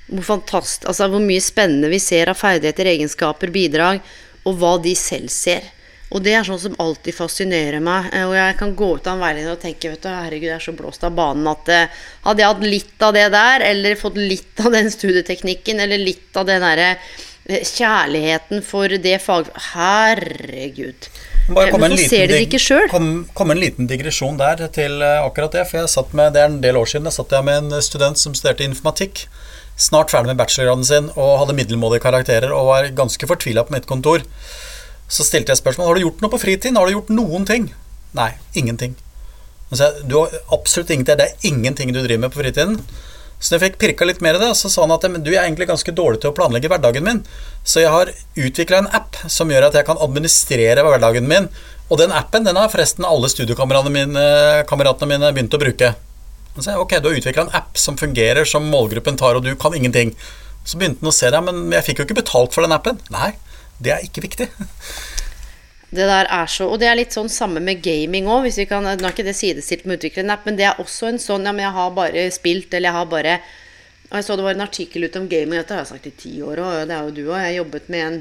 hvor, 0.07 0.25
fantast, 0.25 0.85
altså 0.85 1.09
hvor 1.11 1.23
mye 1.23 1.43
spennende 1.43 1.89
vi 1.91 2.01
ser 2.01 2.31
av 2.31 2.39
ferdigheter, 2.39 2.91
egenskaper, 2.93 3.53
bidrag, 3.53 4.03
og 4.45 4.59
hva 4.61 4.75
de 4.81 4.93
selv 4.97 5.31
ser. 5.33 5.71
Og 6.13 6.21
det 6.23 6.35
er 6.37 6.45
sånn 6.45 6.61
som 6.61 6.75
alltid 6.79 7.15
fascinerer 7.17 7.81
meg. 7.83 8.11
Eh, 8.13 8.23
og 8.27 8.35
jeg 8.37 8.57
kan 8.59 8.73
gå 8.77 8.89
ut 8.97 9.07
av 9.09 9.17
en 9.17 9.23
veileder 9.25 9.55
og 9.55 9.61
tenke 9.63 9.89
vet 9.89 10.03
du, 10.03 10.09
herregud, 10.13 10.49
jeg 10.51 10.57
er 10.59 10.65
så 10.67 10.75
blåst 10.77 11.05
av 11.07 11.15
banen 11.17 11.47
at 11.49 11.71
uh, 11.73 12.01
hadde 12.27 12.43
jeg 12.43 12.51
hatt 12.51 12.65
litt 12.75 13.05
av 13.07 13.15
det 13.17 13.29
der, 13.33 13.65
eller 13.71 13.99
fått 13.99 14.19
litt 14.21 14.61
av 14.61 14.75
den 14.75 14.91
studieteknikken, 14.93 15.81
eller 15.81 15.99
litt 16.01 16.37
av 16.37 16.45
den 16.47 16.61
derre 16.63 16.91
uh, 16.95 17.61
kjærligheten 17.73 18.61
for 18.65 18.99
det 19.01 19.17
fag... 19.25 19.49
Herregud. 19.73 21.09
Bare 21.49 21.73
kom 21.73 21.83
Hvorfor 21.83 22.05
ser 22.09 22.29
det 22.29 22.39
ikke 22.45 22.61
sjøl? 22.61 22.87
Kom, 22.93 23.09
kom, 23.37 23.51
en 23.53 23.61
liten 23.61 23.89
digresjon 23.89 24.37
der 24.39 24.63
til 24.73 25.01
akkurat 25.01 25.57
det. 25.57 25.65
For 25.69 25.83
jeg 25.83 25.91
satt 25.93 26.15
med, 26.17 26.33
det 26.33 26.41
er 26.41 26.49
en 26.49 26.61
del 26.63 26.77
år 26.79 26.89
siden, 26.89 27.09
jeg 27.09 27.17
satt 27.17 27.35
med 27.45 27.59
en 27.59 27.85
student 27.85 28.21
som 28.21 28.37
studerte 28.37 28.65
informatikk 28.65 29.25
snart 29.75 30.11
ferdig 30.13 30.31
med 30.31 30.39
bachelorgraden 30.39 30.87
sin 30.87 31.09
og 31.15 31.39
hadde 31.41 31.55
middelmådige 31.57 32.03
karakterer 32.05 32.53
og 32.55 32.69
var 32.71 32.91
ganske 32.95 33.27
fortvila 33.29 33.65
på 33.67 33.75
mitt 33.75 33.89
kontor. 33.89 34.23
Så 35.07 35.25
stilte 35.27 35.53
jeg 35.53 35.61
spørsmål 35.61 35.89
har 35.89 35.97
du 35.97 36.05
gjort 36.07 36.23
noe 36.23 36.33
på 36.33 36.41
fritiden. 36.41 36.79
Har 36.79 36.87
du 36.87 36.95
gjort 36.95 37.11
noen 37.13 37.45
ting? 37.47 37.67
Nei, 38.17 38.31
ingenting. 38.57 38.95
Så 39.71 39.83
jeg, 39.83 40.07
du 40.09 40.15
har 40.21 40.33
absolutt 40.55 40.93
ingenting. 40.93 41.19
Det 41.19 41.27
er 41.27 41.51
ingenting 41.51 41.93
du 41.93 42.01
driver 42.01 42.25
med 42.25 42.33
på 42.33 42.41
fritiden. 42.41 42.79
Så 43.35 43.55
jeg 43.55 43.65
fikk 43.65 43.77
pirka 43.81 44.07
litt 44.07 44.21
mer 44.23 44.37
i 44.37 44.41
det, 44.41 44.53
så 44.57 44.71
sa 44.71 44.85
han 44.85 44.93
at 44.95 45.03
du 45.03 45.29
er 45.33 45.43
egentlig 45.43 45.67
ganske 45.69 45.91
dårlig 45.93 46.21
til 46.23 46.31
å 46.31 46.35
planlegge 46.37 46.69
hverdagen 46.71 47.03
min. 47.05 47.19
Så 47.67 47.83
jeg 47.83 47.91
har 47.93 48.09
utvikla 48.39 48.79
en 48.79 48.91
app 48.95 49.19
som 49.29 49.51
gjør 49.51 49.67
at 49.67 49.75
jeg 49.77 49.85
kan 49.89 49.99
administrere 50.01 50.85
hverdagen 50.85 51.27
min. 51.29 51.49
Og 51.91 51.99
den 52.01 52.15
appen 52.15 52.47
den 52.47 52.57
har 52.57 52.71
forresten 52.73 53.05
alle 53.05 53.29
studiekameratene 53.29 53.91
mine, 53.93 54.25
mine 55.11 55.33
begynt 55.35 55.57
å 55.57 55.61
bruke. 55.61 55.91
Så 56.55 56.71
jeg, 56.71 56.79
ok, 56.79 56.97
du 57.03 57.09
har 57.09 57.19
utvikla 57.19 57.47
en 57.47 57.57
app 57.57 57.79
som 57.79 57.97
fungerer, 57.99 58.47
som 58.47 58.67
målgruppen 58.71 59.17
tar, 59.19 59.35
og 59.35 59.43
du 59.43 59.51
kan 59.59 59.75
ingenting. 59.75 60.13
Så 60.65 60.79
begynte 60.79 61.03
han 61.03 61.11
å 61.11 61.15
se 61.15 61.29
det, 61.33 61.41
men 61.45 61.67
jeg 61.75 61.85
fikk 61.89 61.99
jo 61.99 62.07
ikke 62.07 62.21
betalt 62.21 62.55
for 62.55 62.65
den 62.65 62.73
appen. 62.75 63.01
Nei, 63.13 63.33
det 63.83 63.91
er 63.93 64.07
ikke 64.07 64.23
viktig. 64.23 64.47
Det 65.95 66.07
der 66.09 66.27
er 66.33 66.49
så 66.49 66.65
Og 66.67 66.79
det 66.81 66.87
er 66.89 66.97
litt 66.97 67.13
sånn 67.15 67.29
samme 67.31 67.61
med 67.63 67.83
gaming 67.85 68.25
òg. 68.27 68.47
Nå 68.49 68.89
er 68.91 69.11
ikke 69.11 69.27
det 69.27 69.35
sidestilt 69.37 69.85
med 69.85 69.95
å 69.95 69.99
utvikle 69.99 70.25
en 70.25 70.33
app, 70.33 70.47
men 70.47 70.57
det 70.57 70.65
er 70.67 70.81
også 70.81 71.11
en 71.11 71.21
sånn 71.21 71.45
Ja, 71.45 71.53
men 71.53 71.63
jeg 71.67 71.75
har 71.75 71.93
bare 71.95 72.25
spilt, 72.35 72.73
eller 72.73 72.89
jeg 72.89 72.97
har 72.97 73.11
bare 73.11 73.35
Og 74.09 74.17
jeg 74.17 74.25
så 74.27 74.35
det 74.35 74.45
var 74.47 74.57
en 74.57 74.65
artikkel 74.65 75.05
ute 75.05 75.21
om 75.21 75.29
gaming, 75.29 75.59
dette 75.59 75.73
har 75.73 75.83
jeg 75.83 75.91
sagt 75.93 76.09
i 76.09 76.15
ti 76.17 76.33
år 76.45 76.61
òg, 76.61 76.73
det 76.89 76.97
er 76.97 77.07
jo 77.07 77.13
du 77.15 77.23
òg. 77.29 77.39
Jeg 77.41 77.59
jobbet 77.59 77.87
med 77.89 78.05
en 78.05 78.19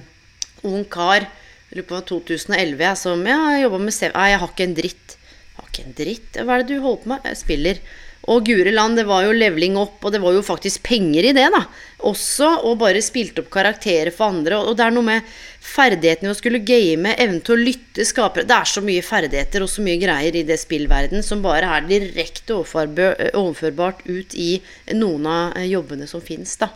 ung 0.71 0.85
kar, 0.89 1.27
jeg 1.69 1.81
lurer 1.81 1.89
på 1.91 2.01
2011, 2.09 2.81
jeg, 2.81 2.97
som 3.01 3.27
jeg 3.29 3.61
jobba 3.65 3.81
med 3.83 3.99
Nei, 4.15 4.29
jeg 4.31 4.41
har 4.41 4.55
ikke 4.55 4.69
en 4.69 4.79
dritt. 4.79 5.17
Jeg 5.45 5.59
har 5.59 5.69
ikke 5.69 5.85
en 5.85 5.99
dritt? 5.99 6.39
Hva 6.41 6.55
er 6.55 6.65
det 6.65 6.71
du 6.73 6.81
holder 6.81 7.03
på 7.03 7.13
med? 7.13 7.29
Jeg 7.29 7.41
spiller. 7.43 7.83
Og 8.31 8.47
guri 8.47 8.73
land, 8.73 8.97
det 8.97 9.05
var 9.05 9.27
jo 9.27 9.35
leveling 9.37 9.77
opp, 9.77 9.99
og 10.01 10.15
det 10.15 10.21
var 10.23 10.33
jo 10.33 10.45
faktisk 10.45 10.83
penger 10.87 11.29
i 11.29 11.33
det, 11.37 11.45
da. 11.53 11.61
Også, 12.09 12.49
og 12.65 12.79
bare 12.81 13.03
spilte 13.05 13.43
opp 13.43 13.51
karakterer 13.53 14.13
for 14.15 14.33
andre. 14.33 14.63
Og 14.65 14.79
det 14.79 14.87
er 14.87 14.95
noe 14.95 15.05
med 15.05 15.33
ferdighetene 15.65 16.31
i 16.31 16.33
å 16.33 16.39
skulle 16.39 16.63
game, 16.65 17.13
evnen 17.21 17.43
til 17.45 17.57
å 17.57 17.61
lytte, 17.61 18.07
skape 18.09 18.47
Det 18.49 18.57
er 18.57 18.71
så 18.71 18.83
mye 18.85 19.05
ferdigheter 19.05 19.65
og 19.65 19.73
så 19.73 19.85
mye 19.85 20.01
greier 20.01 20.37
i 20.37 20.45
det 20.49 20.57
spillverden 20.61 21.25
som 21.25 21.45
bare 21.45 21.69
er 21.77 21.89
direkte 21.89 22.57
overførbart 22.57 24.05
ut 24.09 24.37
i 24.37 24.51
noen 24.97 25.29
av 25.29 25.65
jobbene 25.69 26.09
som 26.09 26.25
fins, 26.25 26.57
da. 26.61 26.73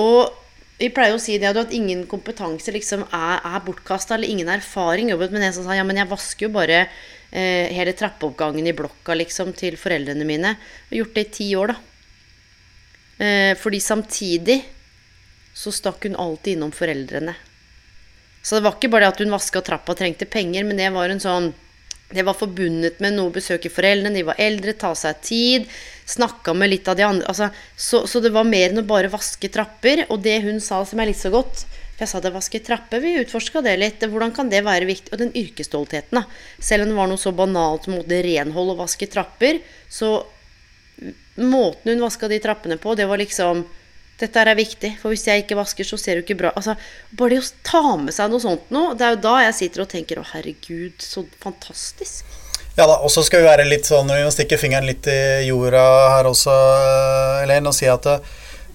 Og 0.00 0.32
vi 0.82 0.88
pleier 0.90 1.14
å 1.14 1.20
si 1.22 1.36
det 1.38 1.52
at 1.52 1.74
ingen 1.76 2.06
kompetanse 2.10 2.72
liksom 2.74 3.04
er, 3.06 3.42
er 3.44 3.60
bortkasta, 3.66 4.16
eller 4.16 4.32
ingen 4.32 4.48
erfaring. 4.50 5.12
Jobbet 5.12 5.34
med 5.34 5.44
en 5.46 5.54
som 5.54 5.66
sa 5.66 5.76
ja, 5.76 5.84
men 5.86 6.00
jeg 6.00 6.10
vasker 6.10 6.48
jo 6.48 6.54
bare 6.56 6.86
eh, 6.86 7.02
hele 7.32 7.94
trappeoppgangen 7.96 8.66
i 8.68 8.74
blokka 8.76 9.16
liksom, 9.16 9.54
til 9.56 9.78
foreldrene 9.80 10.26
mine. 10.28 10.54
Har 10.90 10.98
gjort 10.98 11.14
det 11.16 11.26
i 11.26 11.32
ti 11.38 11.48
år, 11.56 11.72
da. 11.72 11.78
Eh, 13.22 13.52
fordi 13.58 13.80
samtidig 13.80 14.58
så 15.54 15.72
stakk 15.72 16.04
hun 16.04 16.16
alltid 16.16 16.56
innom 16.56 16.72
foreldrene. 16.72 17.34
Så 18.42 18.56
det 18.56 18.64
var 18.66 18.76
ikke 18.76 18.90
bare 18.90 19.06
det 19.06 19.14
at 19.14 19.20
hun 19.22 19.34
vaska 19.34 19.62
trappa 19.62 19.94
og 19.94 20.00
trengte 20.00 20.26
penger, 20.26 20.64
men 20.66 20.80
det 20.80 20.90
var 20.94 21.12
en 21.12 21.22
sånn 21.22 21.52
det 22.12 22.26
var 22.26 22.36
forbundet 22.36 22.98
med 23.00 23.14
noe 23.16 23.30
å 23.30 23.32
besøke 23.32 23.70
foreldrene, 23.72 24.18
de 24.18 24.26
var 24.26 24.40
eldre, 24.42 24.74
ta 24.76 24.90
seg 24.98 25.20
tid. 25.24 25.68
Snakka 26.04 26.52
med 26.52 26.68
litt 26.68 26.88
av 26.90 26.98
de 26.98 27.06
andre 27.06 27.28
altså, 27.30 27.48
så, 27.72 28.02
så, 28.10 28.20
det 28.20 28.34
var 28.34 28.44
mer 28.44 28.68
enn 28.68 28.82
å 28.82 28.84
bare 28.84 29.08
vaske 29.12 29.48
trapper. 29.48 30.04
Og 30.10 30.20
det 30.20 30.42
hun 30.44 30.60
sa 30.60 30.82
som 30.88 31.00
er 31.00 31.08
litt 31.08 31.22
så 31.22 31.32
godt, 31.32 31.64
jeg 32.02 32.10
sa 32.10 32.20
det 32.22 32.34
vaske 32.34 32.60
trapper, 32.64 33.02
vi 33.02 33.16
utforska 33.22 33.62
det 33.64 33.76
litt. 33.80 34.04
Hvordan 34.10 34.34
kan 34.34 34.50
det 34.52 34.64
være 34.66 34.88
viktig? 34.88 35.12
Og 35.14 35.20
den 35.20 35.32
yrkesstoltheten, 35.38 36.18
da. 36.20 36.24
Selv 36.62 36.84
om 36.86 36.92
det 36.92 36.98
var 36.98 37.10
noe 37.10 37.20
så 37.20 37.32
banalt 37.36 37.88
som 37.88 38.00
renhold 38.02 38.74
og 38.74 38.82
vaske 38.82 39.08
trapper, 39.10 39.62
så 39.88 40.18
måten 41.36 41.92
hun 41.92 42.04
vaska 42.04 42.28
de 42.28 42.40
trappene 42.42 42.76
på, 42.76 42.94
det 42.94 43.08
var 43.10 43.22
liksom 43.22 43.66
Dette 44.20 44.38
er 44.38 44.54
viktig, 44.54 44.92
for 45.00 45.10
hvis 45.10 45.24
jeg 45.26 45.42
ikke 45.42 45.56
vasker, 45.58 45.86
så 45.88 45.96
ser 45.98 46.14
du 46.14 46.22
ikke 46.22 46.36
bra 46.38 46.50
Altså, 46.54 46.76
Bare 47.18 47.32
det 47.32 47.40
å 47.42 47.46
ta 47.66 47.96
med 47.98 48.14
seg 48.14 48.30
noe 48.30 48.42
sånt 48.44 48.68
nå, 48.70 48.92
det 48.94 49.06
er 49.06 49.16
jo 49.16 49.22
da 49.24 49.32
jeg 49.48 49.56
sitter 49.56 49.82
og 49.82 49.88
tenker 49.90 50.20
å 50.20 50.26
herregud, 50.34 50.94
så 51.02 51.24
fantastisk. 51.42 52.28
Ja 52.76 52.86
da, 52.86 53.00
og 53.02 53.10
så 53.10 53.24
skal 53.26 53.42
vi 53.42 53.48
være 53.50 53.66
litt 53.66 53.88
sånn, 53.88 54.12
vi 54.12 54.22
må 54.22 54.30
stikke 54.32 54.60
fingeren 54.60 54.86
litt 54.86 55.08
i 55.10 55.48
jorda 55.48 55.82
her 56.14 56.28
også, 56.30 56.54
Elaine, 57.42 57.72
og 57.72 57.76
si 57.76 57.88
at 57.90 58.06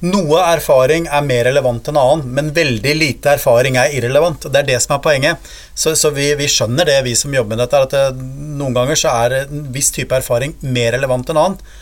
noe 0.06 0.42
erfaring 0.54 1.08
er 1.10 1.26
mer 1.26 1.48
relevant 1.48 1.88
enn 1.90 1.98
annen, 1.98 2.30
men 2.38 2.54
veldig 2.54 2.94
lite 2.98 3.34
erfaring 3.34 3.80
er 3.82 3.96
irrelevant. 3.98 4.46
Det 4.46 4.62
er 4.62 4.68
det 4.68 4.78
som 4.84 4.96
er 4.98 5.02
poenget. 5.06 5.50
Så, 5.74 5.96
så 5.98 6.12
vi, 6.14 6.30
vi, 6.38 6.50
skjønner 6.52 6.86
det, 6.86 7.00
vi 7.08 7.16
som 7.18 7.34
jobber 7.34 7.56
med 7.56 7.64
dette, 7.64 7.82
at 7.88 7.96
det, 7.96 8.04
eh, 8.12 8.54
noen 8.60 8.78
ganger 8.78 9.00
så 9.00 9.16
er 9.26 9.40
en 9.42 9.66
viss 9.74 9.90
type 9.96 10.14
erfaring 10.14 10.54
mer 10.62 10.94
relevant 10.94 11.34
enn 11.34 11.42
annen. 11.42 11.76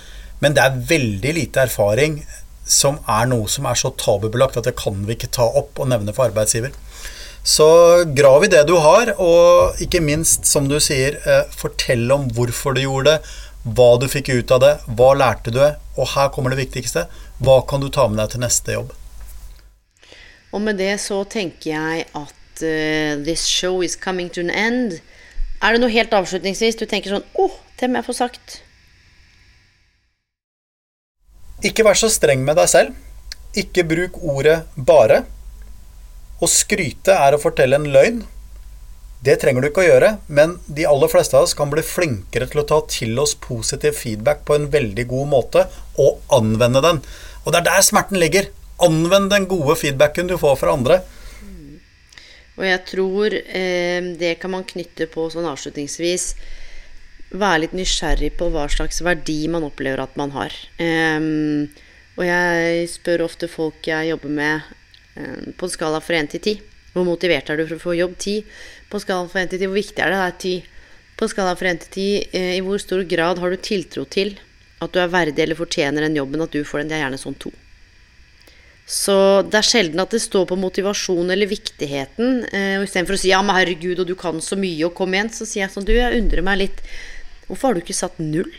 Men 0.44 0.56
det 0.56 0.64
er 0.64 0.82
veldig 0.96 1.36
lite 1.36 1.66
erfaring 1.68 2.22
som 2.66 2.98
er 3.12 3.28
noe 3.30 3.50
som 3.52 3.68
er 3.70 3.78
så 3.78 3.92
tabubelagt 4.00 4.58
at 4.58 4.68
det 4.68 4.78
kan 4.80 5.04
vi 5.06 5.16
ikke 5.16 5.32
ta 5.36 5.46
opp 5.60 5.78
og 5.80 5.92
nevne 5.92 6.16
for 6.16 6.30
arbeidsgiver. 6.30 6.74
Så 7.46 7.68
grav 8.18 8.48
i 8.48 8.50
det 8.50 8.64
du 8.66 8.74
har, 8.82 9.12
og 9.22 9.82
ikke 9.84 10.02
minst, 10.02 10.48
som 10.50 10.70
du 10.72 10.80
sier, 10.82 11.20
eh, 11.30 11.44
fortell 11.54 12.08
om 12.16 12.30
hvorfor 12.34 12.74
du 12.74 12.82
gjorde 12.82 13.12
det, 13.12 13.36
hva 13.76 13.92
du 14.02 14.08
fikk 14.10 14.32
ut 14.34 14.52
av 14.56 14.62
det, 14.62 14.74
hva 14.98 15.12
lærte 15.18 15.54
du, 15.54 15.62
og 15.62 16.10
her 16.16 16.32
kommer 16.34 16.54
det 16.54 16.64
viktigste, 16.64 17.06
hva 17.44 17.60
kan 17.68 17.84
du 17.84 17.90
ta 17.92 18.08
med 18.08 18.22
deg 18.22 18.36
til 18.36 18.44
neste 18.46 18.78
jobb? 18.78 18.94
Og 20.56 20.62
med 20.64 20.80
det 20.80 20.94
så 21.04 21.24
tenker 21.28 21.74
jeg 21.74 22.06
at 22.16 22.64
uh, 22.64 23.24
this 23.26 23.44
show 23.50 23.82
is 23.84 23.98
coming 24.00 24.30
to 24.32 24.46
an 24.46 24.54
end. 24.54 25.00
Er 25.60 25.76
det 25.76 25.82
noe 25.84 25.92
helt 25.92 26.14
avslutningsvis 26.16 26.80
du 26.80 26.86
tenker 26.88 27.16
sånn 27.16 27.26
Å, 27.36 27.48
oh, 27.48 27.58
det 27.80 27.90
må 27.90 28.00
jeg 28.00 28.08
få 28.08 28.16
sagt. 28.16 28.60
Ikke 31.66 31.84
vær 31.88 31.98
så 32.00 32.12
streng 32.12 32.44
med 32.46 32.60
deg 32.60 32.70
selv. 32.72 32.96
Ikke 33.56 33.84
bruk 33.88 34.20
ordet 34.22 34.64
'bare'. 34.76 35.24
Å 36.44 36.48
skryte 36.52 37.16
er 37.16 37.36
å 37.36 37.42
fortelle 37.42 37.80
en 37.80 37.92
løgn. 37.92 38.24
Det 39.26 39.38
trenger 39.42 39.64
du 39.64 39.70
ikke 39.70 39.82
å 39.82 39.88
gjøre, 39.88 40.10
men 40.28 40.58
de 40.68 40.84
aller 40.86 41.10
fleste 41.10 41.38
av 41.38 41.48
oss 41.48 41.56
kan 41.58 41.72
bli 41.72 41.82
flinkere 41.82 42.46
til 42.52 42.62
å 42.62 42.66
ta 42.70 42.82
til 42.92 43.16
oss 43.18 43.34
positiv 43.42 43.96
feedback 43.98 44.44
på 44.46 44.58
en 44.58 44.68
veldig 44.70 45.08
god 45.10 45.32
måte, 45.32 45.64
og 45.98 46.20
anvende 46.36 46.84
den. 46.86 47.00
Og 47.46 47.54
det 47.54 47.62
er 47.62 47.68
der 47.70 47.86
smerten 47.86 48.20
ligger. 48.22 48.50
Anvend 48.84 49.30
den 49.32 49.48
gode 49.48 49.78
feedbacken 49.80 50.28
du 50.28 50.36
får 50.42 50.60
fra 50.60 50.76
andre. 50.76 51.00
Og 52.56 52.64
jeg 52.66 52.84
tror 52.90 53.36
eh, 53.36 54.12
det 54.20 54.38
kan 54.42 54.54
man 54.54 54.68
knytte 54.68 55.08
på 55.12 55.28
sånn 55.32 55.48
avslutningsvis. 55.48 56.30
Være 57.36 57.66
litt 57.66 57.76
nysgjerrig 57.76 58.34
på 58.40 58.50
hva 58.54 58.68
slags 58.72 59.02
verdi 59.04 59.42
man 59.52 59.66
opplever 59.68 60.04
at 60.04 60.16
man 60.20 60.32
har. 60.36 60.56
Um, 60.80 61.68
og 62.16 62.24
jeg 62.24 62.88
spør 62.94 63.26
ofte 63.26 63.50
folk 63.52 63.88
jeg 63.90 64.14
jobber 64.14 64.32
med 64.32 64.76
Eh, 65.16 65.54
på 65.58 65.66
en 65.66 65.72
skala 65.72 66.02
fra 66.04 66.20
1 66.20 66.34
til 66.36 66.42
10. 66.42 66.62
Hvor 66.94 67.08
motivert 67.08 67.50
er 67.50 67.60
du 67.60 67.66
for 67.68 67.78
å 67.78 67.84
få 67.84 67.96
jobb? 67.96 68.18
10. 68.20 68.42
På 68.92 69.00
skala 69.00 69.30
fra 69.32 69.46
1 69.46 69.54
til 69.54 69.64
10, 69.64 69.70
hvor 69.72 69.80
viktig 69.80 70.04
er 70.04 70.12
det? 70.12 70.18
Det 70.20 70.26
er 70.28 70.40
10. 70.44 70.56
På 71.16 71.30
skala 71.32 71.56
fra 71.60 71.72
1 71.72 71.86
til 71.86 71.92
10, 71.92 72.08
eh, 72.40 72.52
i 72.58 72.64
hvor 72.64 72.82
stor 72.84 73.04
grad 73.08 73.40
har 73.40 73.50
du 73.50 73.58
tiltro 73.58 74.04
til 74.06 74.36
at 74.84 74.92
du 74.92 75.00
er 75.00 75.12
verdig 75.12 75.44
eller 75.44 75.58
fortjener 75.60 76.06
den 76.06 76.18
jobben, 76.20 76.44
at 76.44 76.52
du 76.52 76.64
får 76.68 76.84
den? 76.84 76.92
Det 76.92 76.98
er 76.98 77.06
gjerne 77.06 77.22
sånn 77.22 77.38
to. 77.40 77.52
Så 78.86 79.42
det 79.50 79.58
er 79.58 79.66
sjelden 79.66 80.02
at 80.04 80.14
det 80.14 80.22
står 80.22 80.46
på 80.52 80.58
motivasjon 80.62 81.34
eller 81.34 81.50
viktigheten. 81.50 82.44
Eh, 82.54 82.76
og 82.78 82.86
Istedenfor 82.86 83.18
å 83.18 83.22
si 83.22 83.32
'ja, 83.32 83.42
men 83.42 83.58
herregud, 83.58 84.00
og 84.00 84.08
du 84.08 84.16
kan 84.16 84.38
så 84.38 84.56
mye, 84.56 84.86
og 84.86 84.94
kom 84.94 85.14
igjen', 85.14 85.34
så 85.34 85.46
sier 85.46 85.66
jeg 85.66 85.74
sånn 85.74 85.86
'du, 85.86 85.94
jeg 85.94 86.22
undrer 86.22 86.44
meg 86.46 86.60
litt'. 86.60 86.82
Hvorfor 87.48 87.68
har 87.68 87.74
du 87.74 87.82
ikke 87.82 87.98
satt 87.98 88.20
null? 88.20 88.52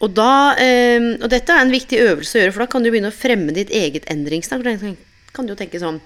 Og, 0.00 0.10
da, 0.12 0.56
eh, 0.56 1.16
og 1.20 1.28
dette 1.28 1.52
er 1.52 1.60
en 1.64 1.72
viktig 1.72 2.00
øvelse 2.00 2.36
å 2.36 2.40
gjøre, 2.42 2.52
for 2.52 2.64
da 2.64 2.72
kan 2.72 2.82
du 2.82 2.90
begynne 2.90 3.12
å 3.12 3.14
fremme 3.14 3.52
ditt 3.52 3.70
eget 3.70 4.04
endringstall. 4.08 4.64
Da 4.64 4.76
kan 5.32 5.46
du 5.46 5.52
jo 5.52 5.60
tenke 5.60 5.80
sånn 5.80 6.00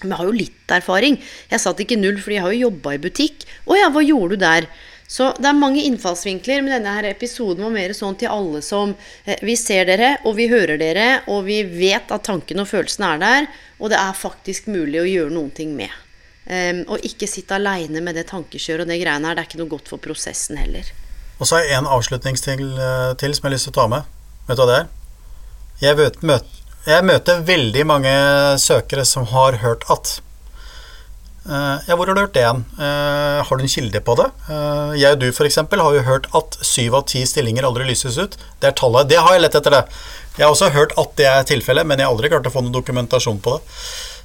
Men 0.00 0.10
jeg 0.10 0.18
har 0.18 0.26
jo 0.26 0.32
litt 0.38 0.68
erfaring. 0.70 1.18
Jeg 1.50 1.58
satt 1.58 1.80
ikke 1.82 1.98
null, 1.98 2.20
fordi 2.22 2.36
jeg 2.36 2.42
har 2.42 2.52
jo 2.52 2.70
jobba 2.70 2.92
i 2.94 2.98
butikk. 3.02 3.42
Å 3.66 3.74
ja, 3.74 3.88
hva 3.90 3.98
gjorde 3.98 4.36
du 4.36 4.36
der? 4.36 4.68
Så 5.08 5.30
det 5.40 5.48
er 5.48 5.56
mange 5.56 5.80
innfallsvinkler, 5.88 6.60
men 6.60 6.74
denne 6.74 6.92
her 6.98 7.06
episoden 7.08 7.64
var 7.64 7.72
mer 7.72 7.94
sånn 7.96 8.18
til 8.20 8.28
alle 8.28 8.60
som 8.64 8.92
eh, 9.24 9.38
Vi 9.40 9.54
ser 9.56 9.88
dere, 9.88 10.10
og 10.28 10.36
vi 10.36 10.50
hører 10.50 10.76
dere, 10.80 11.06
og 11.32 11.46
vi 11.46 11.62
vet 11.64 12.12
at 12.12 12.26
tankene 12.28 12.66
og 12.66 12.68
følelsene 12.68 13.14
er 13.14 13.22
der, 13.22 13.48
og 13.80 13.88
det 13.94 14.02
er 14.02 14.20
faktisk 14.20 14.68
mulig 14.68 15.00
å 15.00 15.08
gjøre 15.08 15.32
noen 15.32 15.54
ting 15.56 15.72
med. 15.78 15.94
Um, 16.48 16.78
og 16.94 17.04
ikke 17.04 17.26
sitte 17.28 17.56
aleine 17.58 18.00
med 18.00 18.16
det 18.16 18.24
tankekjøret 18.30 18.86
og 18.86 18.88
det 18.88 19.00
greiene 19.02 19.28
her. 19.28 19.36
Det 19.36 19.42
er 19.42 19.48
ikke 19.50 19.60
noe 19.60 19.72
godt 19.72 19.90
for 19.92 20.00
prosessen 20.00 20.56
heller. 20.60 20.92
Og 21.38 21.48
så 21.48 21.58
har 21.58 21.66
jeg 21.66 21.78
en 21.78 21.90
avslutningsting 21.96 22.60
til, 22.60 22.70
eh, 22.76 23.10
til, 23.20 23.34
som 23.36 23.44
jeg 23.44 23.50
har 23.50 23.54
lyst 23.56 23.68
til 23.68 23.74
å 23.74 23.80
ta 23.80 23.88
med. 23.92 24.14
Vet 24.48 24.56
du 24.56 24.62
hva 24.62 24.68
det 24.70 24.78
er? 24.78 24.88
Jeg, 25.82 25.98
vet, 26.00 26.22
møter, 26.26 26.62
jeg 26.88 27.04
møter 27.06 27.44
veldig 27.48 27.84
mange 27.86 28.14
søkere 28.60 29.04
som 29.06 29.28
har 29.32 29.60
hørt 29.62 29.84
at 29.92 30.18
Ja, 31.48 31.96
hvor 31.96 32.10
har 32.10 32.16
du 32.16 32.20
hørt 32.20 32.34
det 32.36 32.42
igjen? 32.42 32.60
Uh, 32.76 33.40
har 33.48 33.56
du 33.56 33.62
en 33.64 33.72
kilde 33.72 34.00
på 34.04 34.16
det? 34.20 34.26
Uh, 34.50 34.92
jeg 35.00 35.16
og 35.16 35.22
du 35.22 35.28
f.eks. 35.30 35.56
har 35.64 35.94
jo 35.96 36.02
hørt 36.04 36.28
at 36.36 36.58
syv 36.60 36.98
av 36.98 37.06
ti 37.08 37.22
stillinger 37.24 37.64
aldri 37.64 37.86
lyses 37.88 38.18
ut. 38.20 38.36
Det 38.60 38.68
er 38.68 38.76
tallet. 38.76 39.08
Det 39.08 39.22
har 39.22 39.32
jeg 39.32 39.46
lett 39.46 39.56
etter 39.56 39.78
det. 39.78 39.82
Jeg 40.36 40.44
har 40.44 40.52
også 40.52 40.68
hørt 40.74 40.92
at 41.00 41.16
det 41.18 41.26
er 41.26 41.46
tilfellet, 41.48 41.88
men 41.88 41.98
jeg 41.98 42.06
har 42.06 42.12
aldri 42.14 42.30
klart 42.30 42.46
å 42.46 42.52
få 42.52 42.60
noen 42.62 42.76
dokumentasjon 42.76 43.40
på 43.42 43.56
det. 43.56 43.78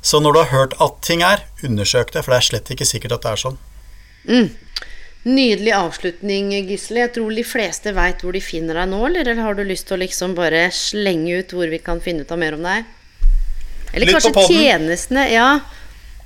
Så 0.04 0.20
når 0.20 0.36
du 0.36 0.40
har 0.42 0.52
hørt 0.52 0.76
at 0.84 1.00
ting 1.06 1.24
er, 1.24 1.46
undersøk 1.64 2.12
det, 2.12 2.26
for 2.26 2.36
det 2.36 2.42
er 2.42 2.48
slett 2.50 2.74
ikke 2.76 2.88
sikkert 2.90 3.16
at 3.16 3.24
det 3.24 3.32
er 3.32 3.42
sånn. 3.46 3.58
Mm. 4.28 4.50
Nydelig 5.24 5.72
avslutning, 5.78 6.52
Gisle. 6.68 7.06
Jeg 7.06 7.14
tror 7.16 7.32
de 7.32 7.46
fleste 7.48 7.94
veit 7.96 8.22
hvor 8.22 8.36
de 8.36 8.42
finner 8.44 8.82
deg 8.82 8.92
nå, 8.92 9.00
eller 9.08 9.40
har 9.40 9.56
du 9.56 9.64
lyst 9.64 9.88
til 9.88 9.96
å 9.96 10.02
liksom 10.04 10.36
bare 10.36 10.66
slenge 10.76 11.40
ut 11.40 11.56
hvor 11.56 11.72
vi 11.72 11.80
kan 11.80 12.04
finne 12.04 12.28
ut 12.28 12.36
av 12.36 12.42
mer 12.42 12.58
om 12.58 12.68
deg? 12.68 12.84
Eller 13.94 14.10
Litt 14.10 14.18
kanskje 14.20 14.46
tjenestene, 14.52 15.24
ja. 15.32 15.48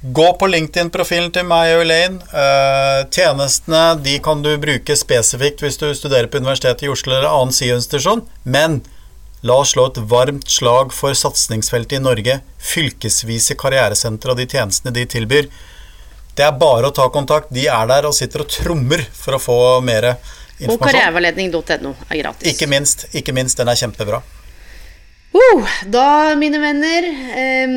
Gå 0.01 0.33
på 0.37 0.47
LinkedIn-profilen 0.47 1.31
til 1.33 1.47
meg 1.49 1.71
og 1.73 1.81
Elaine. 1.87 2.19
Uh, 2.29 3.07
tjenestene 3.09 3.95
de 4.05 4.19
kan 4.23 4.43
du 4.45 4.51
bruke 4.61 4.93
spesifikt 4.97 5.63
hvis 5.63 5.79
du 5.81 5.87
studerer 5.97 6.29
på 6.29 6.37
Universitetet 6.43 6.85
i 6.85 6.91
Oslo 6.93 7.15
eller 7.15 7.31
annen 7.31 7.55
SIO-institusjon, 7.55 8.21
men 8.45 8.83
la 9.47 9.57
oss 9.63 9.73
slå 9.73 9.87
et 9.89 9.97
varmt 10.11 10.45
slag 10.53 10.93
for 10.93 11.17
satsingsfeltet 11.17 11.97
i 11.97 12.03
Norge, 12.03 12.39
fylkesvise 12.61 13.57
karrieresentre 13.57 14.33
og 14.35 14.41
de 14.41 14.45
tjenestene 14.49 14.93
de 14.93 15.07
tilbyr. 15.09 15.49
Det 16.37 16.45
er 16.45 16.57
bare 16.61 16.91
å 16.91 16.93
ta 16.93 17.09
kontakt. 17.09 17.49
De 17.49 17.65
er 17.65 17.89
der 17.89 18.05
og 18.05 18.13
sitter 18.13 18.45
og 18.45 18.53
trommer 18.53 19.01
for 19.17 19.37
å 19.37 19.41
få 19.41 19.59
mer 19.81 20.11
informasjon. 20.13 20.77
Og 20.77 20.83
karriereveiledning.no 20.85 21.97
er 22.11 22.21
gratis. 22.21 22.53
Ikke 22.53 22.69
minst. 22.69 23.07
Ikke 23.17 23.33
minst. 23.33 23.57
Den 23.57 23.73
er 23.73 23.79
kjempebra. 23.79 24.21
Uh, 25.37 25.71
da, 25.91 26.35
mine 26.39 26.59
venner, 26.61 27.05
eh, 27.37 27.73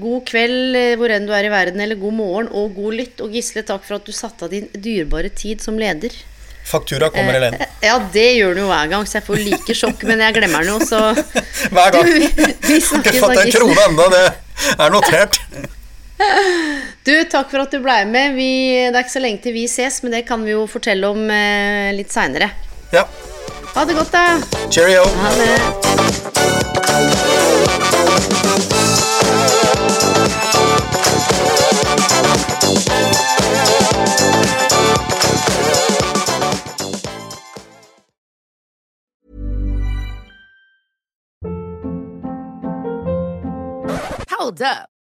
god 0.00 0.24
kveld 0.26 0.76
eh, 0.78 0.94
hvor 0.98 1.12
enn 1.14 1.26
du 1.28 1.34
er 1.36 1.46
i 1.46 1.52
verden, 1.52 1.82
eller 1.84 1.98
god 2.00 2.14
morgen 2.16 2.48
og 2.50 2.74
god 2.74 2.96
lytt. 2.98 3.20
Og 3.22 3.34
Gisle, 3.34 3.62
takk 3.66 3.84
for 3.86 3.98
at 3.98 4.08
du 4.08 4.14
satte 4.14 4.46
av 4.46 4.54
din 4.54 4.66
dyrebare 4.72 5.30
tid 5.30 5.62
som 5.62 5.78
leder. 5.78 6.16
Faktura 6.64 7.10
kommer, 7.12 7.36
Helene. 7.36 7.60
Eh, 7.60 7.86
ja, 7.86 7.98
det 8.12 8.26
gjør 8.38 8.56
den 8.56 8.64
jo 8.64 8.70
hver 8.72 8.90
gang, 8.94 9.06
så 9.06 9.18
jeg 9.18 9.26
får 9.28 9.42
like 9.44 9.76
sjokk, 9.76 10.04
men 10.08 10.24
jeg 10.24 10.36
glemmer 10.38 10.64
den 10.64 10.72
jo, 10.72 10.80
så 10.88 11.12
Hver 11.74 11.94
gang. 11.94 12.10
Du, 12.64 12.70
vi 12.72 12.80
snakkes, 12.80 13.18
Ikke 13.18 13.20
fatt 13.20 13.42
en 13.44 13.54
krone 13.54 13.86
ennå, 13.90 14.08
det 14.14 14.26
er 14.78 14.94
notert. 14.94 15.40
Du, 17.04 17.12
takk 17.28 17.50
for 17.52 17.60
at 17.66 17.74
du 17.74 17.82
ble 17.84 17.98
med. 18.08 18.38
Vi, 18.38 18.50
det 18.88 18.96
er 18.96 19.02
ikke 19.04 19.18
så 19.18 19.22
lenge 19.22 19.44
til 19.44 19.54
vi 19.58 19.66
ses, 19.70 20.00
men 20.02 20.16
det 20.16 20.24
kan 20.28 20.42
vi 20.46 20.54
jo 20.54 20.64
fortelle 20.70 21.10
om 21.12 21.26
eh, 21.28 21.92
litt 21.94 22.14
seinere. 22.14 22.48
Ja. 22.94 23.04
Ha 23.74 23.84
det 23.84 23.98
godt, 23.98 24.14
da. 24.14 24.24
Cheerio. 24.70 25.04
Ha 25.20 25.36
det. 25.36 26.33
Hold 44.44 44.60
up. 44.60 44.93